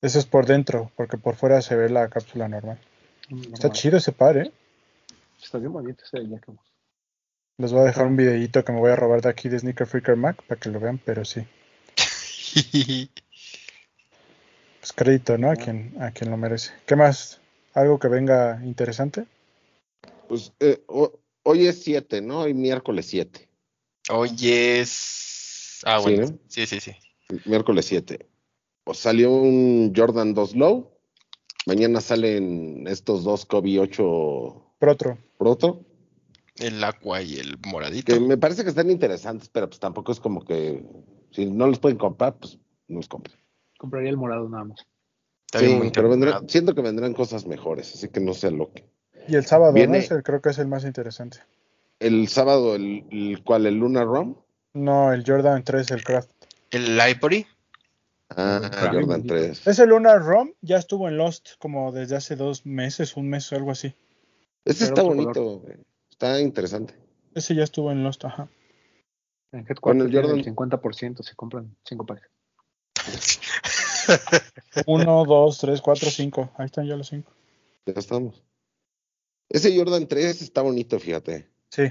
[0.01, 2.79] Eso es por dentro, porque por fuera se ve la cápsula normal.
[3.53, 4.51] Está chido ese par, ¿eh?
[5.41, 6.68] Está bien bonito ese Yakemos.
[7.59, 9.85] Les voy a dejar un videito que me voy a robar de aquí de Sneaker
[9.85, 11.41] Freaker Mac para que lo vean, pero sí.
[14.79, 15.51] Pues crédito, ¿no?
[15.51, 16.71] A quien, a quien lo merece.
[16.85, 17.41] ¿Qué más?
[17.73, 19.25] ¿Algo que venga interesante?
[20.29, 22.41] Pues eh, ho- hoy es 7, ¿no?
[22.41, 23.49] Hoy miércoles 7.
[24.09, 25.81] Hoy es.
[25.85, 26.27] Ah, Sí, bueno.
[26.31, 26.39] ¿no?
[26.47, 26.93] Sí, sí, sí.
[27.43, 28.25] Miércoles 7.
[28.85, 30.91] O salió un Jordan 2 Low.
[31.65, 35.17] Mañana salen estos dos Kobe 8 Por otro.
[35.37, 35.85] Proto.
[36.59, 38.13] El aqua y el moradito.
[38.13, 40.83] Que me parece que están interesantes, pero pues tampoco es como que
[41.31, 42.57] si no los pueden comprar, pues
[42.87, 43.37] no los compren.
[43.77, 44.85] Compraría el morado nada más.
[45.45, 48.85] Está Sí, pero vendrán- siento que vendrán cosas mejores, así que no sé lo que.
[49.27, 50.03] Y el sábado, Viene- ¿no?
[50.03, 51.39] Es el- creo que es el más interesante.
[51.99, 54.35] El sábado, el, el cual, el Luna Rom.
[54.73, 56.29] No, el Jordan 3, el Craft.
[56.71, 57.45] El Library.
[58.29, 58.93] Ah, Prime.
[59.05, 59.65] Jordan 3.
[59.67, 63.55] Ese Lunar ROM ya estuvo en Lost como desde hace dos meses, un mes o
[63.55, 63.95] algo así.
[64.65, 65.77] Ese Pero está bonito, güey.
[66.19, 66.93] Está interesante.
[67.33, 68.49] Ese ya estuvo en Lost, ajá.
[69.53, 69.69] En Con
[70.01, 72.25] Headquarters el Jordan- el 50%, se compran 5 pares.
[74.87, 76.51] Uno, dos, tres, cuatro, cinco.
[76.57, 77.31] Ahí están ya los cinco.
[77.85, 78.43] Ya estamos.
[79.49, 81.49] Ese Jordan 3 está bonito, fíjate.
[81.71, 81.83] Sí.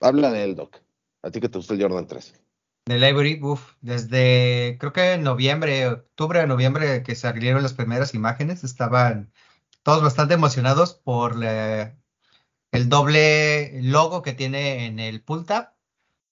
[0.00, 0.76] Habla de él, Doc.
[1.22, 2.32] A ti que te gusta el Jordan 3.
[2.86, 8.14] De Library, uff, desde creo que en noviembre, octubre o noviembre que salieron las primeras
[8.14, 9.32] imágenes, estaban
[9.82, 11.96] todos bastante emocionados por la-
[12.76, 15.74] el doble logo que tiene en el pull tab,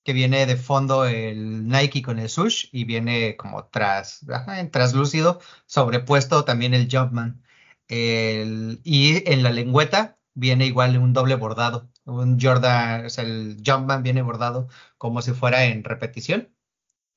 [0.05, 5.41] que viene de fondo el Nike con el sush y viene como tras, en traslúcido,
[5.67, 7.43] sobrepuesto también el Jumpman.
[7.89, 13.59] El- y en la lengüeta viene igual un doble bordado, un Jordan, o sea, el
[13.67, 14.69] Jumpman viene bordado
[14.99, 16.51] como si fuera en repetición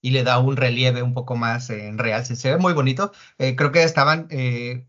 [0.01, 2.25] y le da un relieve un poco más en real.
[2.25, 3.11] Se ve muy bonito.
[3.37, 4.87] Eh, creo que estaban eh,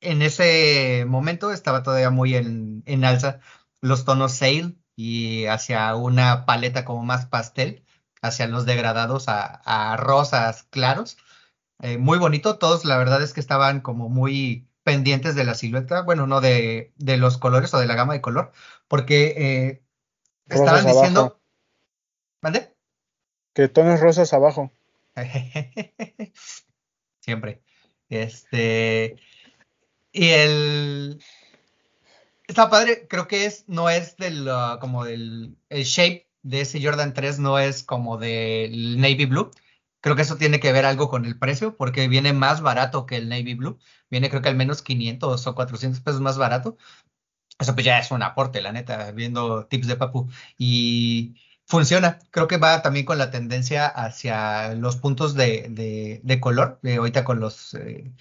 [0.00, 3.40] en ese momento, estaba todavía muy en, en alza
[3.80, 7.84] los tonos sail y hacia una paleta como más pastel,
[8.22, 11.18] hacia los degradados a, a rosas claros.
[11.82, 16.02] Eh, muy bonito, todos la verdad es que estaban como muy pendientes de la silueta,
[16.02, 18.52] bueno, no de, de los colores o de la gama de color,
[18.88, 19.82] porque eh,
[20.48, 21.20] estaban Rosas diciendo...
[21.20, 21.40] abajo.
[22.42, 22.76] ¿Mande?
[23.54, 24.70] Que tonos rosas abajo.
[27.20, 27.62] Siempre.
[28.08, 29.16] Este.
[30.12, 31.22] Y el.
[32.48, 36.82] Está padre, creo que es, no es del, uh, como del, el shape de ese
[36.82, 39.50] Jordan 3 no es como del Navy Blue.
[40.00, 43.16] Creo que eso tiene que ver algo con el precio, porque viene más barato que
[43.16, 43.78] el Navy Blue.
[44.10, 46.76] Viene creo que al menos 500 o 400 pesos más barato.
[47.58, 50.28] Eso pues ya es un aporte, la neta, viendo tips de Papu.
[50.58, 51.36] Y
[51.66, 52.18] funciona.
[52.30, 56.78] Creo que va también con la tendencia hacia los puntos de, de- de color.
[56.82, 58.12] de ahorita con los eh,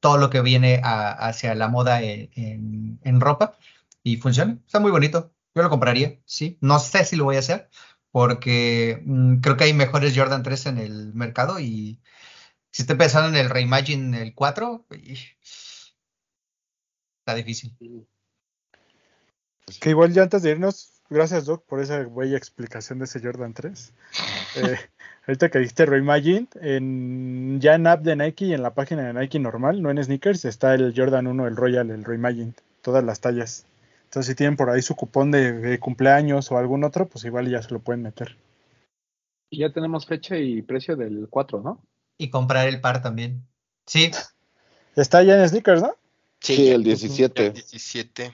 [0.00, 3.56] todo lo que viene a- hacia la moda en, en- en ropa.
[4.02, 4.58] Y funciona.
[4.66, 5.32] Está muy bonito.
[5.54, 6.58] Yo lo compraría, sí.
[6.60, 7.68] No sé si lo voy a hacer,
[8.10, 11.58] porque mm, creo que hay mejores Jordan 3 en el mercado.
[11.60, 12.00] Y
[12.70, 15.18] si estoy pensando en el Reimagine el 4, y-
[17.20, 17.76] está difícil.
[19.80, 23.54] Que igual ya antes de irnos, gracias Doc por esa bella explicación de ese Jordan
[23.54, 23.92] 3.
[24.56, 24.76] Eh,
[25.26, 29.14] ahorita que dijiste Reimagine, en, ya en app de Nike y en la página de
[29.14, 33.20] Nike normal, no en sneakers, está el Jordan 1, el Royal, el Reimagine, todas las
[33.20, 33.66] tallas.
[34.04, 37.48] Entonces si tienen por ahí su cupón de, de cumpleaños o algún otro, pues igual
[37.48, 38.36] ya se lo pueden meter.
[39.50, 41.82] Y ya tenemos fecha y precio del 4, ¿no?
[42.16, 43.46] Y comprar el par también.
[43.86, 44.10] Sí,
[44.98, 45.94] Está ya en sneakers, ¿no?
[46.40, 47.50] Sí, el El 17.
[47.50, 48.32] 17.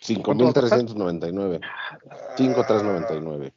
[0.00, 1.60] 5.399.
[2.36, 3.52] 5.399.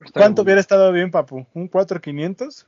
[0.00, 1.46] Está ¿Cuánto hubiera estado bien, papu?
[1.54, 2.66] ¿Un 4500?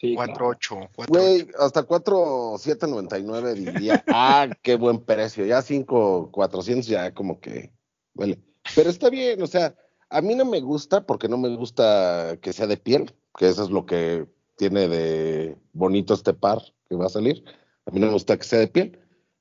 [0.00, 0.50] Sí, 4, claro.
[0.50, 0.90] 8.
[0.94, 4.04] 4, Güey, hasta 4.799 diría.
[4.08, 5.44] Ah, qué buen precio.
[5.44, 7.72] Ya 5.400 ya como que
[8.14, 8.38] huele.
[8.76, 9.74] Pero está bien, o sea,
[10.10, 13.64] a mí no me gusta porque no me gusta que sea de piel, que eso
[13.64, 14.26] es lo que
[14.56, 17.44] tiene de bonito este par que va a salir.
[17.86, 18.98] A mí no me gusta que sea de piel,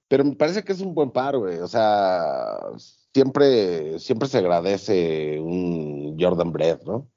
[0.07, 1.57] pero me parece que es un buen par, güey.
[1.59, 2.57] O sea,
[3.13, 7.07] siempre, siempre se agradece un Jordan Bread, ¿no?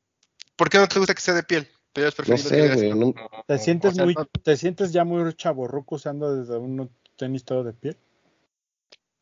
[0.56, 1.68] ¿Por qué no te gusta que sea de piel?
[1.92, 2.94] ¿Te hubieras No sé, güey.
[2.94, 3.14] no-
[3.46, 7.44] ¿Te sientes, o sea, muy, no- ¿Te sientes ya muy chaborruco usando desde un tenis
[7.44, 7.96] todo de piel?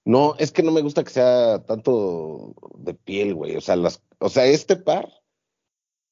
[0.04, 3.56] No, es que no me gusta que sea tanto de piel, güey.
[3.56, 5.08] O sea, las, o sea, este par,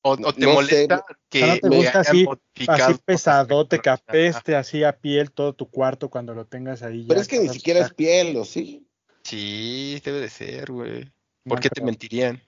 [0.08, 3.90] O, o te No molesta que ¿no te le gusta así- modificado Así pesadote, que
[3.90, 7.04] apeste así a piel todo tu cuarto cuando lo tengas ahí.
[7.08, 8.86] Pero ya es que ni siquiera es piel, ¿o sí?
[9.24, 11.00] Sí, debe de ser, güey.
[11.44, 12.40] No ¿Por qué te mentirían?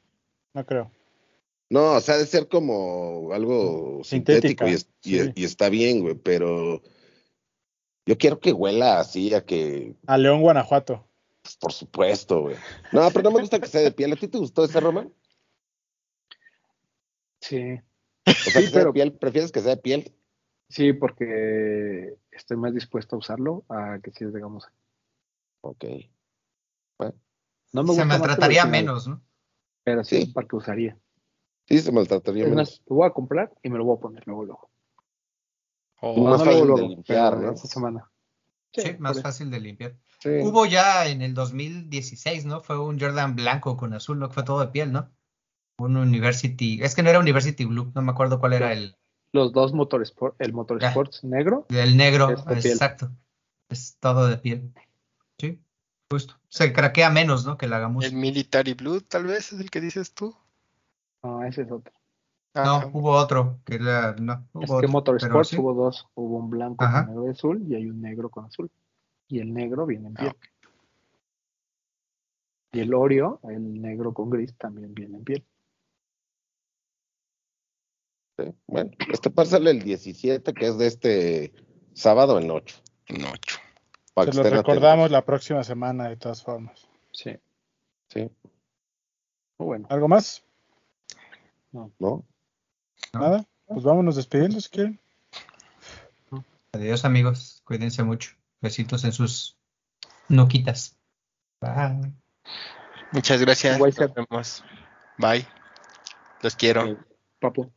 [0.55, 0.93] No creo.
[1.69, 5.33] No, o sea, de ser como algo Sintética, sintético y, es- y- sí.
[5.35, 6.81] y está bien, güey, pero
[8.07, 11.05] yo quiero que huela así a que, A León, Guanajuato.
[11.43, 12.57] pues, por supuesto, güey.
[12.93, 14.13] No, pero no me gusta que sea de piel.
[14.13, 15.13] ¿A ti te gustó ese, Román?
[17.41, 17.75] Sí,
[18.27, 20.15] O sea, Sí, que sea pero- de piel, ¿prefieres que sea de piel?
[20.69, 24.71] sí, porque estoy más dispuesto a usarlo a que si es de gamuza.
[25.63, 25.85] Ok.
[27.71, 29.23] No me Se gusta maltrataría menos, ¿no?
[29.85, 30.23] Pero sí, Sí.
[30.23, 30.99] es para que usaría.
[31.67, 32.71] Sí, se maltrataría Es menos.
[32.71, 34.71] más, lo voy a comprar y me lo voy a poner luego, luego.
[36.01, 37.53] Oh, Más no fácil luego, de limpiar, ¿no?
[37.53, 38.11] Esta semana.
[38.73, 39.97] Sí, más fácil de limpiar.
[40.21, 40.31] Sí.
[40.43, 42.61] Hubo ya en el 2016, ¿no?
[42.63, 44.31] Fue un Jordan blanco con azul, ¿no?
[44.31, 45.11] Fue todo de piel, ¿no?
[45.79, 48.97] Un University, es que no era University Blue, no me acuerdo cuál era el,
[49.33, 52.73] Los dos Motorsport, el Motorsports negro, el negro, Es de piel.
[52.73, 53.11] exacto.
[53.69, 54.73] Es todo de piel.
[55.39, 55.61] Sí,
[56.11, 56.35] justo.
[56.49, 57.57] Se craquea menos, ¿no?
[57.57, 58.09] Que la gamuza.
[58.09, 60.35] el Military Blue, tal vez, es el que dices tú.
[61.23, 61.93] no, ese es otro.
[62.55, 65.59] Ah, No, hubo otro, que era, no, hubo Es otro, que Motorsports sí.
[65.59, 67.05] hubo dos, hubo un blanco Ajá.
[67.07, 68.69] con negro y azul y hay un negro con azul.
[69.29, 70.37] Y el negro viene en Ah, piel.
[72.73, 75.45] Y el Oreo, el negro con gris, también viene en piel.
[78.39, 78.45] Sí.
[78.69, 81.53] Bueno, este par sale el 17, que es de este
[81.93, 82.77] sábado en 8.
[83.09, 85.11] en Se estén recordamos atentos.
[85.11, 86.87] la próxima semana, de todas formas.
[87.13, 87.37] Sí.
[88.09, 88.31] Sí,
[89.59, 89.87] Muy bueno.
[89.91, 90.43] ¿Algo más?
[91.73, 91.93] ¿no?
[91.99, 92.25] No.
[93.13, 93.45] ¿Nada?
[93.67, 95.01] Pues vámonos despidiendo si quieren.
[96.73, 97.61] Adiós, amigos.
[97.65, 98.31] Cuídense mucho.
[98.61, 99.57] Besitos en sus
[100.29, 100.97] nuquitas.
[101.61, 102.13] Bye.
[103.13, 103.79] Muchas gracias.
[103.79, 104.65] Nos vemos.
[105.19, 105.47] Bye.
[106.43, 106.97] Los quiero.
[107.41, 107.71] Papu.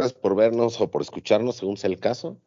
[0.00, 2.38] Gracias por vernos o por escucharnos, según sea el caso.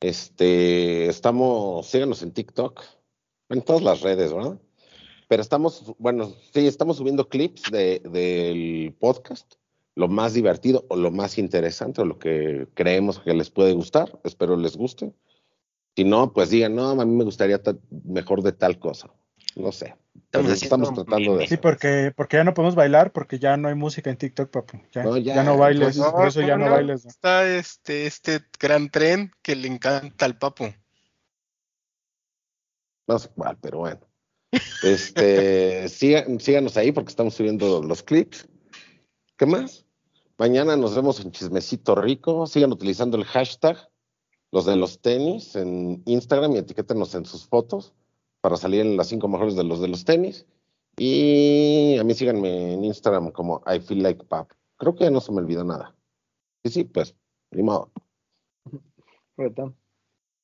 [0.00, 2.82] Este, estamos, síganos en TikTok,
[3.48, 4.58] en todas las redes, ¿verdad?
[5.28, 9.54] Pero estamos, bueno, sí, estamos subiendo clips de, del podcast,
[9.94, 14.20] lo más divertido o lo más interesante o lo que creemos que les puede gustar.
[14.24, 15.12] Espero les guste.
[15.96, 19.10] Si no, pues digan, no, a mí me gustaría ta- mejor de tal cosa.
[19.56, 19.96] No sé.
[20.24, 21.46] Estamos estamos tratando de.
[21.46, 24.80] Sí, porque, porque ya no podemos bailar, porque ya no hay música en TikTok, papu.
[24.92, 27.04] Ya No, no, ya, ya, no bailes, pues, por eso ya no, no, bailes.
[27.04, 27.10] ¿no?
[27.10, 30.72] Está este, este gran tren que le encanta al papu.
[33.08, 34.00] No sé cuál, pero bueno.
[34.82, 38.48] Este, sigan- síganos ahí porque estamos subiendo los clips.
[39.36, 39.86] ¿Qué más?
[40.38, 42.46] Mañana nos vemos en Chismecito Rico.
[42.46, 43.76] Sigan utilizando el hashtag,
[44.50, 47.94] los de los tenis, en Instagram y etiquétenos en sus fotos
[48.40, 50.46] para salir en las cinco mejores de los de los tenis.
[50.96, 54.50] Y a mí síganme en Instagram como I feel like pap.
[54.78, 55.94] Creo que no se me olvidó nada.
[56.62, 57.14] Y sí, pues,
[57.50, 57.90] ni modo.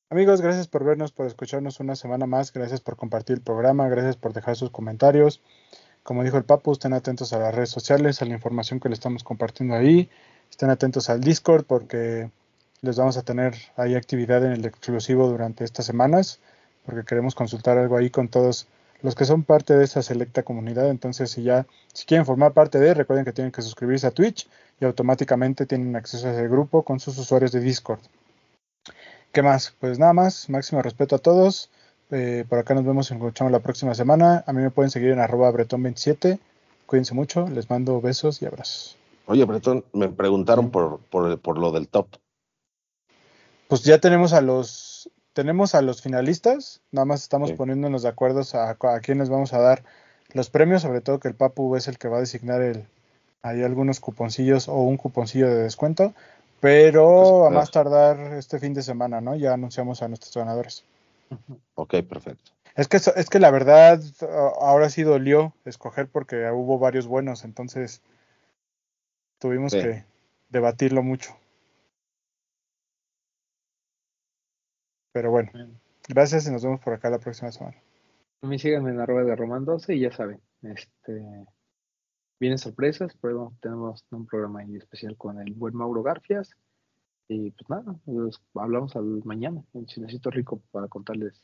[0.09, 2.53] Amigos, gracias por vernos, por escucharnos una semana más.
[2.53, 5.41] Gracias por compartir el programa, gracias por dejar sus comentarios.
[6.03, 8.93] Como dijo el Papu, estén atentos a las redes sociales, a la información que le
[8.93, 10.09] estamos compartiendo ahí.
[10.51, 12.29] Estén atentos al Discord porque
[12.81, 16.41] les vamos a tener ahí actividad en el exclusivo durante estas semanas,
[16.85, 18.67] porque queremos consultar algo ahí con todos
[19.01, 20.89] los que son parte de esa selecta comunidad.
[20.89, 24.47] Entonces, si ya, si quieren formar parte de, recuerden que tienen que suscribirse a Twitch
[24.79, 27.99] y automáticamente tienen acceso a ese grupo con sus usuarios de Discord.
[29.31, 29.75] ¿Qué más?
[29.79, 31.69] Pues nada más, máximo respeto a todos.
[32.11, 34.43] Eh, por acá nos vemos y nos escuchamos la próxima semana.
[34.47, 36.39] A mí me pueden seguir en arroba bretón27.
[36.85, 38.97] Cuídense mucho, les mando besos y abrazos.
[39.25, 42.07] Oye, Bretón, me preguntaron por, por, por lo del top.
[43.67, 44.82] Pues ya tenemos a los
[45.33, 47.55] tenemos a los finalistas, nada más estamos Sí.
[47.55, 49.83] poniéndonos de acuerdo a, a quiénes vamos a dar
[50.33, 52.85] los premios, sobre todo que el Papu es el que va a designar el
[53.45, 56.13] hay algunos cuponcillos o un cuponcillo de descuento,
[56.61, 59.35] pero Pues, a más tardar este fin de semana, ¿no?
[59.35, 60.85] Ya anunciamos a nuestros ganadores.
[61.75, 62.51] Ok, perfecto.
[62.75, 64.01] Es que, es que la verdad,
[64.61, 68.01] ahora sí dolió escoger porque hubo varios buenos, entonces
[69.39, 69.79] tuvimos Sí.
[69.81, 70.05] que
[70.49, 71.35] debatirlo mucho.
[75.13, 75.51] Pero bueno,
[76.09, 77.77] gracias y nos vemos por acá la próxima semana.
[78.41, 81.45] A mí síganme en arroba de Román 12 y ya saben, este,
[82.39, 86.51] vienen sorpresas, pero tenemos un programa ahí especial con el buen Mauro Garfias.
[87.29, 91.41] Y pues nada, nos hablamos al mañana en Chinecito Rico para contarles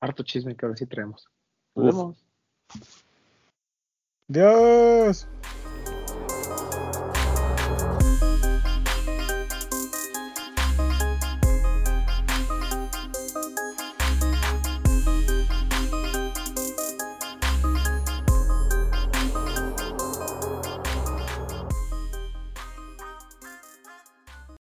[0.00, 1.28] harto chisme que ahora sí traemos.
[1.76, 1.94] Nos Uf.
[1.94, 2.26] vemos.
[4.26, 5.28] Dios.